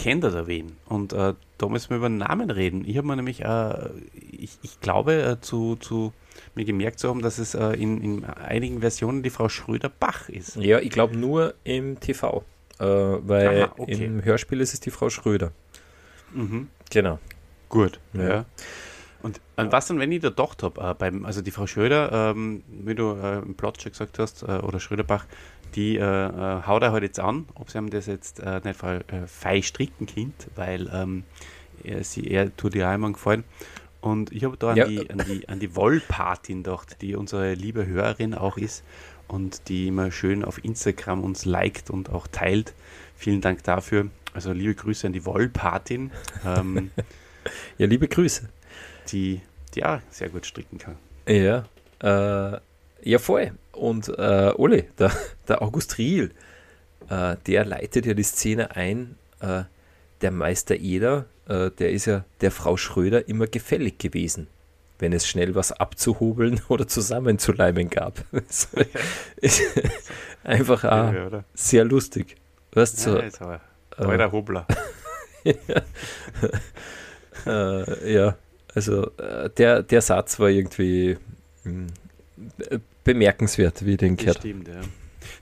kennt 0.00 0.24
er 0.24 0.30
da 0.30 0.46
wen. 0.46 0.72
Und 0.86 1.12
äh, 1.12 1.34
da 1.58 1.68
müssen 1.68 1.90
wir 1.90 1.98
über 1.98 2.08
Namen 2.08 2.50
reden. 2.50 2.84
Ich 2.86 2.96
habe 2.96 3.06
mir 3.06 3.16
nämlich, 3.16 3.44
äh, 3.44 3.90
ich, 4.32 4.58
ich 4.62 4.80
glaube, 4.80 5.12
äh, 5.22 5.40
zu, 5.42 5.76
zu 5.76 6.14
mir 6.54 6.64
gemerkt 6.64 6.98
zu 6.98 7.10
haben, 7.10 7.20
dass 7.20 7.38
es 7.38 7.54
äh, 7.54 7.74
in, 7.74 8.00
in 8.02 8.24
einigen 8.24 8.80
Versionen 8.80 9.22
die 9.22 9.28
Frau 9.28 9.50
Schröder-Bach 9.50 10.30
ist. 10.30 10.56
Ja, 10.56 10.78
ich 10.78 10.88
glaube 10.88 11.18
nur 11.18 11.54
im 11.64 12.00
TV, 12.00 12.44
äh, 12.78 12.84
weil 12.84 13.64
Aha, 13.64 13.74
okay. 13.76 14.06
im 14.06 14.24
Hörspiel 14.24 14.60
ist 14.62 14.72
es 14.72 14.80
die 14.80 14.90
Frau 14.90 15.10
Schröder. 15.10 15.52
Mhm. 16.32 16.68
Genau. 16.90 17.18
Gut, 17.68 18.00
Ja. 18.14 18.28
ja. 18.28 18.44
Und 19.22 19.38
an 19.56 19.70
was 19.70 19.86
dann, 19.86 19.98
wenn 19.98 20.10
ich 20.12 20.20
da 20.20 20.30
gedacht 20.30 20.62
habe, 20.62 20.80
äh, 20.80 20.94
beim, 20.94 21.26
also 21.26 21.42
die 21.42 21.50
Frau 21.50 21.66
Schröder, 21.66 22.32
ähm, 22.34 22.62
wie 22.68 22.94
du 22.94 23.12
äh, 23.12 23.40
im 23.40 23.54
Plot 23.54 23.82
schon 23.82 23.92
gesagt 23.92 24.18
hast, 24.18 24.44
äh, 24.44 24.46
oder 24.46 24.80
Schröderbach, 24.80 25.26
die 25.74 25.96
äh, 25.96 26.00
äh, 26.02 26.62
haut 26.66 26.82
er 26.82 26.92
halt 26.92 27.02
jetzt 27.02 27.20
an, 27.20 27.46
ob 27.54 27.70
sie 27.70 27.78
ihm 27.78 27.90
das 27.90 28.06
jetzt 28.06 28.40
äh, 28.40 28.60
nicht 28.64 28.82
äh, 28.82 29.26
fei 29.26 29.62
stricken 29.62 30.06
Kind, 30.06 30.34
weil 30.56 30.88
ähm, 30.92 31.24
er, 31.84 32.02
sie, 32.04 32.26
er 32.30 32.54
tut 32.56 32.74
ihr 32.74 32.88
auch 32.88 32.94
immer 32.94 33.12
gefallen. 33.12 33.44
Und 34.00 34.32
ich 34.32 34.44
habe 34.44 34.56
da 34.56 34.70
an, 34.70 34.76
Ja. 34.76 34.86
die, 34.86 35.10
an 35.10 35.18
die, 35.28 35.48
an 35.48 35.60
die 35.60 35.76
Wollpatin 35.76 36.62
gedacht, 36.62 36.96
die 37.02 37.14
unsere 37.14 37.54
liebe 37.54 37.86
Hörerin 37.86 38.34
auch 38.34 38.56
ist 38.56 38.82
und 39.28 39.68
die 39.68 39.88
immer 39.88 40.10
schön 40.10 40.44
auf 40.44 40.64
Instagram 40.64 41.22
uns 41.22 41.44
liked 41.44 41.90
und 41.90 42.10
auch 42.10 42.26
teilt. 42.26 42.74
Vielen 43.16 43.40
Dank 43.42 43.62
dafür. 43.64 44.06
Also 44.32 44.52
liebe 44.52 44.74
Grüße 44.74 45.06
an 45.06 45.12
die 45.12 45.24
Wollpatin. 45.26 46.10
Ähm, 46.46 46.90
Ja, 47.78 47.86
liebe 47.86 48.06
Grüße. 48.06 48.48
die, 49.12 49.40
die 49.74 49.84
auch 49.84 50.00
sehr 50.10 50.28
gut 50.28 50.44
stricken 50.44 50.76
kann. 50.78 50.96
Ja, 51.26 51.64
äh, 52.00 52.58
ja 53.02 53.18
voll. 53.18 53.52
Und 53.72 54.08
äh, 54.08 54.52
Ole, 54.56 54.84
der, 54.98 55.12
der 55.48 55.62
August 55.62 55.98
Riel, 55.98 56.32
äh, 57.08 57.36
der 57.46 57.64
leitet 57.64 58.06
ja 58.06 58.14
die 58.14 58.22
Szene 58.22 58.76
ein, 58.76 59.16
äh, 59.40 59.62
der 60.20 60.30
Meister 60.30 60.76
Eder, 60.76 61.26
äh, 61.48 61.70
der 61.70 61.90
ist 61.92 62.06
ja 62.06 62.24
der 62.40 62.50
Frau 62.50 62.76
Schröder 62.76 63.28
immer 63.28 63.46
gefällig 63.46 63.98
gewesen, 63.98 64.48
wenn 64.98 65.12
es 65.12 65.26
schnell 65.26 65.54
was 65.54 65.72
abzuhobeln 65.72 66.60
oder 66.68 66.86
zusammenzuleimen 66.86 67.88
gab. 67.90 68.24
Einfach 70.44 70.84
auch 70.84 71.12
Ja, 71.12 71.44
sehr 71.54 71.84
lustig. 71.84 72.36
Weißt 72.72 73.06
Ja, 73.06 73.14
du, 73.14 73.30
aber 73.40 73.60
äh, 73.98 74.04
alter 74.04 74.32
Hobler. 74.32 74.66
äh, 77.46 78.12
ja, 78.14 78.36
also 78.74 79.10
äh, 79.16 79.50
der, 79.50 79.82
der 79.82 80.02
Satz 80.02 80.38
war 80.38 80.48
irgendwie 80.48 81.18
mh, 81.64 81.86
äh, 82.70 82.78
bemerkenswert, 83.04 83.84
wie 83.84 83.92
ich 83.92 83.96
den 83.98 84.16
gehört 84.16 84.38
stimmt, 84.38 84.68
ja. 84.68 84.80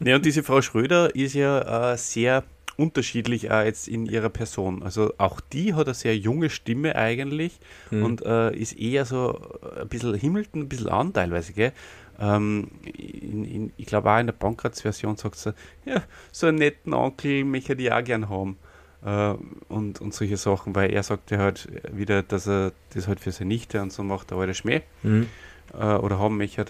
Ne, 0.01 0.15
und 0.15 0.25
diese 0.25 0.43
Frau 0.43 0.61
Schröder 0.63 1.15
ist 1.15 1.35
ja 1.35 1.93
äh, 1.93 1.97
sehr 1.97 2.45
unterschiedlich 2.77 3.51
auch 3.51 3.65
jetzt 3.65 3.89
in 3.89 4.07
ihrer 4.07 4.29
Person. 4.29 4.83
Also 4.85 5.13
auch 5.19 5.41
die 5.41 5.75
hat 5.75 5.87
eine 5.89 5.95
sehr 5.95 6.17
junge 6.17 6.49
Stimme 6.51 6.95
eigentlich 6.95 7.59
Mhm. 7.91 8.05
und 8.05 8.23
äh, 8.25 8.55
ist 8.57 8.79
eher 8.79 9.05
so 9.05 9.41
ein 9.81 9.89
bisschen 9.89 10.15
himmelt 10.15 10.55
ein 10.55 10.69
bisschen 10.69 10.89
an 10.89 11.13
teilweise, 11.13 11.53
gell? 11.53 11.73
Ähm, 12.21 12.69
in, 12.85 13.45
in, 13.45 13.73
ich 13.77 13.87
glaube 13.87 14.11
auch 14.11 14.19
in 14.19 14.27
der 14.27 14.33
Bankrats-Version 14.35 15.17
sagt 15.17 15.37
sie, 15.37 15.55
ja, 15.85 16.03
so 16.33 16.47
einen 16.49 16.59
netten 16.59 16.93
Onkel 16.95 17.45
möchte 17.45 17.75
ich 17.75 17.93
auch 17.93 18.03
gern 18.03 18.29
haben. 18.29 18.59
Äh, 19.05 19.35
und, 19.69 20.01
und 20.01 20.15
solche 20.15 20.37
Sachen, 20.37 20.75
weil 20.75 20.93
er 20.93 21.03
sagt 21.05 21.31
ja 21.31 21.39
halt 21.39 21.69
wieder, 21.93 22.23
dass 22.23 22.49
er 22.49 22.73
das 22.95 23.07
halt 23.09 23.21
für 23.21 23.31
seine 23.33 23.49
Nichte 23.49 23.81
und 23.83 23.93
so 23.93 24.03
macht, 24.03 24.31
der 24.31 24.39
alte 24.39 24.55
Schmäh 24.55 24.83
Mhm. 25.03 25.27
äh, 25.75 25.95
oder 25.95 26.19
haben 26.19 26.37
möchte. 26.37 26.67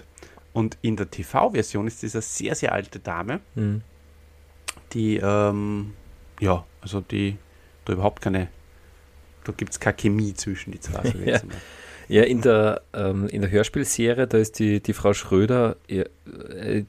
Und 0.53 0.77
in 0.83 0.97
der 0.97 1.11
TV-Version 1.11 1.87
ist 1.87 2.03
eine 2.03 2.23
sehr, 2.23 2.55
sehr 2.55 2.73
alte 2.73 2.99
Dame, 2.99 3.41
Mhm. 3.55 3.83
die, 4.93 5.17
ähm, 5.23 5.95
ja, 6.41 6.65
also 6.81 7.01
die 7.01 7.37
da 7.85 7.93
überhaupt 7.93 8.23
keine, 8.23 8.49
da 9.45 9.53
gibt 9.57 9.73
es 9.73 9.81
keine 9.81 9.97
Chemie 9.97 10.35
zwischen 10.35 10.73
die 10.73 10.81
zwei. 10.81 11.03
Ja. 11.25 11.41
Ja, 12.11 12.23
in 12.23 12.41
der, 12.41 12.81
ähm, 12.95 13.29
in 13.29 13.43
der 13.43 13.51
Hörspielserie, 13.51 14.27
da 14.27 14.39
ist 14.39 14.59
die, 14.59 14.81
die 14.81 14.95
Frau 14.95 15.13
Schröder, 15.13 15.77
äh, 15.89 16.05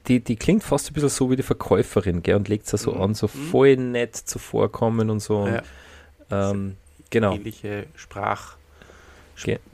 die, 0.08 0.20
die 0.20 0.36
klingt 0.36 0.62
fast 0.64 0.88
ein 0.90 0.94
bisschen 0.94 1.10
so 1.10 1.30
wie 1.30 1.36
die 1.36 1.42
Verkäuferin, 1.42 2.22
gell, 2.22 2.36
und 2.36 2.48
legt 2.48 2.72
es 2.72 2.80
so 2.80 2.92
Mhm. 2.94 3.00
an, 3.02 3.14
so 3.14 3.26
Mhm. 3.26 3.50
voll 3.50 3.76
nett 3.76 4.16
zuvorkommen 4.16 5.10
und 5.10 5.20
so. 5.20 5.46
Ja, 5.46 5.62
Ähm, 6.30 6.76
genau, 7.10 7.34
ähnliche 7.34 7.84
Sprach. 7.96 8.56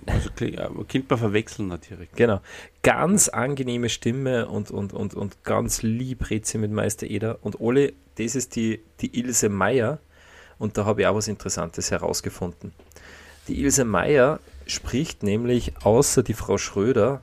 Also 0.06 0.30
kling- 0.30 0.86
Kind 0.88 1.08
man 1.10 1.18
verwechseln 1.18 1.68
natürlich. 1.68 2.10
genau. 2.12 2.40
Ganz 2.82 3.28
angenehme 3.28 3.88
Stimme 3.88 4.46
und, 4.48 4.70
und, 4.70 4.92
und, 4.92 5.14
und 5.14 5.42
ganz 5.44 5.82
lieb 5.82 6.30
redet 6.30 6.46
sie 6.46 6.58
mit 6.58 6.70
Meister 6.70 7.06
Eder. 7.06 7.38
Und 7.42 7.60
Ole, 7.60 7.92
das 8.16 8.34
ist 8.34 8.56
die, 8.56 8.80
die 9.00 9.18
Ilse 9.18 9.48
Meier. 9.48 9.98
Und 10.58 10.78
da 10.78 10.84
habe 10.84 11.02
ich 11.02 11.06
auch 11.06 11.14
was 11.14 11.28
Interessantes 11.28 11.90
herausgefunden. 11.90 12.72
Die 13.48 13.60
Ilse 13.60 13.84
Meier 13.84 14.40
spricht 14.66 15.22
nämlich 15.22 15.72
außer 15.84 16.22
die 16.22 16.34
Frau 16.34 16.58
Schröder 16.58 17.22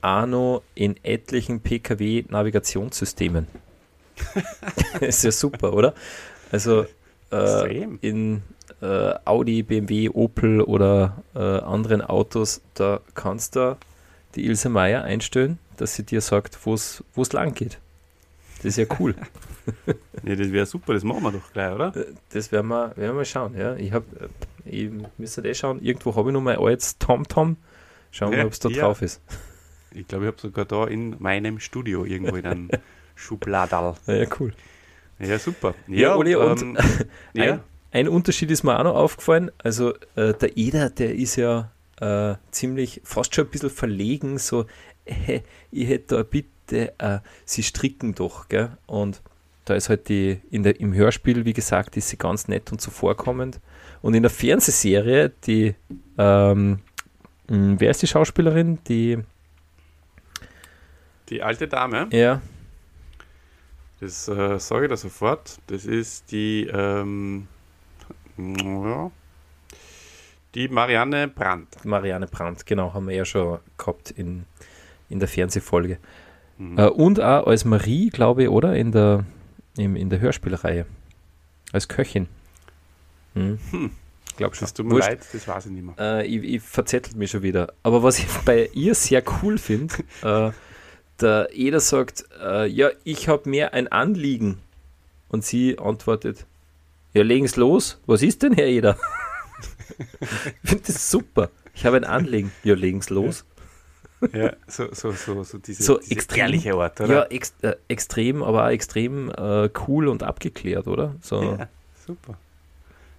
Arno 0.00 0.62
in 0.74 0.96
etlichen 1.04 1.60
PKW-Navigationssystemen. 1.60 3.46
ist 5.00 5.24
ja 5.24 5.32
super, 5.32 5.72
oder? 5.72 5.94
Also 6.50 6.86
äh, 7.30 7.84
in 8.00 8.42
äh, 8.80 9.14
Audi, 9.24 9.62
BMW, 9.62 10.08
Opel 10.10 10.60
oder 10.60 11.22
äh, 11.34 11.38
anderen 11.38 12.02
Autos, 12.02 12.62
da 12.74 13.00
kannst 13.14 13.56
du 13.56 13.76
die 14.34 14.46
Ilse 14.46 14.68
Meier 14.68 15.02
einstellen, 15.02 15.58
dass 15.76 15.94
sie 15.94 16.04
dir 16.04 16.20
sagt, 16.20 16.58
wo 16.64 16.74
es 16.74 17.32
lang 17.32 17.54
geht. 17.54 17.78
Das 18.58 18.66
ist 18.66 18.76
ja 18.78 18.86
cool. 18.98 19.14
Ja, 20.24 20.36
das 20.36 20.52
wäre 20.52 20.66
super, 20.66 20.94
das 20.94 21.02
machen 21.04 21.22
wir 21.22 21.32
doch 21.32 21.52
gleich, 21.52 21.72
oder? 21.74 21.94
Äh, 21.96 22.06
Das 22.30 22.52
werden 22.52 22.68
wir, 22.68 22.88
werden 22.96 23.10
wir 23.10 23.12
mal 23.14 23.24
schauen. 23.24 23.56
Ja. 23.56 23.74
Ich 23.76 23.92
habe, 23.92 24.04
ich 24.64 24.90
müsste 25.18 25.42
eh 25.42 25.54
schauen, 25.54 25.80
irgendwo 25.82 26.14
habe 26.14 26.30
ich 26.30 26.32
noch 26.32 26.40
mein 26.40 26.58
altes 26.58 26.98
TomTom. 26.98 27.56
Schauen 28.10 28.30
wir 28.30 28.38
Ja, 28.38 28.44
mal, 28.44 28.46
ob 28.48 28.52
es 28.52 28.58
da 28.60 28.68
ja. 28.68 28.82
drauf 28.84 29.02
ist. 29.02 29.20
Ich 29.94 30.08
glaube, 30.08 30.24
ich 30.24 30.28
habe 30.28 30.40
sogar 30.40 30.64
da 30.64 30.86
in 30.86 31.16
meinem 31.18 31.60
Studio 31.60 32.06
irgendwo 32.06 32.36
in 32.36 32.46
einem 32.46 32.70
Schubladal. 33.14 33.94
Ja, 34.06 34.14
ja, 34.14 34.26
cool. 34.40 34.54
Ja, 35.18 35.38
super. 35.38 35.74
Ja, 35.86 36.14
Uli, 36.14 36.34
und 36.34 36.62
ähm, 36.62 36.78
ja, 37.34 37.44
Ein, 37.52 37.60
ein 37.92 38.08
Unterschied 38.08 38.50
ist 38.50 38.62
mir 38.64 38.78
auch 38.78 38.84
noch 38.84 38.94
aufgefallen. 38.94 39.50
Also 39.58 39.94
äh, 40.16 40.34
der 40.34 40.56
Eder, 40.56 40.90
der 40.90 41.14
ist 41.14 41.36
ja 41.36 41.70
äh, 42.00 42.34
ziemlich, 42.50 43.00
fast 43.04 43.34
schon 43.34 43.46
ein 43.46 43.50
bisschen 43.50 43.70
verlegen, 43.70 44.38
so, 44.38 44.66
äh, 45.04 45.40
ich 45.70 45.88
hätte 45.88 46.16
da 46.16 46.22
bitte, 46.22 46.92
äh, 46.98 47.18
sie 47.44 47.62
stricken 47.62 48.14
doch, 48.14 48.48
gell? 48.48 48.70
Und 48.86 49.20
da 49.66 49.74
ist 49.74 49.88
halt 49.88 50.08
die, 50.08 50.40
in 50.50 50.62
der, 50.62 50.80
im 50.80 50.94
Hörspiel, 50.94 51.44
wie 51.44 51.52
gesagt, 51.52 51.96
ist 51.96 52.08
sie 52.08 52.16
ganz 52.16 52.48
nett 52.48 52.72
und 52.72 52.80
zuvorkommend. 52.80 53.60
Und 54.00 54.14
in 54.14 54.22
der 54.22 54.30
Fernsehserie, 54.30 55.30
die, 55.46 55.74
ähm, 56.18 56.80
mh, 57.48 57.76
wer 57.78 57.90
ist 57.90 58.02
die 58.02 58.08
Schauspielerin? 58.08 58.78
Die, 58.88 59.18
die 61.28 61.42
alte 61.42 61.68
Dame, 61.68 62.08
ja, 62.10 62.40
das 64.00 64.26
äh, 64.26 64.58
sage 64.58 64.86
ich 64.86 64.90
da 64.90 64.96
sofort, 64.96 65.60
das 65.68 65.84
ist 65.84 66.32
die, 66.32 66.68
ähm, 66.72 67.46
ja, 68.36 69.10
die 70.54 70.68
Marianne 70.68 71.28
Brandt. 71.28 71.84
Marianne 71.84 72.26
Brandt, 72.26 72.66
genau, 72.66 72.92
haben 72.92 73.08
wir 73.08 73.16
ja 73.16 73.24
schon 73.24 73.58
gehabt 73.78 74.10
in, 74.10 74.44
in 75.08 75.18
der 75.18 75.28
Fernsehfolge. 75.28 75.98
Mhm. 76.58 76.78
Äh, 76.78 76.88
und 76.88 77.20
auch 77.20 77.46
als 77.46 77.64
Marie, 77.64 78.10
glaube 78.10 78.44
ich, 78.44 78.48
oder? 78.48 78.76
In 78.76 78.92
der, 78.92 79.24
im, 79.76 79.96
in 79.96 80.10
der 80.10 80.20
Hörspielreihe. 80.20 80.86
Als 81.72 81.88
Köchin. 81.88 82.28
Hm. 83.34 83.58
Hm. 83.70 83.90
Glaub 84.36 84.54
schon. 84.54 84.66
Das 84.66 84.74
tut 84.74 84.86
mir 84.86 84.92
Wurscht. 84.92 85.08
leid, 85.08 85.20
das 85.32 85.48
weiß 85.48 85.66
ich 85.66 85.72
nicht 85.72 85.84
mehr. 85.84 85.94
Äh, 85.98 86.26
ich, 86.26 86.42
ich 86.42 86.62
verzettelt 86.62 87.16
mich 87.16 87.30
schon 87.30 87.42
wieder. 87.42 87.72
Aber 87.82 88.02
was 88.02 88.18
ich 88.18 88.26
bei 88.44 88.68
ihr 88.74 88.94
sehr 88.94 89.22
cool 89.42 89.56
finde, 89.56 89.94
äh, 90.22 90.50
der 91.20 91.48
Eder 91.52 91.80
sagt, 91.80 92.26
äh, 92.42 92.66
ja, 92.66 92.90
ich 93.04 93.28
habe 93.28 93.48
mehr 93.48 93.72
ein 93.72 93.88
Anliegen. 93.88 94.58
Und 95.28 95.46
sie 95.46 95.78
antwortet, 95.78 96.44
ja, 97.14 97.22
legen's 97.22 97.56
los. 97.56 98.00
Was 98.06 98.22
ist 98.22 98.42
denn, 98.42 98.52
Herr 98.54 98.66
Eder? 98.66 98.96
ich 100.62 100.70
finde 100.70 100.84
das 100.86 101.10
super. 101.10 101.50
Ich 101.74 101.84
habe 101.86 101.96
ein 101.96 102.04
Anliegen. 102.04 102.52
Ja, 102.64 102.74
legen's 102.74 103.10
los. 103.10 103.44
Ja, 104.32 104.52
so, 104.68 104.86
so, 104.92 105.10
so, 105.12 105.42
so 105.42 105.58
diese, 105.58 105.82
So 105.82 105.98
diese 105.98 106.12
extrem. 106.12 106.40
ehrliche 106.40 106.74
Art, 106.74 107.00
Ja, 107.00 107.04
oder? 107.06 107.32
ex 107.32 107.54
äh, 107.62 107.74
extrem, 107.88 108.42
aber 108.42 108.64
auch 108.66 108.70
extrem 108.70 109.30
äh, 109.30 109.68
cool 109.88 110.06
und 110.06 110.22
abgeklärt, 110.22 110.86
oder? 110.86 111.16
So, 111.20 111.42
Ja, 111.58 111.68
super. 112.06 112.38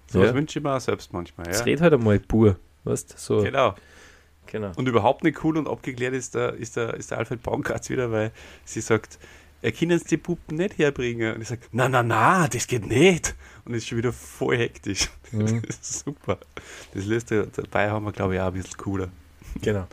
So 0.06 0.22
Ja. 0.24 0.32
wünsche 0.34 0.58
ich 0.58 0.62
mir 0.62 0.74
auch 0.74 0.80
selbst 0.80 1.12
manchmal. 1.12 1.48
es 1.50 1.58
Ja. 1.58 1.64
redet 1.64 1.82
halt 1.82 1.92
einmal 1.92 2.18
pur, 2.20 2.56
weißt 2.84 3.18
so, 3.18 3.42
Genau. 3.42 3.74
genau. 4.46 4.72
Und 4.76 4.88
überhaupt 4.88 5.24
nicht 5.24 5.44
cool 5.44 5.58
und 5.58 5.68
abgeklärt 5.68 6.14
ist 6.14 6.34
der, 6.36 6.54
ist 6.54 6.76
der, 6.76 6.94
ist 6.94 7.10
der 7.10 7.18
Alfred 7.18 7.42
Baumgartz 7.42 7.90
wieder, 7.90 8.10
weil 8.10 8.32
sie 8.64 8.80
sagt, 8.80 9.18
er 9.64 9.72
kann 9.72 9.88
jetzt 9.88 10.10
die 10.10 10.18
Puppen 10.18 10.58
nicht 10.58 10.76
herbringen. 10.76 11.34
Und 11.34 11.40
ich 11.42 11.48
sage, 11.48 11.62
na, 11.72 11.88
na, 11.88 12.02
na, 12.02 12.46
das 12.48 12.66
geht 12.66 12.86
nicht. 12.86 13.34
Und 13.64 13.72
ist 13.72 13.86
schon 13.88 13.96
wieder 13.96 14.12
voll 14.12 14.58
hektisch. 14.58 15.08
Mhm. 15.32 15.62
Das 15.66 15.76
ist 15.76 16.04
super. 16.04 16.38
Das 16.92 17.06
lässt 17.06 17.30
dabei 17.30 17.90
haben 17.90 18.04
wir, 18.04 18.12
glaube 18.12 18.34
ich, 18.34 18.40
auch 18.40 18.48
ein 18.48 18.52
bisschen 18.52 18.76
cooler. 18.76 19.08
genau. 19.62 19.86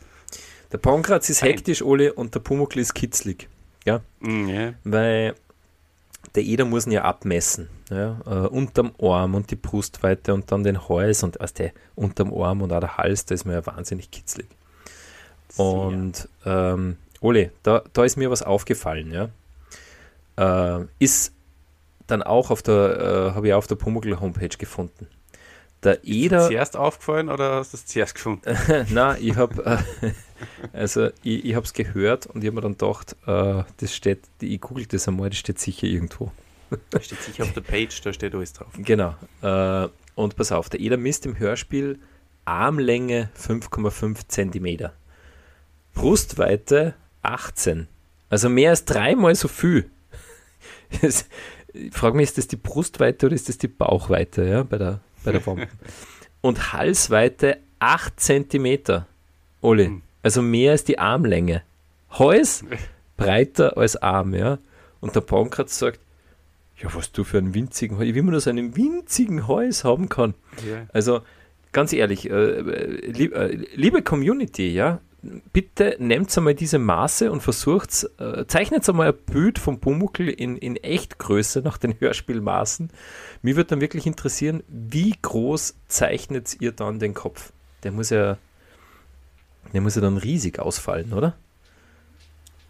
Der 0.73 0.77
Pankratz 0.77 1.29
ist 1.29 1.41
hektisch, 1.41 1.81
Ole, 1.81 2.13
und 2.13 2.35
der 2.35 2.39
Pumuckl 2.41 2.79
ist 2.79 2.93
kitzlig, 2.93 3.47
Mm, 4.19 4.47
ja. 4.47 4.73
weil 4.83 5.35
der 6.35 6.43
Eder 6.43 6.65
muss 6.65 6.85
ihn 6.85 6.91
ja 6.93 7.03
abmessen, 7.03 7.67
ja, 7.89 8.21
äh, 8.25 8.47
unterm 8.47 8.91
Arm 9.01 9.35
und 9.35 9.51
die 9.51 9.55
Brustweite 9.55 10.33
und 10.33 10.51
dann 10.51 10.63
den 10.63 10.87
Hals 10.87 11.23
und 11.23 11.37
was 11.39 11.53
der 11.53 11.71
unterm 11.95 12.33
Arm 12.33 12.61
und 12.61 12.71
auch 12.71 12.79
der 12.79 12.97
Hals, 12.97 13.25
da 13.25 13.35
ist 13.35 13.45
mir 13.45 13.53
ja 13.53 13.65
wahnsinnig 13.65 14.11
kitzlig. 14.11 14.47
Und 15.57 16.29
ähm, 16.45 16.97
Ole, 17.21 17.51
da, 17.63 17.83
da 17.91 18.03
ist 18.05 18.17
mir 18.17 18.31
was 18.31 18.41
aufgefallen, 18.43 19.11
ja. 19.11 19.29
Äh, 20.41 20.85
ist 20.99 21.33
dann 22.07 22.23
auch 22.23 22.49
auf 22.51 22.61
der, 22.61 23.31
äh, 23.31 23.35
habe 23.35 23.47
ich 23.47 23.53
auf 23.53 23.67
der 23.67 23.75
Pumuckl 23.75 24.19
Homepage 24.19 24.57
gefunden. 24.57 25.07
Der 25.83 26.03
Ist 26.03 26.07
Eder, 26.09 26.47
zuerst 26.47 26.77
aufgefallen 26.77 27.29
oder 27.29 27.55
hast 27.55 27.73
du 27.73 27.77
es 27.77 27.85
zuerst 27.85 28.15
gefunden? 28.15 28.55
na, 28.89 29.17
ich 29.17 29.35
habe, 29.35 29.81
äh, 30.01 30.11
also 30.73 31.07
ich, 31.23 31.45
ich 31.45 31.55
habe 31.55 31.65
es 31.65 31.73
gehört 31.73 32.27
und 32.27 32.43
ich 32.43 32.47
habe 32.47 32.55
mir 32.55 32.61
dann 32.61 32.77
gedacht, 32.77 33.15
äh, 33.25 33.63
das 33.77 33.95
steht, 33.95 34.21
ich 34.41 34.61
google 34.61 34.85
das 34.85 35.07
einmal, 35.07 35.29
das 35.29 35.39
steht 35.39 35.59
sicher 35.59 35.87
irgendwo. 35.87 36.31
Da 36.89 37.01
steht 37.01 37.21
sicher 37.21 37.43
auf 37.43 37.53
der 37.53 37.61
Page, 37.61 38.01
da 38.01 38.13
steht 38.13 38.33
alles 38.33 38.53
drauf. 38.53 38.69
Genau. 38.77 39.15
Äh, 39.41 39.89
und 40.15 40.35
pass 40.35 40.51
auf, 40.51 40.69
der 40.69 40.79
Eder 40.79 40.97
misst 40.97 41.25
im 41.25 41.37
Hörspiel 41.37 41.99
Armlänge 42.45 43.29
5,5 43.37 44.27
Zentimeter. 44.27 44.93
Brustweite 45.93 46.95
18. 47.21 47.87
Also 48.29 48.49
mehr 48.49 48.69
als 48.71 48.85
dreimal 48.85 49.35
so 49.35 49.47
viel. 49.47 49.89
Ich 51.73 51.93
frage 51.93 52.17
mich, 52.17 52.25
ist 52.29 52.37
das 52.37 52.47
die 52.47 52.57
Brustweite 52.57 53.27
oder 53.27 53.35
ist 53.35 53.47
das 53.47 53.57
die 53.57 53.67
Bauchweite 53.69 54.43
ja, 54.43 54.63
bei 54.63 54.77
der, 54.77 54.99
bei 55.23 55.31
der 55.31 55.45
Wampe? 55.45 55.67
Und 56.41 56.73
Halsweite 56.73 57.57
8 57.79 58.19
Zentimeter. 58.19 59.07
Oli, 59.61 59.85
Hm. 59.85 60.01
also 60.23 60.41
mehr 60.41 60.71
als 60.71 60.83
die 60.83 60.99
Armlänge. 60.99 61.63
Hals 62.09 62.65
breiter 63.15 63.77
als 63.77 63.95
Arm, 63.95 64.33
ja. 64.33 64.57
Und 64.99 65.15
der 65.15 65.21
Pankratz 65.21 65.79
sagt, 65.79 65.99
ja, 66.77 66.89
was 66.93 67.11
du 67.11 67.23
für 67.23 67.37
einen 67.37 67.53
winzigen 67.53 67.97
Hals, 67.97 68.13
wie 68.15 68.21
man 68.21 68.31
nur 68.31 68.41
so 68.41 68.49
einen 68.49 68.75
winzigen 68.75 69.47
Hals 69.47 69.83
haben 69.83 70.09
kann. 70.09 70.33
Ja. 70.67 70.87
Also, 70.93 71.21
ganz 71.71 71.93
ehrlich, 71.93 72.29
äh, 72.29 72.59
lieb, 73.11 73.33
äh, 73.35 73.47
liebe 73.75 74.01
Community, 74.01 74.73
ja, 74.73 74.99
bitte 75.21 75.95
nehmt 75.99 76.35
einmal 76.37 76.55
diese 76.55 76.79
Maße 76.79 77.31
und 77.31 77.41
versucht, 77.41 78.07
äh, 78.19 78.45
zeichnet 78.47 78.87
einmal 78.89 79.09
ein 79.09 79.17
Bild 79.31 79.59
vom 79.59 79.79
Pumuckl 79.79 80.27
in, 80.29 80.57
in 80.57 80.75
Echtgröße 80.75 81.61
nach 81.61 81.77
den 81.77 81.99
Hörspielmaßen. 81.99 82.89
Mich 83.41 83.55
würde 83.55 83.69
dann 83.69 83.81
wirklich 83.81 84.07
interessieren, 84.07 84.63
wie 84.67 85.15
groß 85.21 85.75
zeichnet 85.87 86.59
ihr 86.59 86.71
dann 86.71 86.99
den 86.99 87.13
Kopf? 87.13 87.51
Der 87.83 87.91
muss 87.91 88.09
ja, 88.09 88.37
der 89.73 89.81
muss 89.81 89.95
ja 89.95 90.01
dann 90.01 90.17
riesig 90.17 90.59
ausfallen, 90.59 91.13
oder? 91.13 91.35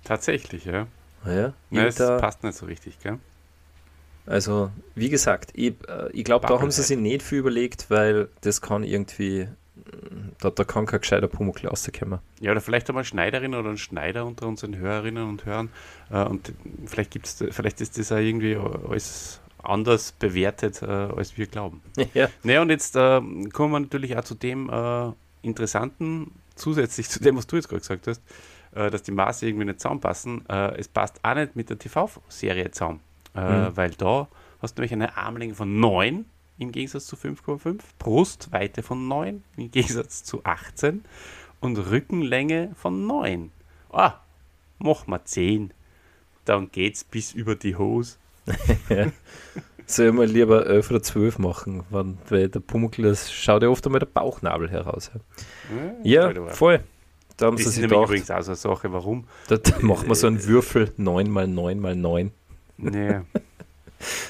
Tatsächlich, 0.04 0.66
ja. 0.66 0.88
Ja, 1.26 1.32
ja 1.32 1.54
Irgendein- 1.70 2.20
passt 2.20 2.43
nicht 2.43 2.58
so 2.58 2.66
richtig, 2.66 2.99
gell? 2.99 3.20
Also, 4.26 4.72
wie 4.93 5.10
gesagt, 5.10 5.52
ich, 5.54 5.74
äh, 5.88 6.10
ich 6.14 6.24
glaube, 6.24 6.47
da 6.47 6.60
haben 6.60 6.70
sie 6.72 6.84
sich 6.84 6.97
nicht 6.97 7.24
viel 7.24 7.39
überlegt, 7.39 7.89
weil 7.89 8.30
das 8.41 8.62
kann 8.62 8.84
irgendwie, 8.84 9.47
da, 10.39 10.49
da 10.49 10.64
kann 10.64 10.86
kein 10.86 11.02
gescheiter 11.02 11.28
Pumuckl 11.28 11.68
rauskommen. 11.68 12.20
Ja, 12.39 12.52
oder 12.52 12.62
vielleicht 12.62 12.89
einmal 12.89 13.04
Schneiderin 13.04 13.56
oder 13.56 13.70
ein 13.70 13.78
Schneider 13.78 14.26
unter 14.26 14.47
unseren 14.47 14.76
Hörerinnen 14.76 15.28
und 15.28 15.45
Hörern. 15.45 15.70
Äh, 16.10 16.24
und 16.24 16.54
vielleicht 16.86 17.12
gibt's, 17.12 17.43
vielleicht 17.52 17.82
ist 17.82 17.97
das 17.97 18.10
ja 18.10 18.18
irgendwie 18.18 18.56
alles 18.56 19.41
anders 19.64 20.12
bewertet, 20.14 20.82
äh, 20.82 20.86
als 20.86 21.38
wir 21.38 21.47
glauben. 21.47 21.82
Ja. 22.14 22.30
Naja, 22.43 22.62
und 22.62 22.70
jetzt 22.70 22.95
äh, 22.95 23.22
kommen 23.54 23.74
wir 23.74 23.80
natürlich 23.80 24.18
auch 24.18 24.24
zu 24.24 24.36
dem 24.36 24.70
äh, 24.70 25.12
interessanten, 25.43 26.32
zusätzlich 26.56 27.10
zu 27.10 27.20
dem, 27.20 27.38
was 27.38 27.47
du 27.47 27.56
jetzt 27.56 27.70
gerade 27.70 27.82
gesagt 27.82 28.08
hast, 28.08 28.22
äh, 28.74 28.89
dass 28.89 29.04
die 29.04 29.12
Maße 29.12 29.47
irgendwie 29.47 29.66
nicht 29.66 29.80
zusammenpassen. 29.80 30.43
Äh, 30.49 30.78
es 30.78 30.88
passt 30.88 31.20
auch 31.24 31.36
nicht 31.36 31.56
mit 31.56 31.70
der 31.70 31.78
TV-Serie 31.78 32.72
zusammen, 32.72 33.02
mhm. 33.34 33.70
weil 33.76 33.91
da 33.91 34.28
hast 34.62 34.78
du 34.78 34.82
nämlich 34.82 34.93
eine 34.93 35.16
Armlänge 35.16 35.56
von 35.56 35.80
9 35.80 36.26
im 36.62 36.72
Gegensatz 36.72 37.07
zu 37.07 37.16
5,5, 37.16 37.80
Brustweite 37.97 38.84
von 38.84 39.07
9 39.07 39.43
im 39.57 39.72
Gegensatz 39.72 40.24
zu 40.24 40.43
18 40.43 41.03
und 41.59 41.78
Rückenlänge 41.78 42.72
von 42.76 43.07
9. 43.07 43.51
Ah, 43.91 44.14
mach 44.78 45.07
mal 45.07 45.24
10. 45.24 45.74
Dann 46.45 46.72
geht's 46.72 47.03
bis 47.03 47.34
über 47.34 47.55
die 47.55 47.76
Hose. 47.76 48.18
ja. 48.89 49.12
Soll 49.88 50.07
ich 50.07 50.14
mal 50.14 50.26
lieber 50.26 50.68
11 50.68 50.91
oder 50.91 51.03
12 51.03 51.39
machen, 51.39 51.84
weil 51.89 52.47
der 52.47 52.59
Pumuckl, 52.59 53.01
das 53.03 53.32
schaut 53.32 53.64
ja 53.64 53.70
oft 53.70 53.86
einmal 53.86 53.99
der 53.99 54.05
Bauchnabel 54.05 54.70
heraus. 54.70 55.12
Ja, 56.03 56.32
ja 56.32 56.45
voll. 56.47 56.84
Da 57.38 57.47
haben 57.47 57.57
das 57.57 57.66
sie 57.66 57.72
sich 57.72 57.82
gedacht, 57.82 58.03
übrigens 58.03 58.30
auch 58.30 58.41
so 58.41 58.51
eine 58.51 58.55
Sache, 58.55 58.93
warum? 58.93 59.26
Da, 59.47 59.57
da 59.57 59.80
machen 59.80 60.07
wir 60.07 60.16
so 60.16 60.28
einen 60.28 60.45
Würfel 60.45 60.93
9 60.97 61.30
mal 61.30 61.47
9 61.47 61.80
mal 61.80 61.95
9. 61.95 62.32
Nee. 62.78 63.22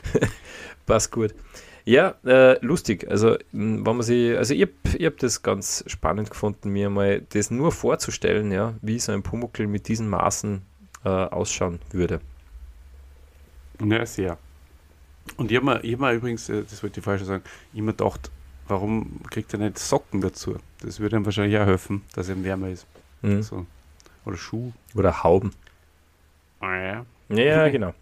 Passt 0.85 1.11
gut. 1.11 1.35
Ja, 1.85 2.15
äh, 2.25 2.63
lustig. 2.63 3.09
Also, 3.09 3.37
wenn 3.51 3.81
man 3.83 4.01
sich, 4.03 4.37
also 4.37 4.53
ich 4.53 4.61
habe 4.61 5.05
hab 5.05 5.17
das 5.17 5.41
ganz 5.41 5.83
spannend 5.87 6.29
gefunden, 6.29 6.69
mir 6.69 6.89
mal 6.89 7.21
das 7.29 7.51
nur 7.51 7.71
vorzustellen, 7.71 8.51
ja, 8.51 8.75
wie 8.81 8.99
so 8.99 9.11
ein 9.11 9.23
Pumuckl 9.23 9.67
mit 9.67 9.87
diesen 9.87 10.09
Maßen 10.09 10.61
äh, 11.03 11.09
ausschauen 11.09 11.79
würde. 11.91 12.21
Ja, 13.83 14.05
sehr. 14.05 14.37
Und 15.37 15.51
ich 15.51 15.57
habe 15.57 15.65
mir, 15.65 15.75
hab 15.75 15.99
mir 15.99 16.13
übrigens, 16.13 16.49
äh, 16.49 16.63
das 16.63 16.83
wollte 16.83 16.99
ich 16.99 17.05
schon 17.05 17.25
sagen, 17.25 17.43
immer 17.73 17.93
gedacht, 17.93 18.29
warum 18.67 19.21
kriegt 19.29 19.53
er 19.53 19.59
nicht 19.59 19.79
Socken 19.79 20.21
dazu? 20.21 20.57
Das 20.81 20.99
würde 20.99 21.17
ihm 21.17 21.25
wahrscheinlich 21.25 21.57
auch 21.59 21.65
helfen, 21.65 22.03
dass 22.13 22.29
er 22.29 22.43
wärmer 22.43 22.69
ist. 22.69 22.85
Mhm. 23.21 23.41
So. 23.41 23.65
Oder 24.25 24.37
Schuh. 24.37 24.71
Oder 24.95 25.23
Hauben. 25.23 25.51
Ah, 26.59 26.75
ja. 26.75 27.05
Ja, 27.29 27.69
genau. 27.69 27.93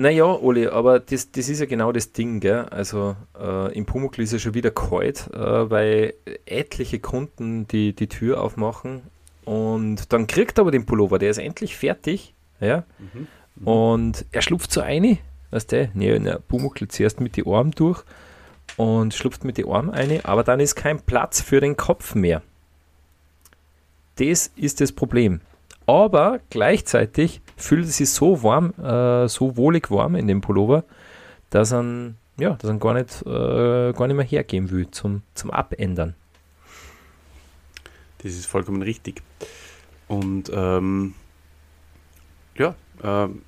Naja, 0.00 0.24
Oli, 0.24 0.66
aber 0.66 0.98
das, 0.98 1.30
das 1.30 1.50
ist 1.50 1.60
ja 1.60 1.66
genau 1.66 1.92
das 1.92 2.12
Ding, 2.12 2.40
gell? 2.40 2.64
Also 2.70 3.16
äh, 3.38 3.70
im 3.76 3.84
Pumuckl 3.84 4.22
ist 4.22 4.32
ja 4.32 4.38
schon 4.38 4.54
wieder 4.54 4.70
kalt, 4.70 5.28
äh, 5.34 5.70
weil 5.70 6.14
etliche 6.46 7.00
Kunden 7.00 7.68
die, 7.68 7.92
die 7.92 8.06
Tür 8.06 8.40
aufmachen 8.40 9.02
und 9.44 10.10
dann 10.10 10.26
kriegt 10.26 10.58
er 10.58 10.62
aber 10.62 10.70
den 10.70 10.86
Pullover, 10.86 11.18
der 11.18 11.28
ist 11.28 11.36
endlich 11.36 11.76
fertig, 11.76 12.32
ja? 12.60 12.84
Mhm. 12.98 13.26
Mhm. 13.56 13.66
Und 13.66 14.24
er 14.32 14.40
schlupft 14.40 14.72
so 14.72 14.80
eine, 14.80 15.18
weißt 15.50 15.72
du, 15.72 15.90
ne, 15.92 16.18
ne, 16.18 16.40
Pumuckl 16.48 16.88
zuerst 16.88 17.20
mit 17.20 17.36
die 17.36 17.46
Armen 17.46 17.72
durch 17.72 18.02
und 18.78 19.12
schlupft 19.12 19.44
mit 19.44 19.58
die 19.58 19.66
Armen 19.66 19.90
eine, 19.90 20.24
aber 20.24 20.44
dann 20.44 20.60
ist 20.60 20.76
kein 20.76 21.02
Platz 21.02 21.42
für 21.42 21.60
den 21.60 21.76
Kopf 21.76 22.14
mehr. 22.14 22.40
Das 24.16 24.50
ist 24.56 24.80
das 24.80 24.92
Problem. 24.92 25.42
Aber 25.90 26.38
gleichzeitig 26.50 27.40
fühlt 27.56 27.86
es 27.86 27.96
sich 27.96 28.10
so 28.10 28.44
warm, 28.44 28.72
äh, 28.78 29.26
so 29.26 29.56
wohlig 29.56 29.90
warm 29.90 30.14
in 30.14 30.28
dem 30.28 30.40
Pullover, 30.40 30.84
dass 31.50 31.72
er, 31.72 32.14
ja, 32.38 32.50
dass 32.54 32.78
gar, 32.78 32.94
nicht, 32.94 33.26
äh, 33.26 33.92
gar 33.92 34.06
nicht 34.06 34.16
mehr 34.16 34.24
hergeben 34.24 34.70
will 34.70 34.88
zum, 34.92 35.22
zum 35.34 35.50
Abändern. 35.50 36.14
Das 38.18 38.30
ist 38.32 38.46
vollkommen 38.46 38.82
richtig. 38.82 39.20
Und 40.06 40.48
ähm, 40.54 41.14
ja, 42.56 42.76
ähm, 43.02 43.42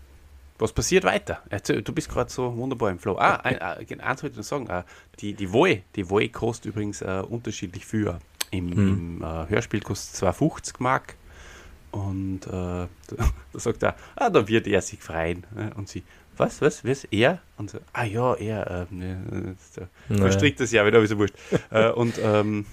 was 0.58 0.72
passiert 0.72 1.04
weiter? 1.04 1.42
Du 1.64 1.92
bist 1.92 2.08
gerade 2.08 2.30
so 2.30 2.56
wunderbar 2.56 2.90
im 2.90 2.98
Flow. 2.98 3.18
Ah, 3.18 3.36
ein, 3.36 3.58
ein, 3.58 3.86
äh, 3.88 4.00
eins 4.00 4.20
wollte 4.24 4.32
ich 4.32 4.38
noch 4.38 4.44
sagen. 4.44 4.66
Uh, 4.68 4.82
die, 5.20 5.34
die 5.34 5.52
Woe, 5.52 5.82
die 5.94 6.10
Woe 6.10 6.28
kostet 6.28 6.72
übrigens 6.72 7.02
uh, 7.02 7.24
unterschiedlich 7.28 7.86
für. 7.86 8.18
Im, 8.50 8.70
hm. 8.72 8.78
im 8.78 9.22
uh, 9.22 9.48
Hörspiel 9.48 9.80
kostet 9.80 10.16
250 10.16 10.80
Mark. 10.80 11.14
Und 11.92 12.40
da, 12.40 12.88
da, 13.52 13.58
sagt 13.58 13.82
er, 13.82 13.96
ah, 14.16 14.30
da 14.30 14.48
wird 14.48 14.66
er 14.66 14.82
sich 14.82 15.00
freien. 15.00 15.44
Und 15.76 15.88
sie, 15.88 16.02
was, 16.36 16.60
was, 16.60 16.84
was, 16.84 17.04
er? 17.04 17.40
Und 17.58 17.70
so, 17.70 17.78
ah 17.92 18.04
ja, 18.04 18.34
er, 18.34 18.88
äh, 18.90 18.94
ne, 18.94 19.56
da 20.08 20.16
verstrickt 20.16 20.58
das 20.60 20.72
ja 20.72 20.84
wieder, 20.84 20.96
aber 20.96 21.04
ist 21.04 21.12
ja 21.12 21.18
wurscht. 21.18 21.34
und 21.94 22.18
ähm, 22.22 22.66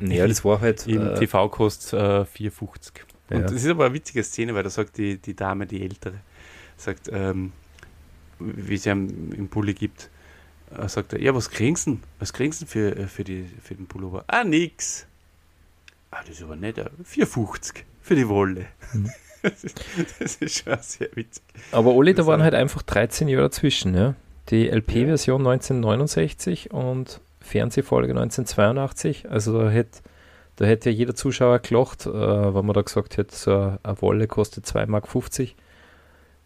ja, 0.00 0.26
das 0.26 0.44
war 0.44 0.60
halt. 0.60 0.86
Im 0.86 1.14
TV 1.16 1.48
kostet 1.48 1.92
äh, 1.92 2.24
450. 2.24 3.04
Und 3.30 3.36
ja. 3.36 3.42
das 3.42 3.52
ist 3.52 3.66
aber 3.66 3.86
eine 3.86 3.94
witzige 3.94 4.22
Szene, 4.22 4.54
weil 4.54 4.62
da 4.62 4.70
sagt 4.70 4.98
die, 4.98 5.18
die 5.18 5.34
Dame, 5.34 5.66
die 5.66 5.82
Ältere, 5.82 6.20
sagt, 6.76 7.10
ähm, 7.12 7.52
wie 8.38 8.76
sie 8.76 8.90
ihm 8.90 9.32
im 9.32 9.48
Pulli 9.48 9.74
gibt, 9.74 10.10
äh, 10.76 10.88
sagt 10.88 11.12
er, 11.12 11.20
ja, 11.20 11.34
was 11.34 11.50
kriegst 11.50 11.86
du 11.86 11.98
Was 12.18 12.32
kriegst 12.32 12.62
du 12.62 12.66
für, 12.66 12.96
äh, 12.96 13.06
für, 13.06 13.24
die, 13.24 13.46
für 13.62 13.74
den 13.74 13.86
Pullover? 13.86 14.24
Ah, 14.26 14.44
nix. 14.44 15.06
Ah, 16.12 16.20
das 16.20 16.36
ist 16.36 16.42
aber 16.42 16.56
nicht, 16.56 16.78
4,50 16.78 17.82
für 18.00 18.14
die 18.14 18.28
Wolle. 18.28 18.66
Mhm. 18.92 19.10
Das, 19.42 19.64
ist, 19.64 19.84
das, 20.20 20.36
ist, 20.36 20.62
schon 20.62 20.78
sehr 20.82 21.08
witzig. 21.16 21.42
Aber 21.72 21.94
Oli, 21.94 22.14
da 22.14 22.24
waren 22.28 22.44
halt 22.44 22.54
einfach 22.54 22.82
13 22.82 23.26
Jahre 23.26 23.42
dazwischen, 23.42 23.92
ja. 23.96 24.14
Die 24.50 24.68
LP-Version 24.68 25.44
1969 25.44 26.70
und 26.70 27.20
Fernsehfolge 27.40 28.12
1982. 28.12 29.28
Also 29.28 29.60
da 29.60 29.68
hätte 29.68 29.98
da 30.56 30.66
hätte 30.66 30.90
ja 30.90 30.96
jeder 30.96 31.14
Zuschauer 31.14 31.58
gelacht, 31.58 32.06
äh, 32.06 32.12
wenn 32.12 32.66
man 32.66 32.74
da 32.74 32.82
gesagt 32.82 33.16
hätte, 33.16 33.34
so 33.34 33.78
eine 33.82 34.02
Wolle 34.02 34.26
kostet 34.26 34.64
2,50 34.66 34.86
Mark. 34.86 35.08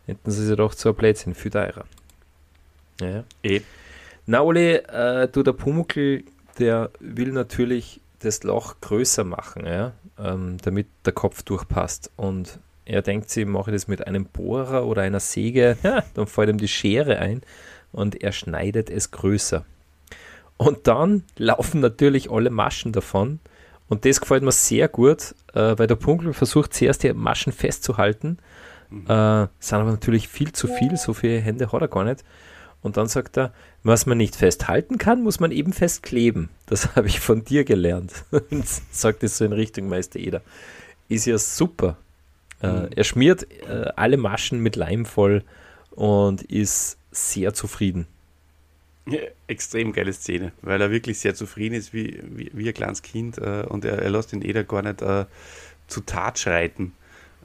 Hätten 0.07 0.31
sie 0.31 0.47
sich 0.47 0.57
gedacht, 0.57 0.79
so 0.79 0.91
ein 0.91 0.95
Plätzchen, 0.95 1.35
viel 1.35 1.51
teurer. 1.51 1.85
Ja. 3.01 3.25
Eh. 3.43 3.61
Na, 4.27 4.41
Oli, 4.43 4.75
äh, 4.77 5.29
du, 5.29 5.43
der 5.43 5.53
Pumuckl, 5.53 6.25
der 6.59 6.91
will 7.01 7.33
natürlich 7.33 8.01
das 8.27 8.43
Loch 8.43 8.77
größer 8.81 9.25
machen, 9.25 9.67
ja, 9.67 9.93
ähm, 10.19 10.59
damit 10.63 10.87
der 11.05 11.13
Kopf 11.13 11.43
durchpasst. 11.43 12.11
Und 12.17 12.59
er 12.85 13.03
denkt 13.03 13.31
sich, 13.31 13.47
mache 13.47 13.71
ich 13.71 13.77
das 13.77 13.89
mit 13.89 14.07
einem 14.07 14.27
Bohrer 14.27 14.87
oder 14.87 15.03
einer 15.03 15.21
Säge, 15.21 15.77
ja, 15.83 16.05
dann 16.15 16.27
fällt 16.27 16.51
ihm 16.51 16.59
die 16.59 16.69
Schere 16.69 17.19
ein 17.19 17.43
und 17.93 18.23
er 18.23 18.33
schneidet 18.33 18.91
es 18.91 19.11
größer. 19.11 19.65
Und 20.57 20.87
dann 20.87 21.25
laufen 21.37 21.81
natürlich 21.81 22.31
alle 22.31 22.51
Maschen 22.51 22.93
davon 22.93 23.41
und 23.89 24.05
das 24.05 24.21
gefällt 24.21 24.43
mir 24.43 24.53
sehr 24.53 24.89
gut, 24.89 25.35
äh, 25.55 25.79
weil 25.79 25.87
der 25.87 25.97
Punkt 25.97 26.35
versucht 26.35 26.75
zuerst 26.75 27.03
die 27.03 27.13
Maschen 27.13 27.53
festzuhalten, 27.53 28.39
mhm. 28.91 29.03
äh, 29.03 29.49
sind 29.59 29.79
aber 29.79 29.91
natürlich 29.91 30.29
viel 30.29 30.53
zu 30.53 30.67
viel, 30.67 30.97
so 30.97 31.13
viele 31.13 31.41
Hände 31.41 31.71
hat 31.71 31.81
er 31.81 31.89
gar 31.89 32.05
nicht. 32.05 32.25
Und 32.83 32.97
dann 32.97 33.09
sagt 33.09 33.37
er, 33.37 33.53
was 33.87 34.07
man 34.07 34.19
nicht 34.19 34.35
festhalten 34.35 34.99
kann, 34.99 35.23
muss 35.23 35.39
man 35.39 35.53
eben 35.53 35.73
festkleben. 35.73 36.49
Das 36.67 36.97
habe 36.97 37.07
ich 37.07 37.21
von 37.21 37.45
dir 37.45 37.65
gelernt. 37.65 38.25
Und 38.51 38.67
sagt 38.91 39.23
es 39.23 39.39
so 39.39 39.45
in 39.45 39.53
Richtung 39.53 39.89
Meister 39.89 40.19
Eder. 40.19 40.43
Ist 41.09 41.27
ja 41.27 41.39
super. 41.39 41.97
Äh, 42.63 42.69
mhm. 42.69 42.89
er 42.95 43.05
schmiert 43.05 43.47
äh, 43.69 43.91
alle 43.97 44.17
Maschen 44.17 44.61
mit 44.61 44.77
Leim 44.77 45.05
voll 45.05 45.45
und 45.91 46.43
ist 46.43 46.99
sehr 47.11 47.55
zufrieden. 47.55 48.07
Ja, 49.07 49.21
extrem 49.47 49.93
geile 49.93 50.13
Szene, 50.13 50.53
weil 50.63 50.81
er 50.81 50.91
wirklich 50.91 51.19
sehr 51.19 51.35
zufrieden 51.35 51.75
ist 51.75 51.93
wie, 51.93 52.21
wie, 52.25 52.51
wie 52.55 52.69
ein 52.69 52.75
kleines 52.75 53.03
Kind 53.03 53.39
äh, 53.39 53.65
und 53.69 53.85
er, 53.85 54.01
er 54.01 54.11
lässt 54.11 54.33
den 54.33 54.43
Eder 54.43 54.65
gar 54.65 54.83
nicht 54.83 55.01
äh, 55.03 55.27
zu 55.87 56.01
Tat 56.01 56.39
schreiten, 56.39 56.93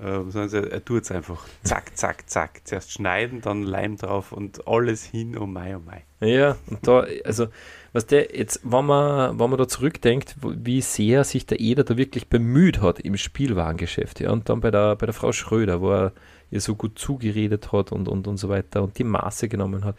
äh, 0.01 0.29
sondern 0.29 0.65
er, 0.65 0.71
er 0.71 0.85
tut 0.85 1.03
es 1.03 1.11
einfach. 1.11 1.45
Zack, 1.63 1.95
zack, 1.97 2.29
zack. 2.29 2.61
Zuerst 2.63 2.91
schneiden, 2.91 3.41
dann 3.41 3.63
Leim 3.63 3.97
drauf 3.97 4.31
und 4.31 4.67
alles 4.67 5.03
hin, 5.03 5.37
oh 5.37 5.45
mein, 5.45 5.75
oh 5.75 5.81
mein. 5.85 6.01
Ja, 6.27 6.57
und 6.67 6.87
da, 6.87 7.05
also, 7.23 7.47
was 7.93 8.07
der 8.07 8.35
jetzt, 8.35 8.61
wenn 8.63 8.85
man, 8.85 9.39
wenn 9.39 9.49
man 9.49 9.59
da 9.59 9.67
zurückdenkt, 9.67 10.35
wie 10.41 10.81
sehr 10.81 11.23
sich 11.23 11.45
der 11.45 11.59
Eder 11.59 11.83
da 11.83 11.97
wirklich 11.97 12.27
bemüht 12.27 12.81
hat 12.81 12.99
im 12.99 13.17
Spielwarengeschäft, 13.17 14.19
ja, 14.19 14.31
und 14.31 14.49
dann 14.49 14.59
bei 14.61 14.71
der, 14.71 14.95
bei 14.95 15.05
der 15.05 15.13
Frau 15.13 15.31
Schröder, 15.31 15.81
wo 15.81 15.91
er 15.91 16.13
ihr 16.49 16.61
so 16.61 16.75
gut 16.75 16.97
zugeredet 16.97 17.71
hat 17.71 17.91
und, 17.91 18.07
und, 18.07 18.27
und 18.27 18.37
so 18.37 18.49
weiter 18.49 18.83
und 18.83 18.97
die 18.97 19.03
Maße 19.03 19.47
genommen 19.49 19.85
hat. 19.85 19.95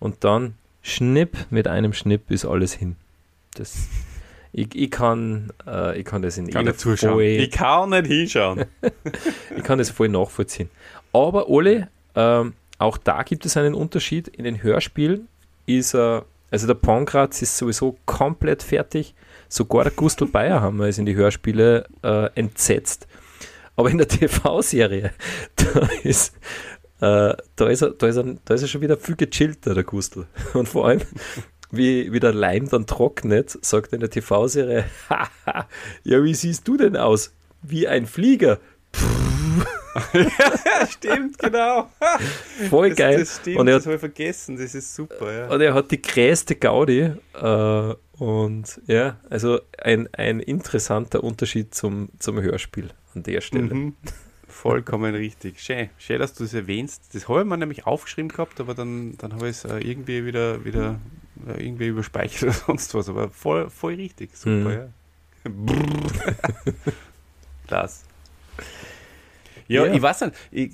Und 0.00 0.24
dann 0.24 0.54
Schnipp, 0.82 1.46
mit 1.50 1.66
einem 1.66 1.92
Schnipp 1.92 2.30
ist 2.30 2.44
alles 2.44 2.74
hin. 2.74 2.96
Das, 3.54 3.88
ich, 4.56 4.72
ich, 4.76 4.90
kann, 4.90 5.52
äh, 5.66 5.98
ich 5.98 6.04
kann 6.04 6.22
das 6.22 6.38
in 6.38 6.48
kann 6.48 6.72
zuschauen. 6.78 7.14
Voll, 7.14 7.22
ich 7.24 7.50
kann 7.50 7.90
nicht 7.90 8.06
hinschauen. 8.06 8.66
ich 9.56 9.64
kann 9.64 9.78
das 9.78 9.90
voll 9.90 10.08
nachvollziehen. 10.08 10.70
Aber 11.12 11.48
Ole, 11.48 11.88
ähm, 12.14 12.54
auch 12.78 12.96
da 12.96 13.24
gibt 13.24 13.44
es 13.46 13.56
einen 13.56 13.74
Unterschied. 13.74 14.28
In 14.28 14.44
den 14.44 14.62
Hörspielen 14.62 15.26
ist 15.66 15.94
er, 15.94 16.18
äh, 16.18 16.22
also 16.52 16.68
der 16.68 16.74
Pankratz 16.74 17.42
ist 17.42 17.56
sowieso 17.56 17.96
komplett 18.06 18.62
fertig. 18.62 19.14
Sogar 19.48 19.82
der 19.82 19.92
Gustl 19.92 20.26
Bayerhammer 20.26 20.86
ist 20.86 20.98
in 20.98 21.06
die 21.06 21.16
Hörspiele 21.16 21.88
äh, 22.04 22.30
entsetzt. 22.36 23.08
Aber 23.74 23.90
in 23.90 23.98
der 23.98 24.06
TV-Serie, 24.08 25.10
da 25.56 25.88
ist, 26.04 26.32
äh, 27.00 27.34
da, 27.56 27.68
ist 27.68 27.82
er, 27.82 27.90
da, 27.90 28.06
ist 28.06 28.16
er, 28.16 28.36
da 28.44 28.54
ist 28.54 28.62
er 28.62 28.68
schon 28.68 28.82
wieder 28.82 28.96
viel 28.98 29.16
gechillter, 29.16 29.74
der 29.74 29.82
Gustl. 29.82 30.26
Und 30.52 30.68
vor 30.68 30.86
allem, 30.86 31.00
wie, 31.76 32.12
wie 32.12 32.20
der 32.20 32.32
Leim 32.32 32.68
dann 32.68 32.86
trocknet, 32.86 33.58
sagt 33.64 33.92
in 33.92 34.00
der 34.00 34.10
TV-Serie, 34.10 34.84
ja, 36.04 36.24
wie 36.24 36.34
siehst 36.34 36.66
du 36.68 36.76
denn 36.76 36.96
aus? 36.96 37.32
Wie 37.62 37.88
ein 37.88 38.06
Flieger. 38.06 38.58
ja, 40.12 40.86
stimmt, 40.86 41.38
genau. 41.38 41.88
Voll 42.68 42.90
das, 42.90 42.98
geil. 42.98 43.18
Das 43.20 43.36
stimmt, 43.36 43.58
und 43.58 43.68
er 43.68 43.74
hat, 43.74 43.80
das 43.80 43.86
habe 43.86 43.94
ich 43.94 44.00
vergessen, 44.00 44.56
das 44.56 44.74
ist 44.74 44.94
super. 44.94 45.32
Ja. 45.32 45.48
Und 45.48 45.60
er 45.60 45.74
hat 45.74 45.90
die 45.90 46.02
größte 46.02 46.56
Gaudi. 46.56 47.12
Äh, 47.34 47.94
und 48.18 48.80
ja, 48.86 49.18
also 49.28 49.60
ein, 49.78 50.08
ein 50.12 50.40
interessanter 50.40 51.24
Unterschied 51.24 51.74
zum, 51.74 52.10
zum 52.18 52.40
Hörspiel 52.40 52.90
an 53.14 53.22
der 53.22 53.40
Stelle. 53.40 53.74
Mhm. 53.74 53.94
Vollkommen 54.46 55.14
richtig. 55.14 55.60
Schön. 55.60 55.90
Schön, 55.98 56.20
dass 56.20 56.34
du 56.34 56.44
es 56.44 56.54
erwähnst. 56.54 57.14
Das 57.14 57.28
habe 57.28 57.40
ich 57.40 57.46
mir 57.46 57.56
nämlich 57.56 57.86
aufgeschrieben 57.86 58.28
gehabt, 58.28 58.60
aber 58.60 58.74
dann, 58.74 59.16
dann 59.18 59.32
habe 59.34 59.48
ich 59.48 59.56
es 59.56 59.64
äh, 59.64 59.78
irgendwie 59.78 60.24
wieder, 60.24 60.64
wieder 60.64 61.00
äh, 61.46 61.66
irgendwie 61.66 61.88
überspeichert 61.88 62.42
oder 62.42 62.52
sonst 62.66 62.94
was. 62.94 63.08
Aber 63.08 63.30
voll, 63.30 63.70
voll 63.70 63.94
richtig. 63.94 64.36
Super, 64.36 64.50
mhm. 64.50 64.70
ja. 64.70 64.88
das. 67.66 68.04
Ja, 69.68 69.86
ja, 69.86 69.94
ich 69.94 70.02
weiß 70.02 70.22
nicht. 70.22 70.34
Ich, 70.50 70.72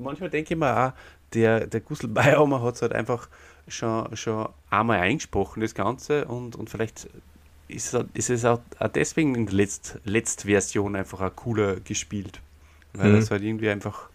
manchmal 0.00 0.30
denke 0.30 0.54
ich 0.54 0.58
mir 0.58 0.76
auch, 0.76 0.92
der, 1.32 1.66
der 1.66 1.80
Gustl 1.80 2.08
Bayaumer 2.08 2.62
hat 2.62 2.76
es 2.76 2.82
halt 2.82 2.92
einfach 2.92 3.28
schon, 3.68 4.14
schon 4.16 4.48
einmal 4.70 5.00
eingesprochen, 5.00 5.60
das 5.60 5.74
Ganze, 5.74 6.26
und, 6.26 6.56
und 6.56 6.68
vielleicht 6.68 7.08
ist, 7.68 7.94
ist 8.14 8.30
es 8.30 8.44
auch, 8.44 8.60
auch 8.78 8.88
deswegen 8.88 9.34
in 9.34 9.46
der 9.46 9.54
Letzt, 9.54 9.98
Letztversion 10.04 10.96
einfach 10.96 11.20
auch 11.20 11.34
cooler 11.34 11.76
gespielt. 11.80 12.40
Weil 12.92 13.12
mhm. 13.12 13.18
es 13.18 13.30
halt 13.30 13.42
irgendwie 13.42 13.70
einfach, 13.70 14.08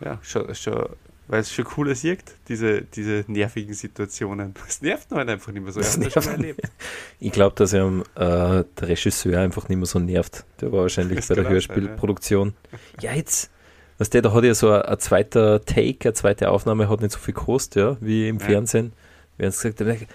ja, 0.00 0.18
schon, 0.22 0.52
schon 0.54 0.88
weil 1.26 1.40
es 1.40 1.52
schon 1.52 1.64
cooler 1.64 1.94
sieht, 1.94 2.22
diese, 2.48 2.82
diese 2.82 3.24
nervigen 3.28 3.74
Situationen. 3.74 4.54
Es 4.68 4.82
nervt 4.82 5.10
halt 5.10 5.28
einfach 5.28 5.52
nicht 5.52 5.62
mehr 5.62 5.72
so. 5.72 5.80
Das 5.80 5.96
nervt. 5.96 6.60
Ich 7.20 7.32
glaube, 7.32 7.54
dass 7.56 7.72
er 7.72 7.86
äh, 7.86 8.64
der 8.78 8.88
Regisseur 8.88 9.40
einfach 9.40 9.68
nicht 9.68 9.78
mehr 9.78 9.86
so 9.86 9.98
nervt. 9.98 10.44
Der 10.60 10.72
war 10.72 10.82
wahrscheinlich 10.82 11.16
das 11.16 11.28
bei 11.28 11.36
der 11.36 11.48
Hörspielproduktion. 11.48 12.54
Ja. 13.00 13.10
ja, 13.10 13.16
jetzt, 13.16 13.50
was 13.98 14.10
der, 14.10 14.22
da 14.22 14.32
hat 14.32 14.44
ja 14.44 14.54
so 14.54 14.70
ein, 14.70 14.82
ein, 14.82 14.98
zweiter 14.98 15.64
Take, 15.64 16.08
eine 16.08 16.14
zweite 16.14 16.50
Aufnahme 16.50 16.88
hat 16.88 17.00
nicht 17.00 17.12
so 17.12 17.18
viel 17.18 17.34
gekostet, 17.34 17.76
ja, 17.76 17.96
wie 18.00 18.28
im 18.28 18.38
ja. 18.38 18.46
Fernsehen. 18.46 18.92
Wir 19.36 19.46
haben 19.46 19.52
gesagt, 19.52 20.06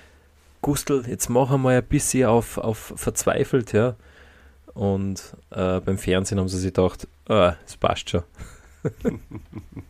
Gustl, 0.61 1.03
jetzt 1.07 1.29
machen 1.29 1.61
wir 1.61 1.71
ein 1.71 1.83
bisschen 1.83 2.27
auf, 2.27 2.57
auf 2.57 2.93
verzweifelt, 2.95 3.73
ja. 3.73 3.95
Und 4.73 5.35
äh, 5.51 5.79
beim 5.79 5.97
Fernsehen 5.97 6.39
haben 6.39 6.49
sie 6.49 6.59
sich 6.59 6.73
gedacht, 6.73 7.07
ah, 7.27 7.55
es 7.65 7.77
passt 7.77 8.09
schon. 8.09 8.23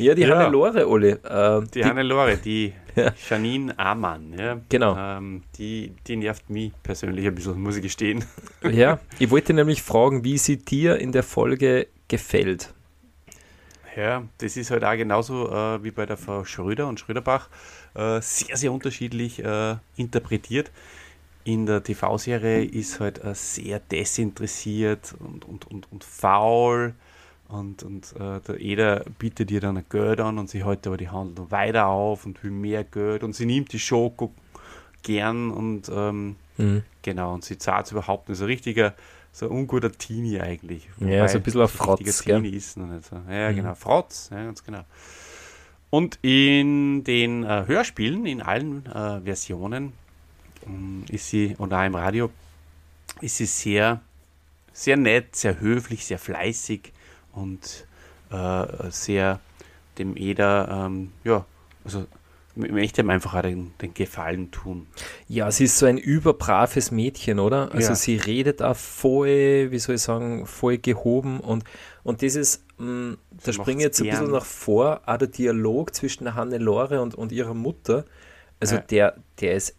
Ja, 0.00 0.14
die 0.14 0.22
ja. 0.22 0.38
Hannelore, 0.38 0.88
Olli. 0.88 1.10
Äh, 1.10 1.60
die, 1.62 1.70
die 1.80 1.84
Hannelore, 1.84 2.36
die 2.38 2.72
ja. 2.96 3.12
Janine 3.28 3.78
Amann. 3.78 4.34
Ja. 4.38 4.60
Genau. 4.68 4.96
Ähm, 4.98 5.42
die, 5.58 5.94
die 6.06 6.16
nervt 6.16 6.48
mich 6.48 6.72
persönlich 6.82 7.26
ein 7.26 7.34
bisschen, 7.34 7.60
muss 7.60 7.76
ich 7.76 7.82
gestehen. 7.82 8.24
Ja, 8.70 8.98
ich 9.18 9.30
wollte 9.30 9.52
nämlich 9.52 9.82
fragen, 9.82 10.24
wie 10.24 10.38
sie 10.38 10.58
dir 10.58 10.96
in 10.98 11.12
der 11.12 11.22
Folge 11.22 11.88
gefällt. 12.08 12.72
Ja, 13.96 14.22
das 14.38 14.56
ist 14.56 14.70
halt 14.70 14.84
auch 14.84 14.96
genauso 14.96 15.50
äh, 15.50 15.82
wie 15.82 15.90
bei 15.90 16.06
der 16.06 16.16
Frau 16.16 16.44
Schröder 16.44 16.86
und 16.86 17.00
Schröderbach 17.00 17.48
äh, 17.94 18.20
sehr, 18.20 18.56
sehr 18.56 18.72
unterschiedlich 18.72 19.44
äh, 19.44 19.76
interpretiert. 19.96 20.70
In 21.44 21.66
der 21.66 21.82
TV-Serie 21.82 22.64
ist 22.64 23.00
halt 23.00 23.22
äh, 23.24 23.34
sehr 23.34 23.80
desinteressiert 23.80 25.14
und, 25.18 25.44
und, 25.44 25.66
und, 25.66 25.90
und 25.90 26.04
faul 26.04 26.94
und, 27.50 27.82
und 27.82 28.14
äh, 28.16 28.40
der 28.40 28.60
Eder 28.60 29.04
bietet 29.18 29.50
ihr 29.50 29.60
dann 29.60 29.76
ein 29.76 29.84
Geld 29.88 30.20
an 30.20 30.38
und 30.38 30.48
sie 30.48 30.64
hält 30.64 30.86
aber 30.86 30.96
die 30.96 31.08
Hand 31.08 31.50
weiter 31.50 31.86
auf 31.86 32.24
und 32.26 32.42
will 32.44 32.50
mehr 32.50 32.84
Geld 32.84 33.24
und 33.24 33.34
sie 33.34 33.46
nimmt 33.46 33.72
die 33.72 33.78
Schoko 33.78 34.32
gern 35.02 35.50
und 35.50 35.90
ähm, 35.92 36.36
mhm. 36.58 36.82
genau, 37.02 37.34
und 37.34 37.44
sie 37.44 37.58
zahlt 37.58 37.86
es 37.86 37.92
überhaupt 37.92 38.28
nicht. 38.28 38.38
So 38.38 38.44
ein 38.44 38.50
richtiger, 38.50 38.94
so 39.32 39.46
ein 39.46 39.52
unguter 39.52 39.90
Teenie 39.90 40.40
eigentlich. 40.40 40.88
Ja, 40.98 41.26
so 41.26 41.38
ein 41.38 41.42
bisschen 41.42 41.62
auf 41.62 41.72
Frotz. 41.72 42.22
Teenie 42.22 42.50
ist 42.50 42.76
noch 42.76 42.86
nicht 42.86 43.06
so. 43.06 43.16
Ja, 43.28 43.50
mhm. 43.50 43.56
genau, 43.56 43.74
Frotz, 43.74 44.28
ja, 44.30 44.44
ganz 44.44 44.62
genau. 44.62 44.84
Und 45.90 46.20
in 46.22 47.02
den 47.02 47.42
äh, 47.42 47.64
Hörspielen, 47.66 48.26
in 48.26 48.42
allen 48.42 48.86
äh, 48.86 49.20
Versionen, 49.22 49.92
ähm, 50.66 51.04
ist 51.10 51.28
sie, 51.28 51.56
und 51.58 51.74
auch 51.74 51.84
im 51.84 51.96
Radio, 51.96 52.30
ist 53.20 53.36
sie 53.36 53.46
sehr, 53.46 54.00
sehr 54.72 54.96
nett, 54.96 55.34
sehr 55.34 55.58
höflich, 55.58 56.06
sehr 56.06 56.20
fleißig 56.20 56.92
und 57.32 57.86
äh, 58.30 58.90
sehr 58.90 59.40
dem 59.98 60.16
Eder, 60.16 60.86
ähm, 60.86 61.12
ja, 61.24 61.44
also 61.84 62.06
möchte 62.54 63.00
ihm 63.00 63.10
einfach 63.10 63.34
auch 63.34 63.42
den, 63.42 63.72
den, 63.80 63.94
Gefallen 63.94 64.50
tun. 64.50 64.86
Ja, 65.28 65.50
sie 65.50 65.64
ist 65.64 65.78
so 65.78 65.86
ein 65.86 65.98
überbraves 65.98 66.90
Mädchen, 66.90 67.38
oder? 67.38 67.72
Also 67.72 67.90
ja. 67.90 67.94
sie 67.94 68.16
redet 68.16 68.60
auch 68.60 68.76
voll, 68.76 69.70
wie 69.70 69.78
soll 69.78 69.94
ich 69.94 70.02
sagen, 70.02 70.46
voll 70.46 70.78
gehoben 70.78 71.40
und, 71.40 71.64
und 72.02 72.22
das 72.22 72.34
ist, 72.34 72.64
mh, 72.78 72.86
mm, 72.86 73.18
da 73.44 73.52
springe 73.52 73.78
ich 73.78 73.84
jetzt 73.84 74.00
ein 74.00 74.10
bisschen 74.10 74.30
nach 74.30 74.44
vor, 74.44 75.02
auch 75.06 75.16
der 75.16 75.28
Dialog 75.28 75.94
zwischen 75.94 76.34
Hannelore 76.34 77.00
und, 77.00 77.14
und 77.14 77.32
ihrer 77.32 77.54
Mutter, 77.54 78.04
also 78.58 78.76
ja. 78.76 78.80
der, 78.82 79.16
der 79.40 79.54
ist 79.54 79.76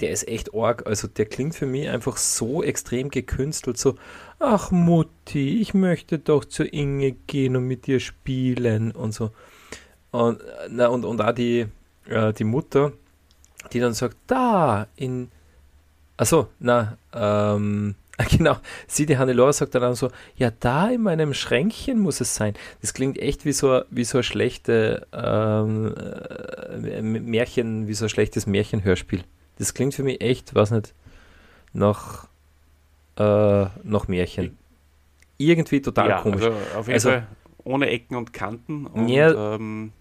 der 0.00 0.10
ist 0.10 0.28
echt 0.28 0.54
arg. 0.54 0.86
Also 0.86 1.08
der 1.08 1.26
klingt 1.26 1.54
für 1.54 1.66
mich 1.66 1.88
einfach 1.88 2.16
so 2.16 2.62
extrem 2.62 3.10
gekünstelt, 3.10 3.78
so, 3.78 3.96
ach 4.38 4.70
Mutti, 4.70 5.60
ich 5.60 5.74
möchte 5.74 6.18
doch 6.18 6.44
zu 6.44 6.64
Inge 6.64 7.12
gehen 7.12 7.56
und 7.56 7.64
mit 7.64 7.86
dir 7.86 8.00
spielen 8.00 8.92
und 8.92 9.12
so. 9.12 9.30
Und, 10.10 10.40
na, 10.70 10.88
und, 10.88 11.04
und 11.04 11.20
auch 11.20 11.32
die, 11.32 11.66
äh, 12.06 12.32
die 12.32 12.44
Mutter, 12.44 12.92
die 13.72 13.80
dann 13.80 13.94
sagt, 13.94 14.16
da 14.26 14.86
in, 14.96 15.30
achso, 16.16 16.48
na, 16.58 16.96
ähm, 17.12 17.96
genau, 18.30 18.56
sie, 18.86 19.04
die 19.04 19.18
Hannelore, 19.18 19.52
sagt 19.52 19.74
dann 19.74 19.94
so, 19.94 20.10
ja, 20.36 20.50
da 20.50 20.88
in 20.88 21.02
meinem 21.02 21.34
Schränkchen 21.34 21.98
muss 21.98 22.20
es 22.20 22.34
sein. 22.34 22.54
Das 22.80 22.94
klingt 22.94 23.18
echt 23.18 23.44
wie 23.44 23.52
so, 23.52 23.82
wie 23.90 24.04
so 24.04 24.18
ein 24.18 24.24
schlechte 24.24 25.06
ähm, 25.12 25.94
äh, 25.94 27.02
Märchen, 27.02 27.88
wie 27.88 27.94
so 27.94 28.06
ein 28.06 28.08
schlechtes 28.08 28.46
Märchenhörspiel. 28.46 29.24
Das 29.58 29.74
klingt 29.74 29.94
für 29.94 30.02
mich 30.02 30.20
echt, 30.20 30.54
was 30.54 30.70
nicht, 30.70 30.94
nach, 31.72 32.26
äh, 33.16 33.66
nach 33.82 34.08
Märchen. 34.08 34.56
Irgendwie 35.38 35.82
total 35.82 36.08
ja, 36.08 36.20
komisch. 36.20 36.42
Also 36.42 36.56
auf 36.76 36.86
jeden 36.86 36.94
also, 36.94 37.10
Fall 37.10 37.26
ohne 37.64 37.90
Ecken 37.90 38.16
und 38.16 38.32
Kanten. 38.32 38.86
Und, 38.86 39.08
ja, 39.08 39.54
ähm, 39.54 39.92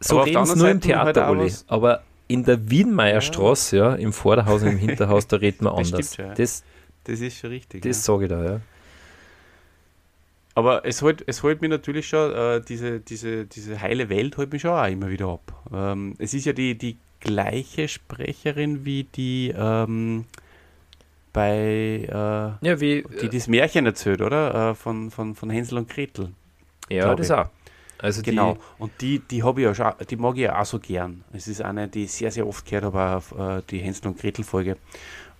so 0.00 0.20
reden 0.20 0.42
es 0.42 0.54
nur 0.54 0.68
im 0.68 0.80
Theater, 0.80 1.26
halt 1.26 1.38
Olli. 1.38 1.52
Aber 1.66 2.02
in 2.28 2.44
der 2.44 2.70
Wienmeierstraße, 2.70 3.76
ja. 3.76 3.90
ja, 3.90 3.94
im 3.96 4.12
Vorderhaus 4.12 4.62
und 4.62 4.68
im 4.68 4.78
Hinterhaus, 4.88 5.26
da 5.26 5.36
reden 5.36 5.64
wir 5.64 5.72
anders. 5.72 5.90
Das, 5.90 6.16
ja. 6.16 6.34
das, 6.34 6.62
das 7.04 7.20
ist 7.20 7.38
schon 7.38 7.50
richtig. 7.50 7.82
Das 7.82 8.04
sage 8.04 8.24
ich 8.24 8.30
da, 8.30 8.44
ja. 8.44 8.60
Aber 10.54 10.84
es 10.84 11.00
holt, 11.00 11.24
es 11.26 11.42
holt 11.42 11.62
mich 11.62 11.70
natürlich 11.70 12.08
schon, 12.08 12.32
äh, 12.32 12.60
diese, 12.60 13.00
diese, 13.00 13.46
diese 13.46 13.80
heile 13.80 14.08
Welt 14.08 14.36
holt 14.36 14.52
mich 14.52 14.62
schon 14.62 14.72
auch 14.72 14.86
immer 14.86 15.08
wieder 15.08 15.28
ab. 15.28 15.64
Ähm, 15.72 16.14
es 16.18 16.34
ist 16.34 16.44
ja 16.44 16.52
die, 16.52 16.76
die 16.76 16.98
gleiche 17.20 17.88
Sprecherin 17.88 18.84
wie 18.84 19.04
die 19.04 19.54
ähm, 19.56 20.26
bei 21.32 22.06
äh, 22.08 22.66
ja, 22.66 22.80
wie, 22.80 23.04
die 23.22 23.28
das 23.28 23.46
Märchen 23.48 23.86
erzählt, 23.86 24.20
oder? 24.20 24.70
Äh, 24.70 24.74
von, 24.74 25.10
von, 25.10 25.34
von 25.34 25.50
Hänsel 25.50 25.78
und 25.78 25.88
Gretel. 25.88 26.30
Ja, 26.88 27.14
das 27.14 27.26
ich. 27.28 27.32
auch. 27.32 27.46
Also 27.98 28.22
genau. 28.22 28.54
Die, 28.54 28.60
und 28.78 28.92
die, 29.00 29.18
die 29.18 29.42
habe 29.42 29.60
ich 29.60 29.66
ja 29.66 29.74
schon, 29.74 29.92
die 30.08 30.16
mag 30.16 30.36
ich 30.36 30.42
ja 30.42 30.60
auch 30.60 30.64
so 30.64 30.78
gern. 30.78 31.22
Es 31.32 31.48
ist 31.48 31.62
eine, 31.62 31.86
die 31.86 32.04
ich 32.04 32.12
sehr, 32.12 32.30
sehr 32.30 32.46
oft 32.46 32.64
gehört 32.64 32.84
habe, 32.84 33.16
auf 33.16 33.38
äh, 33.38 33.62
die 33.70 33.78
Hänsel 33.78 34.08
und 34.08 34.18
Gretel 34.18 34.44
Folge. 34.44 34.76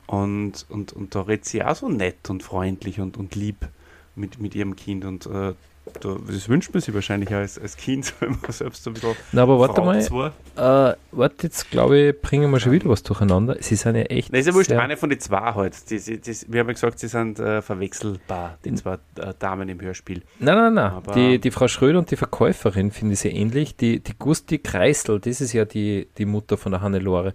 Und, 0.07 0.67
und, 0.69 0.93
und 0.93 1.15
da 1.15 1.23
redet 1.23 1.47
sie 1.47 1.63
auch 1.65 1.75
so 1.75 1.89
nett 1.89 2.29
und 2.29 2.43
freundlich 2.43 3.01
und, 3.01 3.17
und 3.17 3.35
lieb 3.35 3.69
mit, 4.15 4.41
mit 4.41 4.55
ihrem 4.55 4.77
Kind. 4.77 5.05
Und 5.05 5.27
äh, 5.27 5.55
das 5.99 6.49
wünscht 6.49 6.73
man 6.73 6.81
sich 6.81 6.95
wahrscheinlich 6.95 7.33
als, 7.33 7.59
als 7.59 7.77
Kind, 7.77 8.15
wenn 8.21 8.31
man 8.31 8.51
selbst 8.51 8.85
so 8.85 8.91
ein 8.91 8.95
bisschen. 8.95 9.17
Na, 9.33 9.43
aber 9.43 9.59
warte 9.59 9.81
mal. 9.81 9.99
Äh, 9.99 10.97
warte, 11.13 11.43
jetzt 11.43 11.71
glaube 11.71 11.99
ich, 11.99 12.21
bringen 12.21 12.51
wir 12.51 12.61
schon 12.61 12.73
wieder 12.73 12.89
was 12.89 13.03
durcheinander. 13.03 13.57
Sie 13.61 13.77
sind 13.77 13.97
ja 13.97 14.03
echt. 14.03 14.33
Nein, 14.33 14.41
ist 14.41 14.47
ja 14.47 14.55
wurscht, 14.55 14.73
eine 14.73 14.97
von 14.97 15.11
den 15.11 15.21
zwei 15.21 15.55
halt. 15.55 15.91
Die, 15.91 15.99
die, 15.99 16.21
die, 16.21 16.37
wir 16.49 16.61
haben 16.61 16.69
ja 16.69 16.73
gesagt, 16.73 16.99
sie 16.99 17.09
sind 17.09 17.39
äh, 17.39 17.63
verwechselbar, 17.63 18.59
die 18.65 18.75
zwei 18.75 18.95
äh, 19.17 19.35
Damen 19.39 19.69
im 19.69 19.81
Hörspiel. 19.81 20.23
Nein, 20.39 20.57
nein, 20.57 20.75
nein. 20.75 20.93
Aber 20.93 21.13
die, 21.13 21.39
die 21.39 21.51
Frau 21.51 21.69
Schröder 21.69 21.99
und 21.99 22.11
die 22.11 22.17
Verkäuferin 22.17 22.91
finde 22.91 23.15
ich 23.15 23.21
sehr 23.21 23.35
ähnlich. 23.35 23.77
Die, 23.77 24.01
die 24.01 24.15
Gusti 24.19 24.59
Kreisel, 24.59 25.21
das 25.21 25.41
ist 25.41 25.53
ja 25.53 25.65
die, 25.65 26.09
die 26.19 26.25
Mutter 26.27 26.57
von 26.57 26.73
der 26.73 26.81
Hannelore. 26.81 27.35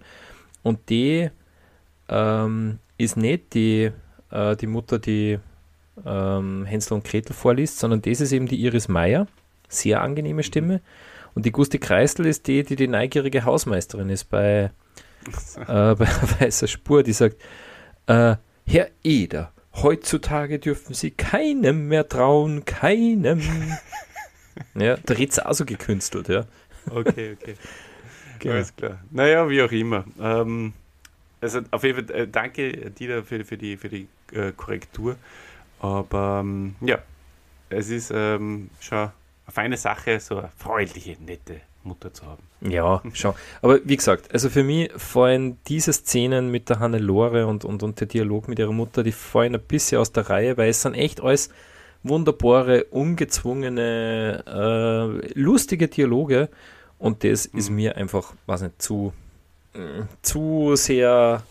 Und 0.62 0.88
die 0.88 1.30
ähm, 2.08 2.78
ist 2.98 3.16
nicht 3.16 3.54
die, 3.54 3.90
äh, 4.30 4.56
die 4.56 4.66
Mutter, 4.66 4.98
die 4.98 5.38
ähm, 6.04 6.64
Hänsel 6.66 6.94
und 6.94 7.04
Gretel 7.04 7.34
vorliest, 7.34 7.78
sondern 7.78 8.02
das 8.02 8.20
ist 8.20 8.32
eben 8.32 8.46
die 8.46 8.60
Iris 8.60 8.88
Meier, 8.88 9.26
sehr 9.68 10.02
angenehme 10.02 10.42
Stimme. 10.42 10.80
Und 11.34 11.44
die 11.46 11.52
Gusti 11.52 11.78
Kreisel 11.78 12.26
ist 12.26 12.46
die, 12.46 12.62
die 12.62 12.76
die 12.76 12.88
neugierige 12.88 13.44
Hausmeisterin 13.44 14.08
ist 14.08 14.24
bei, 14.24 14.70
äh, 15.56 15.94
bei 15.94 15.96
Weißer 16.40 16.66
Spur, 16.66 17.02
die 17.02 17.12
sagt, 17.12 17.36
äh, 18.06 18.36
Herr 18.66 18.88
Eder, 19.04 19.52
heutzutage 19.74 20.58
dürfen 20.58 20.94
Sie 20.94 21.10
keinem 21.10 21.88
mehr 21.88 22.08
trauen, 22.08 22.64
keinem. 22.64 23.42
Ja, 24.74 24.96
der 24.96 25.18
Ritz 25.18 25.38
auch 25.38 25.52
so 25.52 25.66
gekünstelt, 25.66 26.28
ja. 26.28 26.46
Okay, 26.88 27.36
okay. 27.38 27.56
genau. 28.38 28.54
Alles 28.54 28.74
klar. 28.74 29.02
Naja, 29.10 29.48
wie 29.50 29.62
auch 29.62 29.70
immer. 29.70 30.04
Ähm, 30.18 30.72
also 31.42 31.60
auf 31.70 31.84
jeden 31.84 32.06
Fall 32.06 32.16
äh, 32.16 32.26
danke 32.26 32.90
dir 32.90 33.22
für, 33.22 33.44
für 33.44 33.58
die, 33.58 33.76
für 33.76 33.88
die 33.88 34.08
äh, 34.32 34.52
Korrektur. 34.56 35.16
Aber 35.80 36.40
ähm, 36.42 36.76
ja, 36.80 36.98
es 37.68 37.90
ist 37.90 38.12
ähm, 38.14 38.70
schon 38.80 38.98
eine 38.98 39.12
feine 39.48 39.76
Sache, 39.76 40.20
so 40.20 40.38
eine 40.38 40.50
freundliche, 40.56 41.16
nette 41.20 41.60
Mutter 41.84 42.12
zu 42.12 42.26
haben. 42.26 42.42
Ja, 42.60 43.02
schon. 43.12 43.34
Aber 43.62 43.78
wie 43.84 43.96
gesagt, 43.96 44.32
also 44.32 44.48
für 44.50 44.64
mich 44.64 44.90
fallen 44.96 45.58
diese 45.68 45.92
Szenen 45.92 46.50
mit 46.50 46.68
der 46.68 46.80
Hannelore 46.80 47.46
und, 47.46 47.64
und, 47.64 47.82
und 47.82 48.00
der 48.00 48.08
Dialog 48.08 48.48
mit 48.48 48.58
ihrer 48.58 48.72
Mutter, 48.72 49.02
die 49.02 49.12
fallen 49.12 49.54
ein 49.54 49.60
bisschen 49.60 50.00
aus 50.00 50.12
der 50.12 50.28
Reihe, 50.28 50.56
weil 50.56 50.70
es 50.70 50.82
sind 50.82 50.94
echt 50.94 51.20
alles 51.20 51.50
wunderbare, 52.02 52.84
ungezwungene, 52.84 54.44
äh, 54.46 55.38
lustige 55.38 55.88
Dialoge 55.88 56.48
und 56.98 57.24
das 57.24 57.52
mhm. 57.52 57.58
ist 57.58 57.70
mir 57.70 57.96
einfach, 57.96 58.34
weiß 58.46 58.62
nicht, 58.62 58.80
zu, 58.82 59.12
äh, 59.74 60.02
zu 60.22 60.76
sehr 60.76 61.42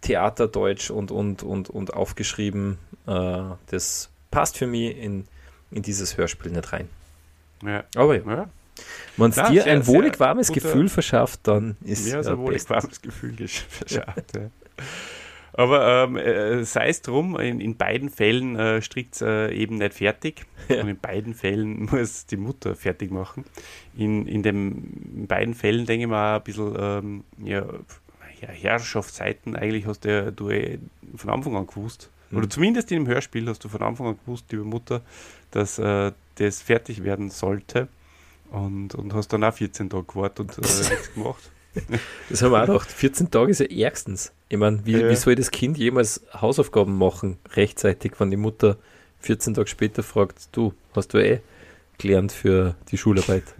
Theaterdeutsch 0.00 0.90
und, 0.90 1.10
und, 1.10 1.42
und, 1.42 1.70
und 1.70 1.94
aufgeschrieben. 1.94 2.78
Äh, 3.06 3.54
das 3.66 4.10
passt 4.30 4.58
für 4.58 4.66
mich 4.66 4.96
in, 4.96 5.26
in 5.70 5.82
dieses 5.82 6.16
Hörspiel 6.16 6.52
nicht 6.52 6.72
rein. 6.72 6.88
Ja. 7.62 7.84
Aber 7.94 8.16
ja. 8.16 8.22
ja. 8.26 8.48
Wenn 9.16 9.30
es 9.30 9.36
dir 9.36 9.64
ein 9.66 9.86
wohlig 9.86 10.18
warmes 10.18 10.50
Gefühl 10.50 10.88
verschafft, 10.88 11.40
dann 11.44 11.76
ist 11.84 12.00
es. 12.00 12.12
Ja, 12.12 12.22
so 12.22 12.32
ein 12.32 12.38
wohlig 12.38 12.68
warmes 12.68 13.00
Gefühl 13.00 13.36
verschafft. 13.46 14.34
ja. 14.34 14.50
Aber 15.56 16.04
ähm, 16.04 16.16
äh, 16.16 16.64
sei 16.64 16.88
es 16.88 17.00
drum, 17.00 17.38
in, 17.38 17.60
in 17.60 17.76
beiden 17.76 18.08
Fällen 18.10 18.56
äh, 18.56 18.82
strickt 18.82 19.14
es 19.14 19.22
äh, 19.22 19.54
eben 19.54 19.76
nicht 19.76 19.94
fertig. 19.94 20.46
Ja. 20.66 20.80
Und 20.80 20.88
in 20.88 20.98
beiden 20.98 21.34
Fällen 21.34 21.84
muss 21.90 22.24
die 22.24 22.38
Mutter 22.38 22.74
fertig 22.74 23.10
machen. 23.10 23.44
In, 23.94 24.26
in, 24.26 24.42
dem, 24.42 24.94
in 25.14 25.26
beiden 25.26 25.52
Fällen 25.52 25.84
denke 25.84 26.04
ich 26.04 26.10
mal 26.10 26.36
ein 26.36 26.42
bisschen, 26.42 26.74
ähm, 26.78 27.24
ja, 27.44 27.66
ja, 28.40 28.48
Herrschaftszeiten, 28.48 29.56
eigentlich 29.56 29.86
hast 29.86 30.06
du, 30.06 30.08
ja, 30.08 30.30
du 30.30 30.48
eh 30.48 30.78
von 31.16 31.28
Anfang 31.28 31.54
an 31.54 31.66
gewusst. 31.66 32.08
Mhm. 32.34 32.38
Oder 32.38 32.50
zumindest 32.50 32.90
in 32.92 33.04
dem 33.04 33.06
Hörspiel 33.06 33.48
hast 33.48 33.64
du 33.64 33.68
von 33.68 33.82
Anfang 33.82 34.08
an 34.08 34.18
gewusst, 34.24 34.46
liebe 34.50 34.64
Mutter, 34.64 35.00
dass 35.50 35.78
äh, 35.78 36.12
das 36.36 36.60
fertig 36.60 37.04
werden 37.04 37.30
sollte. 37.30 37.88
Und, 38.50 38.94
und 38.94 39.14
hast 39.14 39.32
dann 39.32 39.42
auch 39.42 39.54
14 39.54 39.90
Tage 39.90 40.04
gewartet 40.04 40.58
und 40.58 40.66
äh, 40.66 40.90
nichts 40.90 41.14
gemacht. 41.14 41.50
Das 42.30 42.40
haben 42.40 42.52
wir 42.52 42.62
auch 42.62 42.66
gedacht. 42.66 42.90
14 42.90 43.32
Tage 43.32 43.50
ist 43.50 43.58
ja 43.58 43.66
ärgstens. 43.66 44.32
Ich 44.48 44.56
meine, 44.56 44.86
wie, 44.86 44.92
ja. 44.92 45.10
wie 45.10 45.16
soll 45.16 45.34
das 45.34 45.50
Kind 45.50 45.76
jemals 45.76 46.24
Hausaufgaben 46.32 46.96
machen, 46.96 47.36
rechtzeitig, 47.56 48.12
wenn 48.18 48.30
die 48.30 48.36
Mutter 48.36 48.76
14 49.22 49.54
Tage 49.54 49.66
später 49.66 50.04
fragt, 50.04 50.50
du, 50.52 50.72
hast 50.94 51.14
du 51.14 51.18
eh 51.18 51.40
gelernt 51.98 52.30
für 52.30 52.76
die 52.90 52.98
Schularbeit? 52.98 53.44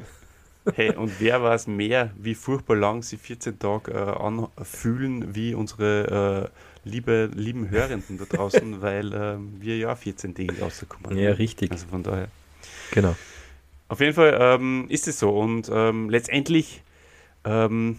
Hey, 0.77 0.97
und 0.97 1.21
wer 1.21 1.43
weiß 1.43 1.67
mehr, 1.67 2.13
wie 2.17 2.35
furchtbar 2.35 2.77
lang 2.77 3.03
sie 3.03 3.19
14 3.19 3.59
Tage 3.59 3.93
äh, 3.93 3.97
anfühlen, 3.97 5.35
wie 5.35 5.53
unsere 5.53 6.51
äh, 6.51 6.74
liebe, 6.85 7.31
lieben 7.35 7.71
Hörenden 7.71 8.19
da 8.19 8.25
draußen, 8.25 8.81
weil 8.83 9.13
äh, 9.13 9.37
wir 9.61 9.77
ja 9.77 9.95
14 9.95 10.35
Tage 10.35 10.59
rauskommen. 10.61 11.17
Ja, 11.19 11.33
richtig. 11.33 11.71
Also 11.73 11.87
von 11.89 12.03
daher. 12.03 12.29
Genau. 12.91 13.17
Auf 13.89 14.01
jeden 14.01 14.15
Fall 14.15 14.37
ähm, 14.41 14.87
ist 14.89 15.09
es 15.09 15.19
so. 15.19 15.31
Und 15.31 15.71
ähm, 15.73 16.09
letztendlich 16.11 16.83
ähm, 17.45 17.99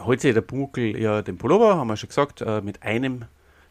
holt 0.00 0.20
sich 0.20 0.34
der 0.34 0.40
Pumuckl 0.40 0.98
ja 0.98 1.22
den 1.22 1.38
Pullover, 1.38 1.76
haben 1.76 1.88
wir 1.88 1.96
schon 1.96 2.08
gesagt, 2.08 2.40
äh, 2.40 2.60
mit 2.60 2.82
einem 2.82 3.24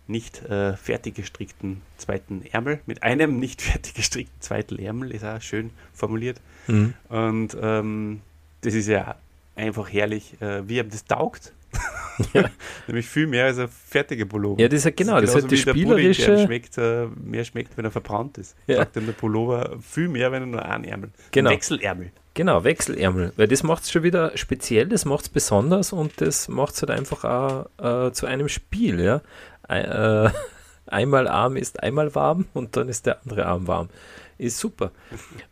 nicht 0.08 0.44
äh, 0.44 0.76
fertig 0.76 1.16
gestrickten 1.16 1.82
zweiten 1.98 2.46
Ärmel. 2.52 2.82
Mit 2.86 3.04
einem 3.04 3.40
nicht 3.40 3.62
fertig 3.62 3.94
gestrickten 3.94 4.42
zweiten 4.42 4.78
Ärmel, 4.78 5.12
ist 5.12 5.24
auch 5.24 5.42
schön 5.42 5.72
formuliert. 5.94 6.42
Mhm. 6.68 6.94
Und 7.10 7.58
ähm, 7.62 8.22
das 8.62 8.74
ist 8.74 8.88
ja 8.88 9.16
einfach 9.56 9.92
herrlich, 9.92 10.40
äh, 10.42 10.68
wie 10.68 10.80
ihm 10.80 10.90
das 10.90 11.06
taugt. 11.06 11.54
Ja. 12.34 12.50
Nämlich 12.88 13.08
viel 13.08 13.26
mehr 13.26 13.46
als 13.46 13.58
ein 13.58 13.68
fertiger 13.68 14.26
Pullover. 14.26 14.62
Ja, 14.62 14.68
das 14.68 14.80
ist 14.80 14.86
ja 14.86 14.92
genau, 14.92 15.20
das, 15.20 15.34
ist 15.34 15.52
das 15.52 15.60
spielerische. 15.60 16.26
Pudding, 16.26 16.46
schmeckt, 16.46 16.78
äh, 16.78 17.08
mehr 17.08 17.44
schmeckt, 17.44 17.78
wenn 17.78 17.86
er 17.86 17.90
verbrannt 17.90 18.38
ist. 18.38 18.56
Ja. 18.68 18.78
Sagt 18.78 18.96
der 18.96 19.02
Pullover 19.02 19.78
viel 19.82 20.08
mehr, 20.08 20.32
wenn 20.32 20.44
er 20.44 20.48
nur 20.48 20.64
einen 20.64 20.84
Ärmel. 20.84 21.10
Genau. 21.32 21.50
Wechselärmel. 21.50 22.12
Genau, 22.34 22.64
Wechselärmel. 22.64 23.34
Weil 23.36 23.48
das 23.48 23.64
macht 23.64 23.84
es 23.84 23.92
schon 23.92 24.04
wieder 24.04 24.38
speziell, 24.38 24.88
das 24.88 25.06
macht 25.06 25.24
es 25.24 25.30
besonders 25.30 25.92
und 25.94 26.22
das 26.22 26.48
macht 26.48 26.76
es 26.76 26.82
halt 26.82 26.92
einfach 26.92 27.24
auch 27.24 28.08
äh, 28.08 28.12
zu 28.12 28.26
einem 28.26 28.48
Spiel. 28.48 29.00
Ja? 29.00 29.22
Äh, 29.68 30.30
einmal 30.86 31.28
arm 31.28 31.58
ist 31.58 31.82
einmal 31.84 32.14
warm 32.16 32.46
und 32.54 32.78
dann 32.78 32.88
ist 32.88 33.06
der 33.06 33.22
andere 33.24 33.46
Arm 33.46 33.68
warm. 33.68 33.90
Ist 34.38 34.58
super. 34.58 34.92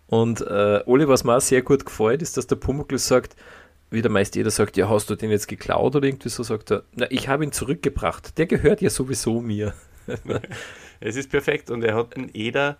Und 0.07 0.41
äh, 0.41 0.81
Oli, 0.85 1.07
was 1.07 1.23
mir 1.23 1.35
auch 1.35 1.41
sehr 1.41 1.61
gut 1.61 1.85
gefällt, 1.85 2.21
ist, 2.23 2.37
dass 2.37 2.47
der 2.47 2.55
Pumuckl 2.55 2.97
sagt, 2.97 3.35
wie 3.91 4.01
der 4.01 4.11
meist 4.11 4.35
jeder 4.35 4.51
sagt, 4.51 4.77
ja, 4.77 4.89
hast 4.89 5.09
du 5.09 5.15
den 5.15 5.31
jetzt 5.31 5.47
geklaut 5.47 5.95
oder 5.95 6.07
irgendwie 6.07 6.29
so, 6.29 6.43
sagt 6.43 6.71
er, 6.71 6.83
na, 6.95 7.07
ich 7.09 7.27
habe 7.27 7.43
ihn 7.43 7.51
zurückgebracht. 7.51 8.37
Der 8.37 8.45
gehört 8.45 8.81
ja 8.81 8.89
sowieso 8.89 9.41
mir. 9.41 9.73
es 10.99 11.15
ist 11.15 11.29
perfekt 11.29 11.71
und 11.71 11.83
er 11.83 11.95
hat 11.95 12.15
einen 12.15 12.29
Eder 12.33 12.77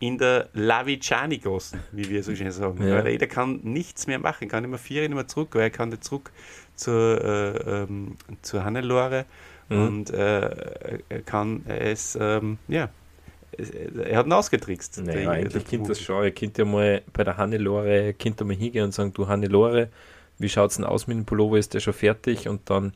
in 0.00 0.16
der 0.18 0.48
Laviciani 0.52 1.38
gossen, 1.38 1.80
wie 1.90 2.08
wir 2.08 2.22
so 2.22 2.34
schön 2.34 2.52
sagen. 2.52 2.86
Ja. 2.86 2.96
Weil 2.96 3.04
der 3.04 3.12
Eder 3.12 3.26
kann 3.26 3.60
nichts 3.64 4.06
mehr 4.06 4.18
machen, 4.18 4.48
kann 4.48 4.62
immer 4.62 4.78
vier 4.78 5.08
mehr 5.08 5.26
zurück, 5.26 5.50
weil 5.52 5.62
er 5.62 5.70
kann 5.70 5.88
nicht 5.88 6.04
zurück 6.04 6.30
zur, 6.76 7.24
äh, 7.24 7.82
ähm, 7.82 8.16
zur 8.42 8.64
Hannelore 8.64 9.24
mhm. 9.68 9.82
und 9.82 10.10
äh, 10.10 10.98
er 11.08 11.22
kann 11.22 11.64
es, 11.66 12.16
ähm, 12.20 12.58
ja, 12.68 12.90
er 14.04 14.18
hat 14.18 14.26
ihn 14.26 14.32
ausgetrickst. 14.32 15.02
Naja, 15.04 15.20
der, 15.20 15.30
eigentlich 15.30 15.66
kennt 15.66 15.88
das 15.88 16.00
schon. 16.00 16.22
Er 16.22 16.30
könnte 16.30 16.62
ja 16.62 16.68
mal 16.68 17.02
bei 17.12 17.24
der 17.24 17.36
Hannelore, 17.36 18.14
könnte 18.14 18.44
mal 18.44 18.54
hingehen 18.54 18.84
und 18.84 18.94
sagen, 18.94 19.12
du 19.12 19.26
Hannelore, 19.26 19.88
wie 20.38 20.48
schaut 20.48 20.70
es 20.70 20.76
denn 20.76 20.84
aus 20.84 21.06
mit 21.06 21.16
dem 21.16 21.24
Pullover, 21.24 21.58
ist 21.58 21.74
der 21.74 21.80
schon 21.80 21.94
fertig? 21.94 22.48
Und 22.48 22.70
dann 22.70 22.92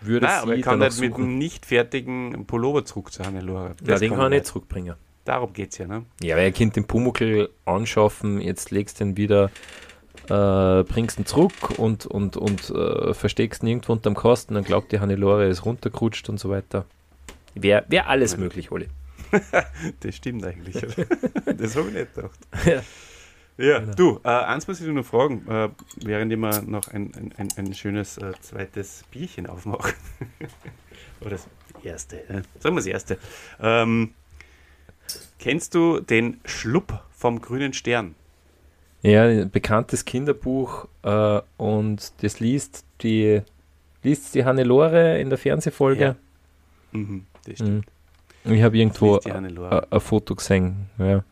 würde 0.00 0.26
Nein, 0.26 0.34
sie 0.36 0.42
aber 0.42 0.56
er 0.56 0.62
kann 0.62 0.78
nicht 0.78 1.00
mit 1.00 1.14
einem 1.14 1.38
nicht 1.38 1.66
fertigen 1.66 2.46
Pullover 2.46 2.84
zurück 2.84 3.12
zu 3.12 3.24
Hannelore. 3.24 3.74
Ja, 3.86 3.98
den 3.98 4.10
kann 4.10 4.20
er 4.20 4.28
nicht 4.30 4.46
zurückbringen. 4.46 4.94
Darum 5.24 5.52
geht 5.52 5.72
es 5.72 5.78
ja, 5.78 5.86
ne? 5.86 6.04
Ja, 6.20 6.36
weil 6.36 6.44
er 6.44 6.52
könnte 6.52 6.74
den 6.74 6.86
Pumuckl 6.86 7.48
anschaffen, 7.64 8.40
jetzt 8.40 8.72
legst 8.72 8.98
du 8.98 9.04
ihn 9.04 9.16
wieder, 9.16 9.50
äh, 10.28 10.82
bringst 10.82 11.18
ihn 11.18 11.26
zurück 11.26 11.78
und, 11.78 12.06
und, 12.06 12.36
und 12.36 12.70
äh, 12.70 13.14
versteckst 13.14 13.62
ihn 13.62 13.68
irgendwo 13.68 13.92
unterm 13.92 14.16
Kasten, 14.16 14.54
dann 14.54 14.64
glaubt 14.64 14.90
die 14.90 14.98
Hannelore, 14.98 15.44
er 15.44 15.50
ist 15.50 15.64
runtergerutscht 15.64 16.28
und 16.28 16.40
so 16.40 16.50
weiter. 16.50 16.86
Wäre 17.54 17.84
wär 17.88 18.08
alles 18.08 18.36
möglich, 18.36 18.72
Oli. 18.72 18.88
das 20.00 20.16
stimmt 20.16 20.44
eigentlich. 20.44 20.74
das 21.56 21.76
habe 21.76 21.88
ich 21.88 21.94
nicht 21.94 22.14
gedacht. 22.14 22.38
Ja. 22.66 22.82
Ja, 23.58 23.80
genau. 23.80 23.94
du, 23.94 24.20
äh, 24.24 24.28
eins 24.28 24.66
muss 24.66 24.80
ich 24.80 24.86
dir 24.86 24.92
noch 24.92 25.04
fragen, 25.04 25.46
äh, 25.48 25.68
während 25.96 26.32
ich 26.32 26.38
mal 26.38 26.62
noch 26.62 26.88
ein, 26.88 27.32
ein, 27.36 27.48
ein, 27.56 27.74
schönes 27.74 28.18
äh, 28.18 28.32
zweites 28.40 29.04
Bierchen 29.10 29.46
aufmache. 29.46 29.94
Oder 31.20 31.30
das 31.30 31.48
erste, 31.82 32.28
äh, 32.28 32.42
sagen 32.58 32.74
wir 32.74 32.80
das 32.80 32.86
erste. 32.86 33.18
Ähm, 33.60 34.14
kennst 35.38 35.74
du 35.74 36.00
den 36.00 36.40
Schlupp 36.44 37.00
vom 37.10 37.40
grünen 37.40 37.72
Stern? 37.72 38.14
Ja, 39.02 39.24
ein 39.24 39.50
bekanntes 39.50 40.04
Kinderbuch 40.04 40.88
äh, 41.02 41.40
und 41.58 42.12
das 42.22 42.40
liest 42.40 42.84
die, 43.02 43.42
liest 44.02 44.34
die 44.34 44.44
Hannelore 44.44 45.20
in 45.20 45.28
der 45.28 45.38
Fernsehfolge. 45.38 46.04
Ja. 46.04 46.16
Mhm, 46.92 47.26
das 47.44 47.56
stimmt. 47.56 47.86
Mhm. 48.44 48.52
Ich 48.54 48.62
habe 48.62 48.76
irgendwo 48.76 49.20
ein 49.20 50.00
Foto 50.00 50.34
gesehen, 50.34 50.88
ja. 50.98 51.22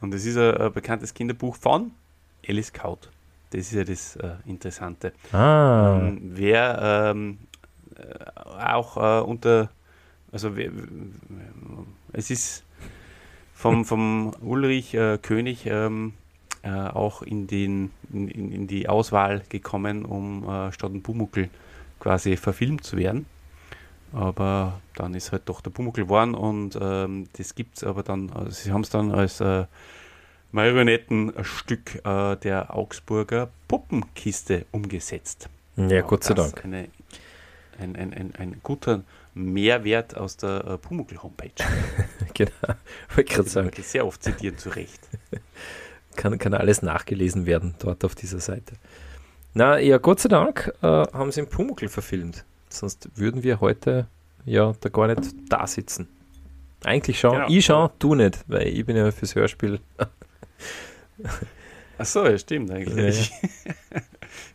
Und 0.00 0.12
das 0.12 0.24
ist 0.24 0.36
ein, 0.36 0.72
bekanntes 0.72 1.14
Kinderbuch 1.14 1.56
von 1.56 1.92
Alice 2.46 2.72
Kaut. 2.72 3.10
Das 3.50 3.60
ist 3.60 3.72
ja 3.72 3.84
das 3.84 4.16
äh, 4.16 4.36
Interessante. 4.46 5.12
Ah. 5.32 6.00
Ähm, 6.02 6.18
wer 6.34 7.12
ähm, 7.12 7.38
äh, 7.96 8.62
auch 8.62 8.96
äh, 8.96 9.24
unter, 9.24 9.70
also 10.32 10.56
wer, 10.56 10.70
es 12.12 12.30
ist 12.30 12.64
vom, 13.54 13.84
vom 13.86 14.34
Ulrich 14.40 14.94
äh, 14.94 15.18
König 15.18 15.66
ähm, 15.66 16.12
äh, 16.62 16.70
auch 16.70 17.22
in, 17.22 17.46
den, 17.46 17.90
in, 18.12 18.28
in, 18.28 18.66
die 18.66 18.88
Auswahl 18.88 19.42
gekommen, 19.48 20.04
um 20.04 20.48
äh, 20.48 20.72
statt 20.72 20.92
ein 20.92 21.02
Pumuckel 21.02 21.48
quasi 22.00 22.36
verfilmt 22.36 22.84
zu 22.84 22.96
werden. 22.96 23.26
Aber 24.12 24.80
dann 24.94 25.14
ist 25.14 25.32
halt 25.32 25.42
doch 25.46 25.60
der 25.60 25.70
Pumuckl 25.70 26.02
geworden 26.02 26.34
und 26.34 26.78
ähm, 26.80 27.28
das 27.36 27.54
gibt 27.54 27.76
es 27.76 27.84
aber 27.84 28.02
dann, 28.02 28.30
also 28.30 28.50
sie 28.50 28.72
haben 28.72 28.80
es 28.80 28.90
dann 28.90 29.12
als 29.12 29.40
äh, 29.40 29.66
Marionettenstück 30.52 32.04
äh, 32.04 32.36
der 32.36 32.74
Augsburger 32.74 33.50
Puppenkiste 33.68 34.64
umgesetzt. 34.72 35.48
Ja, 35.76 36.00
Gott 36.00 36.24
sei 36.24 36.34
Dank. 36.34 36.64
Eine, 36.64 36.88
ein, 37.78 37.96
ein, 37.96 38.14
ein, 38.14 38.34
ein 38.36 38.60
guter 38.62 39.02
Mehrwert 39.34 40.16
aus 40.16 40.36
der 40.36 40.64
äh, 40.64 40.78
Pumuckl-Homepage. 40.78 41.52
genau, 42.34 42.50
wollte 43.14 43.32
gerade 43.32 43.48
sagen. 43.48 43.70
Sehr 43.82 44.06
oft 44.06 44.22
zitieren, 44.22 44.58
zu 44.58 44.70
Recht. 44.70 45.00
kann, 46.16 46.38
kann 46.38 46.54
alles 46.54 46.82
nachgelesen 46.82 47.46
werden 47.46 47.74
dort 47.78 48.04
auf 48.04 48.14
dieser 48.14 48.40
Seite. 48.40 48.74
Na 49.54 49.78
ja, 49.78 49.98
Gott 49.98 50.20
sei 50.20 50.28
Dank 50.28 50.72
äh, 50.82 50.86
haben 50.86 51.30
sie 51.30 51.40
im 51.40 51.48
Pumuckl 51.48 51.88
verfilmt. 51.88 52.44
Sonst 52.70 53.08
würden 53.16 53.42
wir 53.42 53.60
heute 53.60 54.06
ja 54.44 54.74
da 54.80 54.88
gar 54.88 55.08
nicht 55.08 55.34
da 55.48 55.66
sitzen. 55.66 56.08
Eigentlich 56.84 57.18
schon. 57.18 57.32
Genau. 57.32 57.48
Ich 57.48 57.64
schon, 57.64 57.90
du 57.98 58.14
nicht, 58.14 58.44
weil 58.46 58.68
ich 58.68 58.86
bin 58.86 58.96
ja 58.96 59.10
fürs 59.10 59.34
Hörspiel 59.34 59.80
Ach 61.98 62.06
so, 62.06 62.24
ja, 62.24 62.38
stimmt 62.38 62.70
eigentlich. 62.70 63.32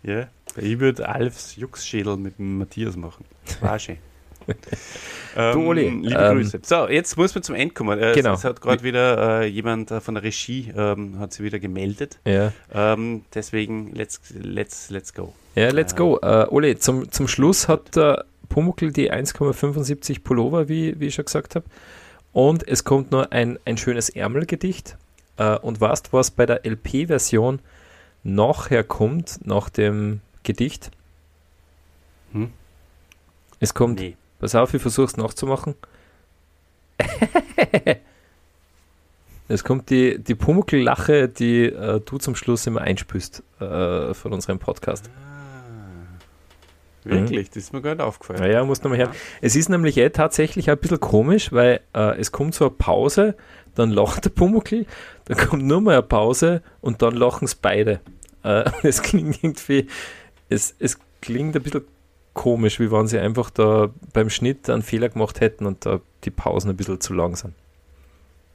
Ja, 0.04 0.20
ja. 0.20 0.28
ich 0.56 0.80
würde 0.80 1.08
Alfs 1.08 1.58
Juxschädel 1.58 2.16
mit 2.16 2.40
Matthias 2.40 2.96
machen. 2.96 3.26
War 3.60 3.78
schön. 3.80 3.98
Ähm, 5.36 5.54
Du, 5.54 5.68
Oli, 5.68 5.90
liebe 5.90 6.16
ähm, 6.20 6.38
Grüße. 6.38 6.60
So, 6.64 6.88
jetzt 6.88 7.18
muss 7.18 7.34
man 7.36 7.44
zum 7.44 7.56
Ende 7.56 7.74
kommen. 7.74 8.00
Äh, 8.00 8.14
Genau. 8.14 8.34
Es, 8.34 8.40
es 8.40 8.46
hat 8.46 8.62
gerade 8.62 8.84
wieder 8.84 9.42
äh, 9.42 9.46
jemand 9.48 9.92
äh, 9.92 10.00
von 10.02 10.16
der 10.16 10.24
Regie 10.24 10.72
ähm, 10.76 11.20
hat 11.20 11.34
sich 11.34 11.44
wieder 11.44 11.60
gemeldet. 11.60 12.20
Ja, 12.26 12.52
Ähm, 12.74 13.24
deswegen, 13.34 13.94
let's, 13.94 14.20
let's, 14.34 14.90
let's 14.90 15.14
go. 15.14 15.34
ja 15.56 15.70
let's 15.70 15.96
go. 15.96 16.20
Äh, 16.22 16.48
Ole, 16.50 16.78
zum, 16.78 17.12
zum 17.12 17.28
Schluss 17.28 17.68
hat 17.68 17.96
der 17.96 18.26
Pumuckl 18.50 18.92
die 18.92 19.12
1,75 19.12 20.22
Pullover, 20.24 20.70
wie, 20.70 21.00
wie 21.00 21.08
ich 21.08 21.16
schon 21.16 21.26
gesagt 21.26 21.56
habe. 21.56 21.66
Und 22.32 22.68
es 22.68 22.84
kommt 22.84 23.12
nur 23.12 23.32
ein, 23.32 23.58
ein 23.66 23.78
schönes 23.78 24.10
Ärmelgedicht. 24.10 24.98
Äh, 25.38 25.58
und 25.58 25.82
weißt 25.82 26.14
was 26.14 26.32
bei 26.32 26.46
der 26.46 26.66
LP-Version 26.66 27.60
nachher 28.24 28.84
kommt, 28.84 29.40
nach 29.46 29.70
dem 29.70 30.22
Gedicht? 30.44 30.92
Hm? 32.32 32.52
Es 33.60 33.74
kommt, 33.74 34.00
Nee. 34.00 34.16
Pass 34.44 34.56
auf, 34.56 34.74
ich 34.74 34.82
versuche 34.82 35.06
es 35.06 35.16
nachzumachen. 35.16 35.76
es 39.48 39.64
kommt 39.64 39.90
die, 39.90 40.20
die 40.20 40.36
Pumuckl-Lache, 40.36 41.30
die 41.30 41.68
äh, 41.68 42.02
du 42.02 42.18
zum 42.18 42.36
Schluss 42.36 42.68
immer 42.68 42.82
einspüst 42.82 43.42
äh, 43.62 44.14
von 44.14 44.34
unserem 44.34 44.60
Podcast. 44.60 45.10
Ah, 45.16 46.20
wirklich, 47.06 47.52
das 47.52 47.64
ist 47.64 47.74
mir 47.74 47.82
gar 47.82 47.96
nicht 47.96 48.04
aufgefallen. 48.04 48.42
Naja, 48.42 48.66
muss 48.66 48.84
nochmal 48.84 48.98
her. 48.98 49.12
Es 49.40 49.56
ist 49.56 49.70
nämlich 49.70 49.96
eh 49.98 50.10
tatsächlich 50.10 50.70
ein 50.70 50.78
bisschen 50.78 51.00
komisch, 51.00 51.54
weil 51.54 51.80
äh, 51.96 52.20
es 52.20 52.34
kommt 52.34 52.54
so 52.54 52.66
eine 52.66 52.72
Pause, 52.72 53.36
dann 53.76 53.92
lacht 53.92 54.26
der 54.26 54.30
Pumuckl, 54.32 54.86
dann 55.24 55.38
kommt 55.38 55.64
nur 55.64 55.80
mal 55.80 55.94
eine 55.94 56.04
Pause 56.04 56.62
und 56.82 57.02
dann 57.02 57.16
lachen 57.16 57.46
es 57.46 57.56
beide. 57.56 58.02
Äh, 58.44 58.70
es 58.84 59.02
klingt 59.02 59.42
irgendwie, 59.42 59.88
es, 60.50 60.76
es 60.80 61.00
klingt 61.22 61.56
ein 61.56 61.64
bisschen 61.64 61.86
komisch, 62.34 62.80
wie 62.80 62.92
wenn 62.92 63.08
sie 63.08 63.20
einfach 63.20 63.50
da 63.50 63.90
beim 64.14 64.30
Schnitt 64.30 64.70
einen 64.70 64.82
Fehler 64.82 65.10
gemacht 65.10 65.40
hätten 65.42 65.66
und 65.66 65.86
da 65.86 66.00
die 66.24 66.32
Pausen 66.32 66.70
ein 66.72 66.78
bisschen 66.78 67.00
zu 67.02 67.14
lang 67.14 67.36
sind. 67.36 67.54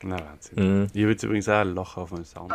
Na, 0.03 0.17
Wahnsinn. 0.19 0.81
Mhm. 0.83 0.87
Ich 0.93 1.03
habe 1.03 1.13
jetzt 1.13 1.23
übrigens 1.25 1.49
auch 1.49 1.55
ein 1.61 1.75
Loch 1.75 1.97
auf 1.97 2.11
meinem 2.13 2.25
Sound. 2.25 2.53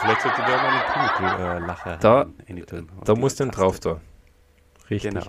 Vielleicht 0.00 0.20
sollte 0.22 0.42
da 0.42 0.48
mal 0.48 0.68
einen 0.68 0.82
Pumuckl-Lacher 1.16 1.96
Da- 1.96 2.24
tun. 2.66 2.88
Da 3.04 3.14
musst 3.14 3.40
du 3.40 3.44
den 3.44 3.50
drauf 3.50 3.80
da. 3.80 4.00
Richtig. 4.90 5.12
Genau. 5.14 5.26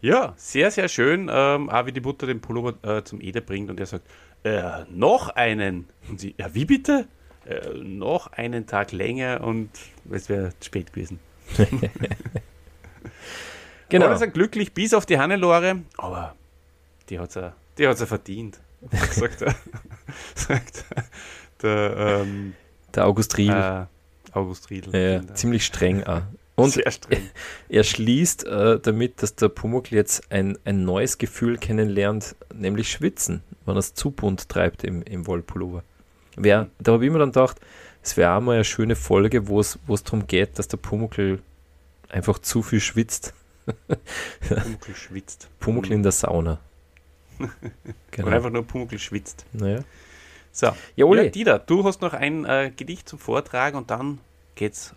Ja, 0.00 0.32
sehr, 0.36 0.70
sehr 0.70 0.88
schön. 0.88 1.28
Ähm, 1.30 1.68
auch 1.68 1.86
wie 1.86 1.92
die 1.92 2.00
Mutter 2.00 2.26
den 2.26 2.40
Pullover 2.40 2.74
äh, 2.82 3.04
zum 3.04 3.20
Eder 3.20 3.40
bringt 3.42 3.68
und 3.70 3.78
er 3.78 3.86
sagt, 3.86 4.06
äh, 4.44 4.84
noch 4.88 5.28
einen. 5.30 5.86
Und 6.08 6.20
sie, 6.20 6.34
ja, 6.38 6.54
wie 6.54 6.64
bitte? 6.64 7.06
Äh, 7.44 7.68
noch 7.82 8.32
einen 8.32 8.66
Tag 8.66 8.92
länger 8.92 9.40
und 9.42 9.70
es 10.10 10.28
wäre 10.28 10.50
zu 10.60 10.66
spät 10.66 10.92
gewesen. 10.92 11.18
Genau. 13.88 14.06
Alle 14.06 14.18
sind 14.18 14.34
glücklich 14.34 14.72
bis 14.72 14.94
auf 14.94 15.04
die 15.04 15.18
Hannelore, 15.18 15.80
aber 15.96 16.34
die 17.08 17.18
hat 17.18 17.34
es 17.34 17.52
die 17.76 17.88
hat's 17.88 18.00
ja 18.00 18.06
verdient. 18.06 18.60
sagt 19.10 19.42
er. 19.42 19.54
sagt 20.34 20.84
der 21.62 21.96
ähm, 21.96 22.54
Der 22.94 23.06
August 23.06 23.36
Riedl. 23.36 23.52
äh, 23.52 23.86
August 24.32 24.70
Riedl. 24.70 24.96
ja, 24.96 25.34
ziemlich 25.34 25.64
streng 25.64 26.04
auch. 26.04 26.22
Und 26.56 26.72
streng. 26.72 27.30
Er 27.68 27.84
schließt 27.84 28.46
äh, 28.46 28.78
damit, 28.80 29.22
dass 29.22 29.34
der 29.34 29.48
Pumuckl 29.48 29.94
jetzt 29.94 30.30
ein, 30.30 30.58
ein 30.64 30.84
neues 30.84 31.18
Gefühl 31.18 31.56
kennenlernt, 31.56 32.36
nämlich 32.54 32.90
Schwitzen, 32.90 33.42
wenn 33.64 33.76
er 33.76 33.80
es 33.80 33.94
zu 33.94 34.10
bunt 34.10 34.48
treibt 34.48 34.84
im, 34.84 35.02
im 35.02 35.26
Wollpullover. 35.26 35.82
Wär, 36.36 36.68
da 36.78 36.92
habe 36.92 37.04
ich 37.04 37.10
mir 37.10 37.18
dann 37.18 37.32
gedacht, 37.32 37.60
es 38.02 38.16
wäre 38.16 38.34
auch 38.34 38.40
mal 38.40 38.54
eine 38.54 38.64
schöne 38.64 38.96
Folge, 38.96 39.48
wo 39.48 39.60
es 39.60 39.78
wo 39.86 39.94
es 39.94 40.04
darum 40.04 40.26
geht, 40.26 40.58
dass 40.58 40.68
der 40.68 40.76
Pumuckl 40.78 41.40
einfach 42.10 42.38
zu 42.38 42.62
viel 42.62 42.80
schwitzt. 42.80 43.34
Pumuckl 44.48 44.94
schwitzt. 44.94 45.48
Pumuckl 45.60 45.92
in 45.92 46.02
der 46.02 46.12
Sauna. 46.12 46.58
Und 47.38 47.50
Genau. 48.10 48.28
einfach 48.28 48.50
nur 48.50 48.64
Pumuckl 48.66 48.98
schwitzt. 48.98 49.46
Naja. 49.52 49.80
So. 50.52 50.70
Ja, 50.96 51.04
Oli. 51.04 51.24
Ja, 51.24 51.28
Dieter, 51.30 51.58
du 51.60 51.84
hast 51.84 52.02
noch 52.02 52.12
ein 52.12 52.44
äh, 52.44 52.72
Gedicht 52.76 53.08
zum 53.08 53.18
Vortragen 53.18 53.76
und 53.78 53.90
dann 53.90 54.18
geht's 54.56 54.94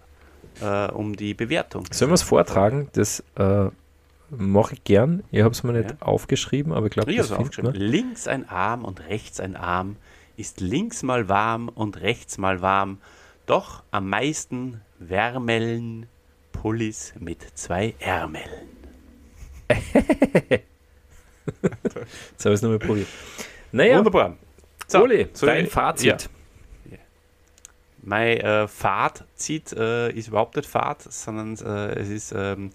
äh, 0.61 0.88
um 0.91 1.16
die 1.16 1.34
Bewertung. 1.36 1.86
Sollen 1.91 2.09
wir 2.09 2.16
es 2.16 2.24
vortragen? 2.24 2.89
Das 2.93 3.24
äh, 3.36 3.68
mache 4.32 4.74
ich 4.74 4.84
gern. 4.84 5.24
Ich 5.32 5.41
habe 5.41 5.51
es 5.51 5.61
mir 5.64 5.74
nicht 5.74 5.91
Ja. 5.91 5.97
aufgeschrieben, 6.01 6.74
aber 6.74 6.88
ich 6.88 6.91
glaube, 6.93 7.11
Ich 7.11 7.18
das 7.18 7.32
aufgeschrieben. 7.32 7.72
man. 7.72 7.80
Links 7.80 8.28
ein 8.28 8.49
Arm 8.49 8.84
und 8.84 9.01
rechts 9.07 9.39
ein 9.39 9.55
Arm, 9.55 9.95
ist 10.38 10.59
links 10.59 11.03
mal 11.03 11.30
warm 11.30 11.70
und 11.70 12.01
rechts 12.01 12.39
mal 12.39 12.61
warm, 12.61 12.97
doch 13.45 13.84
am 13.91 14.09
meisten 14.09 14.82
wärmeln 14.97 16.07
Pullis 16.54 17.14
mit 17.20 17.45
zwei 17.58 17.93
Ärmeln. 17.99 18.49
Jetzt 19.68 19.82
habe 21.91 22.06
ich 22.45 22.54
es 22.54 22.62
nochmal 22.62 22.80
probiert. 22.80 23.08
Naja, 23.72 23.97
Wunderbar. 23.97 24.38
Oli, 24.93 25.28
soll 25.34 25.47
dein 25.49 25.66
ich- 25.66 25.72
Fazit. 25.72 26.30
Ja. 26.89 26.97
Mein 28.06 28.38
äh, 28.39 28.68
Fazit 28.68 29.72
äh, 29.74 30.12
ist 30.12 30.28
überhaupt 30.28 30.56
nicht 30.58 30.68
Fahrt, 30.70 31.01
sondern 31.12 31.56
äh, 31.66 31.99
es 31.99 32.10
ist 32.10 32.34
ähm, 32.36 32.70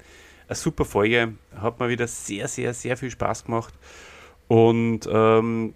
eine 0.49 0.57
super 0.57 0.85
Folge. 0.87 1.35
Hat 1.61 1.79
mir 1.79 1.89
wieder 1.91 2.07
sehr, 2.09 2.49
sehr, 2.49 2.73
sehr 2.75 2.97
viel 2.97 3.11
Spaß 3.11 3.45
gemacht. 3.45 3.75
Und 4.49 5.01
ähm, 5.11 5.75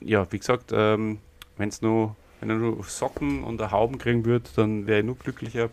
ja, 0.00 0.26
wie 0.32 0.38
gesagt, 0.38 0.70
ähm, 0.74 1.18
wenn's 1.58 1.82
nur, 1.82 2.16
wenn 2.40 2.48
er 2.48 2.56
nur 2.56 2.82
Socken 2.84 3.44
und 3.44 3.60
eine 3.60 3.70
Hauben 3.70 3.98
kriegen 3.98 4.24
würde, 4.24 4.48
dann 4.56 4.86
wäre 4.86 5.00
ich 5.00 5.04
nur 5.04 5.16
glücklicher. 5.18 5.68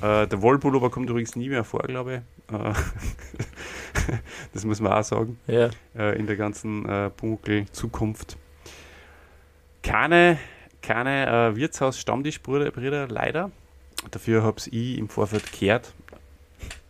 Äh, 0.00 0.26
der 0.26 0.42
Wollpullover 0.42 0.90
kommt 0.90 1.08
übrigens 1.10 1.36
nie 1.36 1.48
mehr 1.48 1.64
vor, 1.64 1.80
glaube 1.82 2.22
ich. 2.48 2.54
Äh, 2.54 2.72
das 4.52 4.64
muss 4.64 4.80
man 4.80 4.92
auch 4.92 5.04
sagen 5.04 5.38
Ja. 5.46 5.70
äh, 5.96 6.18
in 6.18 6.26
der 6.26 6.36
ganzen 6.36 6.88
äh, 6.88 7.10
Pumuckl-Zukunft. 7.10 8.36
Keine, 9.82 10.38
keine 10.82 11.26
äh, 11.52 11.56
Wirtshaus-Stammtischbrüder 11.56 12.70
Brüder, 12.70 13.06
leider. 13.08 13.50
Dafür 14.10 14.42
habe 14.42 14.58
ich 14.70 14.98
im 14.98 15.08
Vorfeld 15.08 15.52
gehört. 15.58 15.92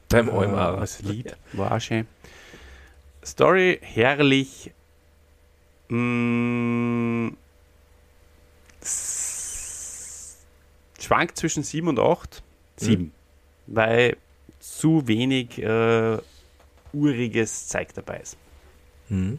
Beim 0.09 0.29
äh, 0.29 0.33
Almar. 0.33 0.79
als 0.79 1.03
Lied. 1.03 1.37
War 1.53 1.73
auch 1.73 1.81
schön. 1.81 2.07
Story 3.25 3.79
herrlich. 3.83 4.73
Mm, 5.89 7.31
s- 8.81 10.39
schwankt 11.01 11.37
zwischen 11.37 11.63
7 11.63 11.89
und 11.89 11.99
8. 11.99 12.43
7. 12.77 13.13
Weil 13.67 14.17
zu 14.61 15.07
wenig 15.07 15.63
äh, 15.63 16.19
uriges 16.93 17.69
Zeug 17.69 17.89
dabei 17.95 18.19
ist. 18.19 18.37
Mhm. 19.09 19.39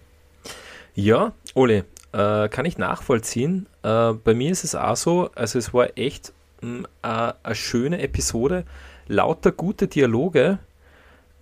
Ja, 0.94 1.34
Ole, 1.54 1.86
äh, 2.14 2.48
kann 2.50 2.66
ich 2.66 2.78
nachvollziehen. 2.78 3.68
Äh, 3.84 4.14
bei 4.14 4.34
mir 4.34 4.52
ist 4.52 4.64
es 4.64 4.76
auch 4.76 4.96
so, 4.96 5.30
also 5.36 5.60
es 5.60 5.74
war 5.74 5.98
echt 5.98 6.34
mh, 6.62 6.88
äh, 7.02 7.34
eine 7.44 7.56
schöne 7.56 8.02
Episode, 8.02 8.66
lauter 9.08 9.52
gute 9.52 9.88
Dialoge. 9.88 10.60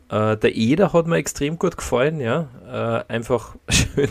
Äh, 0.09 0.37
der 0.37 0.55
Eder 0.55 0.93
hat 0.93 1.07
mir 1.07 1.17
extrem 1.17 1.59
gut 1.59 1.77
gefallen, 1.77 2.19
ja. 2.19 2.47
Äh, 2.67 3.13
einfach 3.13 3.55
schön. 3.69 4.09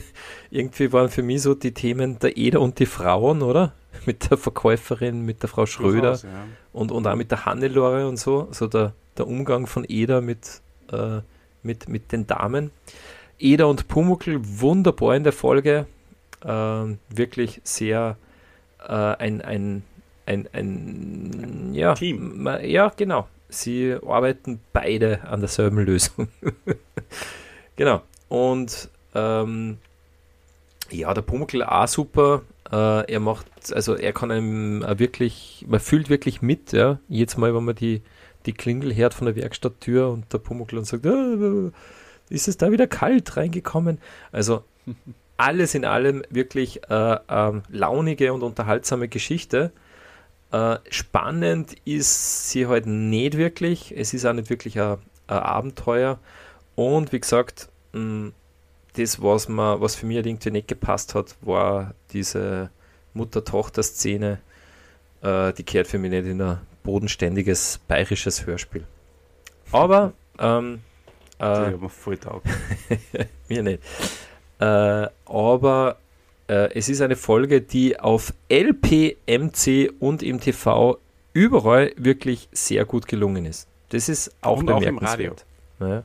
Irgendwie 0.50 0.92
waren 0.92 1.08
für 1.08 1.22
mich 1.22 1.42
so 1.42 1.54
die 1.54 1.74
Themen 1.74 2.18
der 2.18 2.36
Eder 2.36 2.60
und 2.60 2.78
die 2.78 2.86
Frauen, 2.86 3.42
oder? 3.42 3.72
Mit 4.06 4.30
der 4.30 4.38
Verkäuferin, 4.38 5.20
mit 5.22 5.42
der 5.42 5.48
Frau 5.48 5.66
Schröder 5.66 6.00
Durchaus, 6.00 6.22
ja. 6.22 6.44
Und, 6.72 6.90
und 6.92 7.06
auch 7.06 7.16
mit 7.16 7.30
der 7.30 7.44
Hannelore 7.44 8.08
und 8.08 8.18
so, 8.18 8.48
so 8.50 8.66
der, 8.66 8.92
der 9.18 9.26
Umgang 9.26 9.66
von 9.66 9.84
Eder 9.88 10.20
mit, 10.20 10.60
äh, 10.90 11.20
mit, 11.62 11.88
mit 11.88 12.12
den 12.12 12.26
Damen. 12.26 12.70
Eder 13.38 13.68
und 13.68 13.88
Pumuckl 13.88 14.40
wunderbar 14.42 15.16
in 15.16 15.24
der 15.24 15.32
Folge, 15.32 15.86
ähm, 16.44 16.98
wirklich 17.08 17.60
sehr 17.64 18.16
äh, 18.86 18.92
ein, 18.92 19.40
ein, 19.42 19.82
ein, 20.26 20.48
ein 20.52 21.70
ja, 21.74 21.94
Team. 21.94 22.48
Ja, 22.62 22.92
genau. 22.96 23.28
Sie 23.48 23.96
arbeiten 24.06 24.60
beide 24.72 25.22
an 25.24 25.40
derselben 25.40 25.78
Lösung. 25.84 26.28
genau. 27.76 28.02
Und 28.28 28.88
ähm, 29.14 29.76
ja, 30.90 31.12
der 31.12 31.22
Pumuckl 31.22 31.62
auch 31.62 31.86
super. 31.86 32.42
Äh, 32.72 33.12
er 33.12 33.20
macht, 33.20 33.46
also 33.72 33.94
er 33.94 34.12
kann 34.12 34.30
einem 34.30 34.82
auch 34.82 34.98
wirklich, 34.98 35.64
man 35.68 35.80
fühlt 35.80 36.08
wirklich 36.08 36.40
mit, 36.42 36.72
ja. 36.72 36.98
Jedes 37.08 37.36
Mal, 37.36 37.54
wenn 37.54 37.64
man 37.64 37.74
die, 37.74 38.02
die 38.46 38.54
Klingel 38.54 38.94
hört 38.96 39.14
von 39.14 39.26
der 39.26 39.36
Werkstatttür 39.36 40.08
und 40.10 40.32
der 40.32 40.38
Pumuckl 40.38 40.78
und 40.78 40.86
sagt, 40.86 41.06
"Ah, 41.06 41.70
ist 42.30 42.48
es 42.48 42.56
da 42.56 42.72
wieder 42.72 42.86
kalt 42.86 43.36
reingekommen? 43.36 43.98
Also 44.32 44.64
alles 45.36 45.74
in 45.74 45.84
allem 45.84 46.22
wirklich 46.30 46.82
äh, 46.88 47.18
ähm, 47.28 47.62
launige 47.68 48.32
und 48.32 48.42
unterhaltsame 48.42 49.08
Geschichte. 49.08 49.72
Äh, 50.50 50.76
spannend 50.90 51.74
ist 51.84 52.50
sie 52.50 52.66
halt 52.66 52.86
nicht 52.86 53.36
wirklich. 53.36 53.94
Es 53.96 54.14
ist 54.14 54.24
auch 54.24 54.32
nicht 54.32 54.50
wirklich 54.50 54.80
ein, 54.80 54.96
ein 55.26 55.38
Abenteuer. 55.38 56.18
Und 56.74 57.12
wie 57.12 57.20
gesagt, 57.20 57.68
mh, 57.92 58.32
das, 58.94 59.22
was, 59.22 59.48
man, 59.48 59.80
was 59.80 59.94
für 59.94 60.06
mich 60.06 60.16
halt 60.16 60.26
irgendwie 60.26 60.50
nicht 60.50 60.68
gepasst 60.68 61.14
hat, 61.14 61.36
war 61.42 61.94
diese, 62.12 62.70
Mutter-Tochter-Szene, 63.14 64.38
äh, 65.22 65.52
die 65.52 65.62
kehrt 65.62 65.86
für 65.86 65.98
mich 65.98 66.10
nicht 66.10 66.26
in 66.26 66.40
ein 66.40 66.58
bodenständiges 66.82 67.80
bayerisches 67.86 68.46
Hörspiel. 68.46 68.84
Aber, 69.70 70.12
ähm, 70.38 70.80
Die 71.38 71.44
haben 71.44 71.80
mir 71.80 71.88
voll 71.88 72.18
taugt. 72.18 72.46
mir 73.48 73.62
nicht. 73.62 73.82
Äh, 74.60 75.08
aber 75.26 75.98
äh, 76.48 76.72
es 76.74 76.88
ist 76.88 77.00
eine 77.00 77.16
Folge, 77.16 77.60
die 77.60 77.98
auf 77.98 78.32
LP, 78.50 79.16
MC 79.26 79.92
und 79.98 80.22
im 80.22 80.40
TV 80.40 80.98
überall 81.32 81.92
wirklich 81.96 82.48
sehr 82.52 82.84
gut 82.84 83.08
gelungen 83.08 83.46
ist. 83.46 83.66
Das 83.88 84.08
ist 84.08 84.34
auch 84.40 84.58
Und 84.58 84.70
auch 84.70 84.80
im 84.82 84.96
bemerkenswert. 84.96 85.44
Ja, 85.80 86.04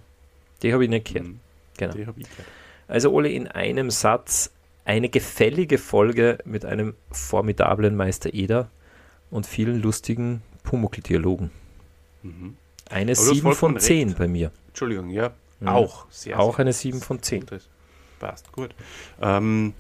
die 0.64 0.74
habe 0.74 0.84
ich 0.86 0.90
nicht 0.90 1.06
gehört. 1.08 1.28
Mhm. 1.28 1.40
Genau. 1.78 1.94
Die 1.94 2.08
hab 2.08 2.18
ich 2.18 2.30
gehört. 2.30 2.48
Also 2.88 3.12
Ole, 3.12 3.30
in 3.30 3.48
einem 3.48 3.90
Satz 3.90 4.52
eine 4.86 5.10
gefällige 5.10 5.78
Folge 5.78 6.38
mit 6.46 6.64
einem 6.64 6.96
formidablen 7.12 7.96
Meister 7.96 8.34
Eder 8.34 8.70
und 9.30 9.46
vielen 9.46 9.82
lustigen 9.82 10.42
Pumuckl-Dialogen. 10.64 11.52
Mhm. 12.24 12.56
Eine 12.90 13.12
hast 13.12 13.26
7 13.26 13.42
vollkommen 13.42 13.76
von 13.76 13.80
10 13.80 14.08
recht. 14.08 14.18
bei 14.18 14.28
mir. 14.28 14.52
Entschuldigung, 14.68 15.10
ja. 15.10 15.32
Mhm. 15.60 15.68
Auch 15.68 16.06
sehr. 16.10 16.40
Auch 16.40 16.56
sehr 16.56 16.62
eine 16.62 16.74
7 16.74 17.02
von 17.02 17.22
10. 17.22 17.42
gut 17.42 17.52
ist. 17.52 17.70
Passt, 18.20 18.52
gut. 18.52 18.70
Ähm, 19.22 19.74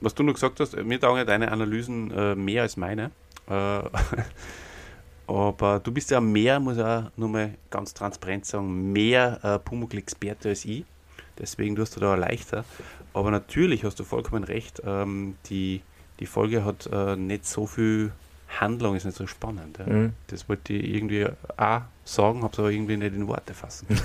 was 0.00 0.14
du 0.14 0.22
noch 0.22 0.34
gesagt 0.34 0.60
hast, 0.60 0.76
mir 0.76 1.00
taugen 1.00 1.18
ja 1.18 1.24
deine 1.24 1.50
Analysen 1.50 2.10
äh, 2.10 2.34
mehr 2.34 2.62
als 2.62 2.76
meine. 2.76 3.10
Äh, 3.48 3.52
aber 5.26 5.80
du 5.80 5.92
bist 5.92 6.10
ja 6.10 6.20
mehr, 6.20 6.60
muss 6.60 6.76
ich 6.76 6.82
auch 6.82 7.10
nur 7.16 7.28
mal 7.28 7.54
ganz 7.70 7.94
transparent 7.94 8.46
sagen, 8.46 8.92
mehr 8.92 9.38
äh, 9.42 9.58
Pumuckl-Experte 9.58 10.50
als 10.50 10.64
ich. 10.64 10.84
Deswegen 11.38 11.76
tust 11.76 11.96
du 11.96 12.00
da 12.00 12.14
leichter. 12.14 12.64
Aber 13.14 13.30
natürlich 13.30 13.84
hast 13.84 13.98
du 14.00 14.04
vollkommen 14.04 14.44
recht. 14.44 14.82
Ähm, 14.84 15.36
die, 15.46 15.82
die 16.20 16.26
Folge 16.26 16.64
hat 16.64 16.88
äh, 16.92 17.16
nicht 17.16 17.46
so 17.46 17.66
viel 17.66 18.12
Handlung, 18.60 18.96
ist 18.96 19.04
nicht 19.04 19.16
so 19.16 19.26
spannend. 19.26 19.78
Ja. 19.78 19.86
Mhm. 19.86 20.12
Das 20.28 20.48
wollte 20.48 20.72
ich 20.72 20.94
irgendwie 20.94 21.26
auch 21.56 21.82
sagen, 22.04 22.42
habe 22.42 22.52
es 22.52 22.58
aber 22.58 22.70
irgendwie 22.70 22.96
nicht 22.96 23.14
in 23.14 23.28
Worte 23.28 23.54
fassen. 23.54 23.86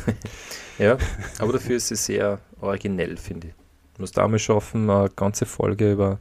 Ja, 0.79 0.97
aber 1.37 1.53
dafür 1.53 1.75
ist 1.75 1.89
sie 1.89 1.95
sehr 1.95 2.39
originell, 2.59 3.15
finde 3.17 3.49
ich. 3.49 3.53
Du 3.95 4.01
musst 4.01 4.17
einmal 4.17 4.39
schaffen, 4.39 4.89
eine 4.89 5.07
ganze 5.15 5.45
Folge 5.45 5.91
über 5.91 6.17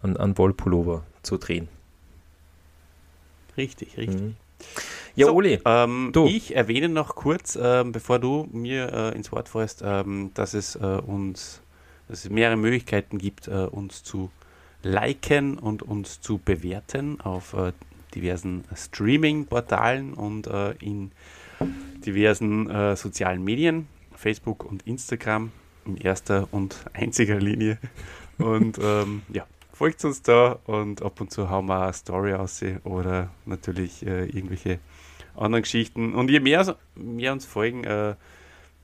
einen, 0.00 0.16
einen 0.16 0.38
Wollpullover 0.38 1.02
zu 1.22 1.38
drehen. 1.38 1.66
richtig, 3.56 3.96
richtig. 3.96 4.20
Mhm. 4.20 4.36
Ja, 5.16 5.26
So, 5.26 5.34
Oli, 5.34 5.60
Ähm. 5.64 6.12
Ich 6.26 6.56
erwähne 6.56 6.88
noch 6.88 7.14
kurz, 7.14 7.56
ähm, 7.60 7.92
bevor 7.92 8.18
du 8.18 8.48
mir 8.52 8.92
äh, 8.92 9.16
ins 9.16 9.30
Wort 9.30 9.48
fällst, 9.48 9.82
ähm, 9.84 10.32
dass 10.34 10.54
es 10.54 10.74
äh, 10.74 10.78
uns, 10.80 11.60
dass 12.08 12.24
es 12.24 12.30
mehrere 12.30 12.56
Möglichkeiten 12.56 13.18
gibt, 13.18 13.46
äh, 13.46 13.66
uns 13.70 14.02
zu 14.02 14.30
liken 14.82 15.56
und 15.58 15.82
uns 15.82 16.20
zu 16.20 16.38
bewerten 16.38 17.20
auf 17.20 17.54
äh, 17.54 17.72
diversen 18.14 18.64
Streaming-Portalen 18.74 20.14
und 20.14 20.46
äh, 20.46 20.72
in 20.80 21.12
diversen 22.04 22.68
äh, 22.70 22.96
sozialen 22.96 23.42
Medien, 23.42 23.88
Facebook 24.16 24.64
und 24.64 24.86
Instagram 24.86 25.52
in 25.86 25.96
erster 25.96 26.48
und 26.50 26.76
einziger 26.92 27.38
Linie. 27.38 27.78
Und 28.38 28.78
ähm, 28.82 29.22
ja, 29.28 29.46
folgt 29.72 30.04
uns 30.04 30.22
da 30.22 30.58
und 30.64 31.02
ab 31.02 31.20
und 31.20 31.30
zu 31.30 31.50
hauen 31.50 31.66
wir 31.66 31.82
eine 31.82 31.92
Story 31.92 32.34
aus 32.34 32.62
oder 32.82 33.30
natürlich 33.46 34.04
äh, 34.04 34.24
irgendwelche 34.24 34.80
anderen 35.36 35.62
Geschichten. 35.62 36.14
Und 36.14 36.30
je 36.30 36.40
mehr, 36.40 36.76
mehr 36.94 37.32
uns 37.32 37.44
folgen, 37.46 37.84
äh, 37.84 38.14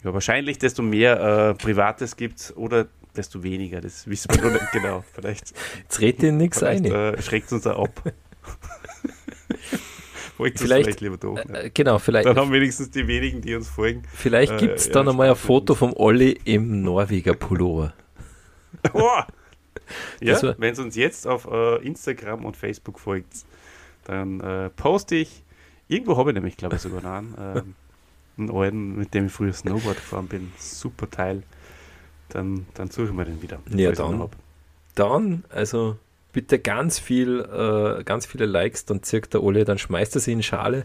ja, 0.02 0.14
wahrscheinlich 0.14 0.58
desto 0.58 0.82
mehr 0.82 1.20
äh, 1.20 1.54
Privates 1.54 2.16
gibt 2.16 2.52
oder 2.56 2.86
desto 3.16 3.42
weniger. 3.42 3.80
Das 3.80 4.08
wissen 4.08 4.28
wir 4.34 4.42
noch 4.42 4.52
nicht 4.52 4.72
genau. 4.72 5.04
Vielleicht, 5.14 5.52
jetzt 5.78 6.00
red 6.00 6.22
dir 6.22 6.32
nichts 6.32 6.62
ein. 6.62 6.84
äh, 6.84 7.20
schreckt 7.20 7.52
uns 7.52 7.64
da 7.64 7.76
ab. 7.76 8.02
Vielleicht- 10.36 10.58
vielleicht 10.58 11.00
lieber 11.02 11.18
doch. 11.18 11.34
nicht. 11.34 11.50
Äh, 11.50 11.70
genau, 11.74 11.98
vielleicht, 11.98 12.26
Dann 12.26 12.36
haben 12.36 12.50
wenigstens 12.50 12.90
die 12.90 13.06
wenigen, 13.06 13.42
die 13.42 13.54
uns 13.54 13.68
folgen. 13.68 14.02
vielleicht 14.14 14.52
äh, 14.52 14.56
gibt 14.56 14.78
es 14.78 14.86
ja, 14.86 14.92
dann 14.94 15.08
einmal 15.10 15.28
ein 15.28 15.36
Foto 15.36 15.74
vom 15.74 15.92
Olli 15.94 16.38
im 16.44 16.80
Norweger 16.82 17.34
Pullover. 17.34 17.92
Oh! 18.94 19.20
Ja, 20.22 20.40
wenn 20.58 20.72
es 20.72 20.78
uns 20.78 20.96
jetzt 20.96 21.26
auf 21.26 21.46
äh, 21.50 21.84
Instagram 21.84 22.44
und 22.46 22.56
Facebook 22.56 22.98
folgt, 22.98 23.44
dann 24.04 24.40
äh, 24.40 24.70
poste 24.70 25.16
ich, 25.16 25.42
irgendwo 25.90 26.16
habe 26.16 26.30
ich 26.30 26.34
nämlich, 26.34 26.56
glaube 26.56 26.76
ich, 26.76 26.82
sogar 26.82 27.02
noch 27.02 27.10
einen, 27.10 27.34
ähm, 27.38 27.74
einen 28.38 28.50
alten, 28.50 28.96
mit 28.96 29.12
dem 29.14 29.26
ich 29.26 29.32
früher 29.32 29.52
Snowboard 29.52 29.96
gefahren 29.96 30.26
bin. 30.28 30.52
Super 30.58 31.10
Teil. 31.10 31.42
Dann, 32.30 32.66
dann 32.74 32.90
suche 32.90 33.06
ich 33.06 33.12
mir 33.12 33.24
den 33.24 33.42
wieder. 33.42 33.58
Ja, 33.74 33.92
dann. 33.92 34.28
Dann, 34.94 35.44
also 35.50 35.96
bitte 36.32 36.58
ganz 36.58 36.98
viel, 36.98 37.40
äh, 37.40 38.04
ganz 38.04 38.24
viele 38.26 38.46
Likes, 38.46 38.84
dann 38.84 39.02
zirkt 39.02 39.34
der 39.34 39.42
Ole, 39.42 39.64
dann 39.64 39.78
schmeißt 39.78 40.14
er 40.14 40.20
sie 40.20 40.32
in 40.32 40.42
Schale 40.42 40.84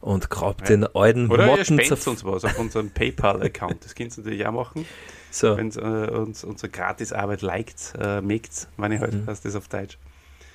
und 0.00 0.28
grabt 0.30 0.62
Ja. 0.62 0.76
den 0.76 0.84
alten 0.94 1.30
Oder 1.30 1.44
ihr 1.46 1.56
Motten 1.56 1.78
zerf- 1.80 2.06
uns 2.08 2.24
was 2.24 2.44
auf 2.44 2.58
unserem 2.58 2.90
PayPal-Account. 2.94 3.84
Das 3.84 3.94
könnt 3.94 4.16
ihr 4.16 4.22
natürlich 4.22 4.46
auch 4.46 4.52
machen, 4.52 4.84
So, 5.30 5.56
wenn 5.56 5.70
äh, 5.72 6.10
uns 6.10 6.44
unsere 6.44 6.70
Gratisarbeit 6.70 7.42
liked, 7.42 7.94
äh, 7.98 8.20
megt, 8.20 8.68
wenn 8.76 8.92
ich 8.92 9.00
halt, 9.00 9.14
Mhm. 9.14 9.26
heißt 9.26 9.44
das 9.44 9.56
auf 9.56 9.68
Deutsch. 9.68 9.98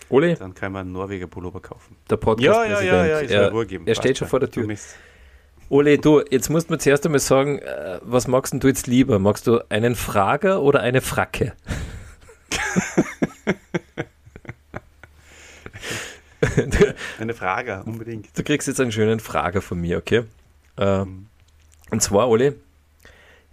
Ole, 0.10 0.36
Dann 0.36 0.54
kann 0.54 0.72
man 0.72 0.82
einen 0.82 0.92
Norweger 0.94 1.28
Pullover 1.28 1.60
kaufen. 1.62 1.96
der 2.10 2.18
Podcast-Präsident, 2.18 3.24
ist 3.24 3.32
er, 3.32 3.42
mir 3.42 3.52
Ruhe 3.52 3.66
geben. 3.66 3.88
er 3.88 3.96
steht 3.96 4.18
schon 4.18 4.28
vor 4.28 4.40
der 4.40 4.52
Tür. 4.52 4.68
Ole, 5.70 5.98
du, 5.98 6.22
jetzt 6.30 6.50
musst 6.50 6.70
du 6.70 6.74
mir 6.74 6.78
zuerst 6.80 7.06
einmal 7.06 7.20
sagen, 7.20 7.60
äh, 7.60 8.00
was 8.02 8.28
magst 8.28 8.54
denn 8.54 8.60
du 8.60 8.68
jetzt 8.68 8.86
lieber? 8.88 9.18
Magst 9.20 9.48
du 9.48 9.60
einen 9.70 9.96
Frager 9.96 10.62
oder 10.62 10.82
eine 10.82 11.02
Fracke? 11.02 11.54
Eine 17.20 17.34
Frage, 17.34 17.84
unbedingt. 17.86 18.38
Du 18.38 18.44
kriegst 18.44 18.68
jetzt 18.68 18.80
einen 18.80 18.92
schönen 18.92 19.20
Frager 19.20 19.62
von 19.62 19.80
mir, 19.80 19.98
okay? 19.98 20.24
Äh, 20.76 21.06
und 21.90 22.02
zwar, 22.02 22.30
Ole, 22.30 22.56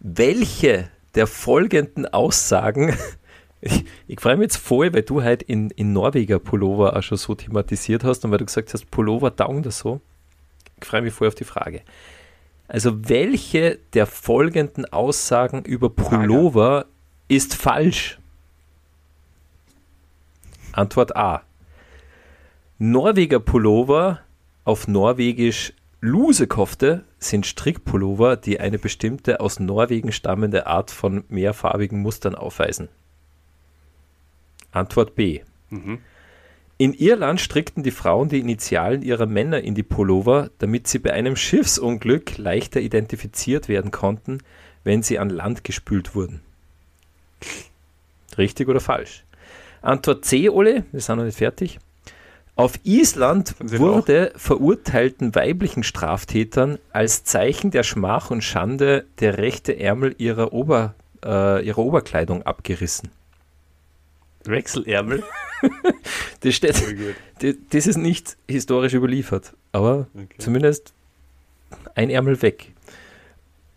welche 0.01 0.90
der 1.14 1.26
folgenden 1.26 2.07
Aussagen, 2.07 2.96
ich, 3.61 3.84
ich 4.06 4.20
freue 4.20 4.36
mich 4.36 4.44
jetzt 4.44 4.56
voll, 4.56 4.92
weil 4.94 5.02
du 5.02 5.22
halt 5.22 5.42
in, 5.42 5.70
in 5.70 5.92
Norweger 5.92 6.38
Pullover 6.38 6.96
auch 6.96 7.02
schon 7.02 7.18
so 7.18 7.34
thematisiert 7.34 8.04
hast 8.04 8.24
und 8.24 8.30
weil 8.30 8.38
du 8.38 8.46
gesagt 8.46 8.72
hast, 8.72 8.90
Pullover 8.90 9.34
taugen 9.34 9.62
das 9.62 9.78
so. 9.78 10.00
Ich 10.80 10.86
freue 10.86 11.02
mich 11.02 11.12
voll 11.12 11.28
auf 11.28 11.34
die 11.34 11.44
Frage. 11.44 11.82
Also, 12.68 13.08
welche 13.08 13.78
der 13.94 14.06
folgenden 14.06 14.90
Aussagen 14.92 15.64
über 15.64 15.90
Pullover 15.90 16.86
ist 17.28 17.54
falsch? 17.54 18.18
Antwort 20.72 21.16
A. 21.16 21.42
Norweger 22.78 23.40
Pullover, 23.40 24.20
auf 24.64 24.88
Norwegisch 24.88 25.74
Lusekofte, 26.00 27.04
sind 27.18 27.44
Strickpullover, 27.44 28.36
die 28.36 28.61
eine 28.61 28.78
bestimmte 28.78 29.40
aus 29.40 29.61
Norwegen 29.61 30.12
stammende 30.12 30.66
Art 30.66 30.90
von 30.90 31.24
mehrfarbigen 31.28 32.00
Mustern 32.00 32.34
aufweisen. 32.34 32.88
Antwort 34.72 35.14
B. 35.14 35.40
Mhm. 35.70 35.98
In 36.78 36.94
Irland 36.94 37.40
strickten 37.40 37.82
die 37.82 37.90
Frauen 37.90 38.30
die 38.30 38.38
Initialen 38.38 39.02
ihrer 39.02 39.26
Männer 39.26 39.60
in 39.60 39.74
die 39.74 39.82
Pullover, 39.82 40.50
damit 40.58 40.88
sie 40.88 40.98
bei 40.98 41.12
einem 41.12 41.36
Schiffsunglück 41.36 42.38
leichter 42.38 42.80
identifiziert 42.80 43.68
werden 43.68 43.90
konnten, 43.90 44.38
wenn 44.82 45.02
sie 45.02 45.18
an 45.18 45.28
Land 45.28 45.62
gespült 45.62 46.14
wurden. 46.14 46.40
Richtig 48.38 48.68
oder 48.68 48.80
falsch? 48.80 49.24
Antwort 49.82 50.24
C, 50.24 50.48
Ole, 50.48 50.84
wir 50.90 51.00
sind 51.00 51.18
noch 51.18 51.24
nicht 51.24 51.38
fertig. 51.38 51.78
Auf 52.56 52.78
Island 52.82 53.54
wurde 53.60 54.32
verurteilten 54.36 55.34
weiblichen 55.34 55.82
Straftätern 55.82 56.78
als 56.92 57.24
Zeichen 57.24 57.70
der 57.70 57.82
Schmach 57.82 58.30
und 58.30 58.42
Schande 58.42 59.06
der 59.20 59.38
rechte 59.38 59.78
Ärmel 59.78 60.14
ihrer, 60.18 60.52
Ober, 60.52 60.94
äh, 61.24 61.64
ihrer 61.64 61.78
Oberkleidung 61.78 62.42
abgerissen. 62.42 63.10
Wechselärmel. 64.45 65.22
Das, 66.41 66.55
steht, 66.55 66.82
das 67.70 67.86
ist 67.86 67.99
nicht 67.99 68.38
historisch 68.49 68.95
überliefert, 68.95 69.53
aber 69.72 70.07
Okay. 70.14 70.36
zumindest 70.38 70.95
ein 71.95 72.09
Ärmel 72.09 72.41
weg. 72.41 72.72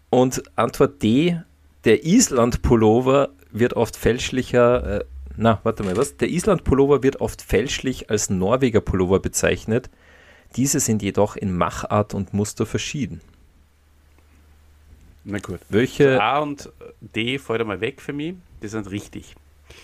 Und 0.10 0.42
Antwort 0.56 1.04
D, 1.04 1.42
der 1.84 2.06
Island-Pullover 2.06 3.32
wird 3.52 3.74
oft 3.74 3.98
fälschlicher, 3.98 5.02
äh, 5.02 5.06
na, 5.36 5.60
warte 5.64 5.84
mal, 5.84 5.98
was? 5.98 6.16
Der 6.16 6.30
Island-Pullover 6.30 7.04
wird 7.04 7.20
oft 7.20 7.42
fälschlich 7.42 8.10
als 8.10 8.30
Norweger-Pullover 8.30 9.20
bezeichnet. 9.20 9.90
Diese 10.56 10.80
sind 10.80 11.02
jedoch 11.02 11.36
in 11.36 11.54
Machart 11.58 12.14
und 12.14 12.34
Muster 12.34 12.66
verschieden. 12.66 13.20
Na 15.26 15.40
gut. 15.40 15.60
Welche? 15.68 16.22
A 16.24 16.40
und 16.40 16.70
D 17.02 17.38
fällt 17.40 17.60
einmal 17.60 17.82
weg 17.82 18.02
für 18.02 18.14
mich. 18.14 18.36
Die 18.62 18.70
sind 18.70 18.90
richtig. 18.90 19.36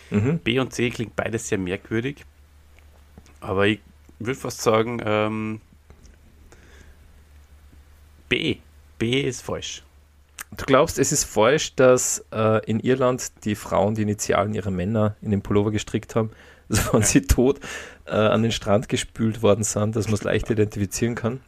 Mhm. 0.10 0.40
B 0.40 0.60
und 0.60 0.74
C 0.74 0.90
klingt 0.90 1.16
beides 1.16 1.48
sehr 1.48 1.58
merkwürdig. 1.58 2.26
Aber 3.42 3.68
ich 3.68 3.80
würde 4.20 4.40
fast 4.40 4.62
sagen, 4.62 5.02
ähm, 5.04 5.62
B. 8.28 8.58
B 8.98 9.22
ist 9.22 9.42
falsch. 9.42 9.84
Du 10.58 10.66
glaubst, 10.66 10.98
es 11.00 11.12
ist 11.12 11.26
falsch, 11.26 11.76
dass 11.76 12.26
äh, 12.32 12.66
in 12.66 12.80
Irland 12.80 13.46
die 13.46 13.56
Frauen 13.56 13.96
die 13.96 14.02
Initialen 14.02 14.54
ihrer 14.54 14.72
Männer 14.72 15.16
in 15.22 15.32
den 15.32 15.42
Pullover 15.42 15.72
gestrickt 15.72 16.16
haben, 16.16 16.32
also 16.70 16.94
wenn 16.94 17.04
sie 17.04 17.22
tot 17.22 17.60
äh, 18.06 18.12
an 18.12 18.44
den 18.44 18.52
Strand 18.52 18.90
gespült 18.90 19.42
worden 19.42 19.64
sind, 19.64 19.96
dass 19.96 20.08
man 20.08 20.16
es 20.16 20.24
leicht 20.24 20.50
identifizieren 20.50 21.16
kann. 21.16 21.42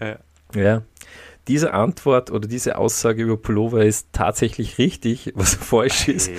Ja. 0.00 0.18
Ja. 0.54 0.82
Diese 1.48 1.74
Antwort 1.74 2.30
oder 2.30 2.46
diese 2.46 2.78
Aussage 2.78 3.22
über 3.22 3.36
Pullover 3.36 3.84
ist 3.84 4.08
tatsächlich 4.12 4.78
richtig. 4.78 5.32
Was 5.34 5.54
falsch 5.54 6.08
ist, 6.08 6.30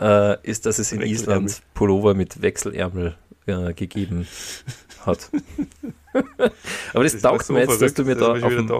äh, 0.00 0.36
ist, 0.42 0.66
dass 0.66 0.78
es 0.78 0.90
in. 0.92 1.02
Island 1.02 1.62
Pullover 1.74 2.14
mit 2.14 2.42
Wechselärmel 2.42 3.14
äh, 3.46 3.72
gegeben 3.74 4.26
hat. 5.06 5.30
Aber 6.92 7.04
das, 7.04 7.22
war 7.22 7.32
taugt 7.32 7.44
so 7.44 7.52
mir 7.52 7.60
jetzt, 7.60 7.80
dass 7.80 7.94
du 7.94 8.04
mir 8.04 8.16
da 8.16 8.32
auf 8.32 8.40
den, 8.40 8.70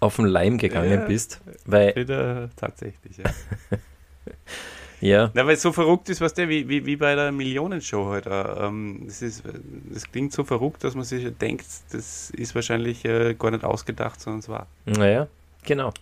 auf 0.00 0.16
den 0.16 0.26
Leim 0.26 0.58
gegangen 0.58 1.00
Ja. 1.00 1.06
bist. 1.06 1.40
Weil, 1.64 1.96
Wieder 1.96 2.50
tatsächlich, 2.56 3.16
ja. 3.16 3.24
ja, 5.00 5.30
Na, 5.34 5.46
weil 5.46 5.54
es 5.54 5.62
so 5.62 5.72
verrückt 5.72 6.08
ist, 6.08 6.20
was 6.20 6.34
der, 6.34 6.48
wie, 6.48 6.68
wie, 6.68 6.84
wie 6.86 6.96
bei 6.96 7.14
der 7.14 7.30
Millionenshow 7.32 8.06
heute. 8.06 8.56
Ähm, 8.60 9.02
das, 9.06 9.22
ist, 9.22 9.44
das 9.92 10.10
klingt 10.10 10.32
so 10.32 10.44
verrückt, 10.44 10.82
dass 10.84 10.94
man 10.94 11.04
sich 11.04 11.30
denkt, 11.38 11.66
das 11.90 12.30
ist 12.30 12.54
wahrscheinlich 12.54 13.04
äh, 13.04 13.34
gar 13.34 13.50
nicht 13.50 13.64
ausgedacht, 13.64 14.20
sondern 14.20 14.40
es 14.40 14.48
war. 14.48 14.66
naja, 14.86 15.28
genau. 15.64 15.92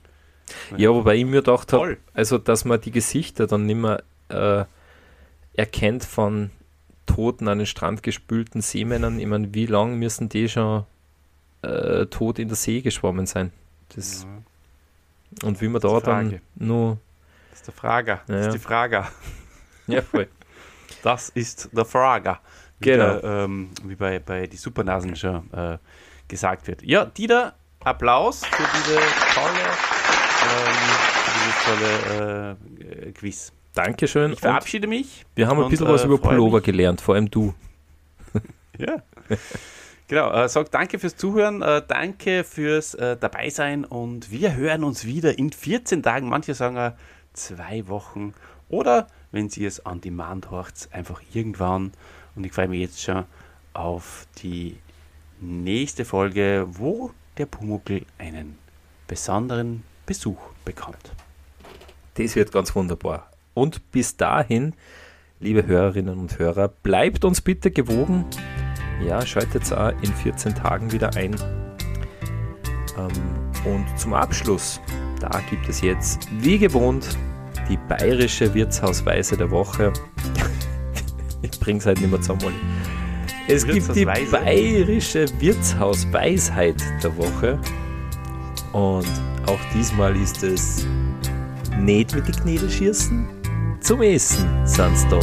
Ja, 0.76 0.90
wobei 0.90 1.16
ich 1.16 1.24
mir 1.24 1.42
gedacht 1.42 1.72
habe, 1.72 1.82
Toll. 1.82 1.98
also 2.14 2.38
dass 2.38 2.64
man 2.64 2.80
die 2.80 2.92
Gesichter 2.92 3.46
dann 3.46 3.66
nicht 3.66 3.76
mehr 3.76 4.02
äh, 4.28 4.64
erkennt 5.54 6.04
von 6.04 6.50
toten 7.06 7.48
an 7.48 7.58
den 7.58 7.66
Strand 7.66 8.02
gespülten 8.02 8.60
Seemännern. 8.60 9.18
Ich 9.18 9.26
meine, 9.26 9.54
wie 9.54 9.66
lange 9.66 9.96
müssen 9.96 10.28
die 10.28 10.48
schon 10.48 10.84
äh, 11.62 12.06
tot 12.06 12.38
in 12.38 12.48
der 12.48 12.56
See 12.56 12.80
geschwommen 12.80 13.26
sein? 13.26 13.52
Das, 13.94 14.26
Ja, 15.42 15.48
Und 15.48 15.60
wie 15.60 15.68
man 15.68 15.80
da 15.80 16.00
dann 16.00 16.40
nur. 16.54 16.98
Das 17.56 17.60
ist 17.60 17.66
der 17.68 17.74
Frager. 17.74 18.20
Das 18.26 18.40
Ja. 18.40 18.46
ist 18.48 18.54
die 18.54 18.58
Frager. 18.58 19.08
Ja, 19.88 20.02
voll. 20.02 20.26
Das 21.04 21.28
ist 21.28 21.68
der 21.72 21.84
Frager. 21.84 22.40
Wie 22.80 22.86
Genau. 22.90 23.18
der, 23.20 23.44
ähm, 23.44 23.70
wie 23.84 23.94
bei, 23.94 24.18
bei 24.18 24.48
die 24.48 24.56
Supernasen 24.56 25.14
schon 25.14 25.48
äh, 25.52 25.78
gesagt 26.26 26.66
wird. 26.66 26.82
Ja, 26.82 27.04
Dieter, 27.04 27.54
Applaus 27.84 28.44
für 28.44 28.64
diese 28.78 28.96
tolle, 28.96 29.62
ähm, 30.42 30.76
für 31.24 31.30
dieses 31.38 31.64
tolle 31.64 33.06
äh, 33.06 33.12
Quiz. 33.12 33.52
Dankeschön. 33.74 34.32
Ich 34.32 34.38
Und 34.38 34.40
verabschiede 34.40 34.88
mich. 34.88 35.24
wir 35.36 35.46
haben 35.46 35.58
ein 35.58 35.64
und, 35.64 35.70
bisschen 35.70 35.86
was 35.86 36.02
äh, 36.02 36.06
über 36.06 36.18
Pullover 36.18 36.56
mich. 36.56 36.64
gelernt, 36.64 37.00
vor 37.00 37.14
allem 37.14 37.30
du. 37.30 37.54
Ja. 38.78 38.96
genau, 40.08 40.32
äh, 40.32 40.48
sag 40.48 40.70
danke 40.72 40.98
fürs 40.98 41.16
Zuhören, 41.16 41.62
äh, 41.62 41.80
danke 41.86 42.42
fürs 42.44 42.94
äh, 42.94 43.16
Dabeisein 43.16 43.84
und 43.84 44.30
wir 44.30 44.54
hören 44.56 44.82
uns 44.84 45.04
wieder 45.06 45.38
in 45.38 45.50
14 45.52 46.02
Tagen. 46.02 46.28
Manche 46.28 46.54
sagen 46.54 46.76
äh, 46.76 46.92
zwei 47.36 47.86
Wochen 47.88 48.34
oder 48.68 49.06
wenn 49.32 49.48
Sie 49.48 49.64
es 49.64 49.84
on 49.84 50.00
demand 50.00 50.50
hört, 50.50 50.88
einfach 50.92 51.22
irgendwann. 51.32 51.92
Und 52.34 52.44
ich 52.44 52.52
freue 52.52 52.68
mich 52.68 52.80
jetzt 52.80 53.02
schon 53.02 53.24
auf 53.74 54.26
die 54.42 54.78
nächste 55.40 56.04
Folge, 56.04 56.66
wo 56.68 57.10
der 57.36 57.46
Pumuckel 57.46 58.04
einen 58.18 58.58
besonderen 59.06 59.82
Besuch 60.06 60.38
bekommt. 60.64 61.12
Das 62.14 62.34
wird 62.34 62.52
ganz 62.52 62.74
wunderbar. 62.74 63.30
Und 63.54 63.90
bis 63.92 64.16
dahin, 64.16 64.74
liebe 65.40 65.66
Hörerinnen 65.66 66.18
und 66.18 66.38
Hörer, 66.38 66.68
bleibt 66.68 67.24
uns 67.24 67.40
bitte 67.40 67.70
gewogen. 67.70 68.24
Ja, 69.04 69.24
schaltet 69.24 69.70
auch 69.72 69.90
in 70.02 70.12
14 70.12 70.54
Tagen 70.54 70.92
wieder 70.92 71.14
ein. 71.14 71.36
Ähm, 72.96 73.10
und 73.64 73.98
zum 73.98 74.14
Abschluss, 74.14 74.80
da 75.20 75.40
gibt 75.50 75.68
es 75.68 75.82
jetzt, 75.82 76.26
wie 76.40 76.58
gewohnt, 76.58 77.18
die 77.68 77.76
bayerische 77.88 78.52
Wirtshausweise 78.54 79.36
der 79.36 79.50
Woche. 79.50 79.92
ich 81.42 81.58
bring's 81.60 81.86
halt 81.86 82.00
nicht 82.00 82.10
mehr 82.10 82.20
zusammen. 82.20 82.54
Es 83.48 83.64
gibt 83.64 83.94
die 83.94 84.04
bayerische 84.04 85.26
Wirtshausweisheit 85.40 86.82
der 87.02 87.16
Woche. 87.16 87.58
Und 88.72 89.06
auch 89.46 89.60
diesmal 89.72 90.16
ist 90.16 90.42
es 90.42 90.86
nicht 91.78 92.14
mit 92.14 92.26
den 92.26 92.34
Knädel 92.34 92.70
schießen, 92.70 93.26
zum 93.80 94.02
Essen 94.02 94.48
sind's 94.66 95.06
da. 95.08 95.20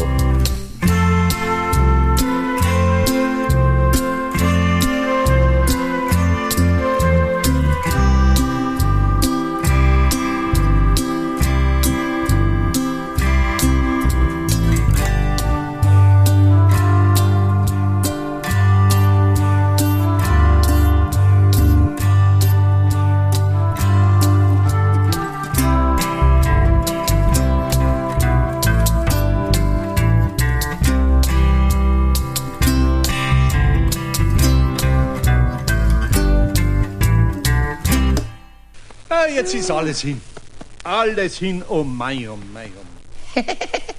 Jetzt 39.44 39.56
ist 39.56 39.72
alles 39.72 40.02
hin. 40.02 40.22
Alles 40.86 41.38
hin, 41.38 41.64
oh 41.68 41.84
mein, 41.84 42.30
oh 42.30 42.38
mein, 42.54 42.72
oh 42.80 42.86
mein. 43.36 43.46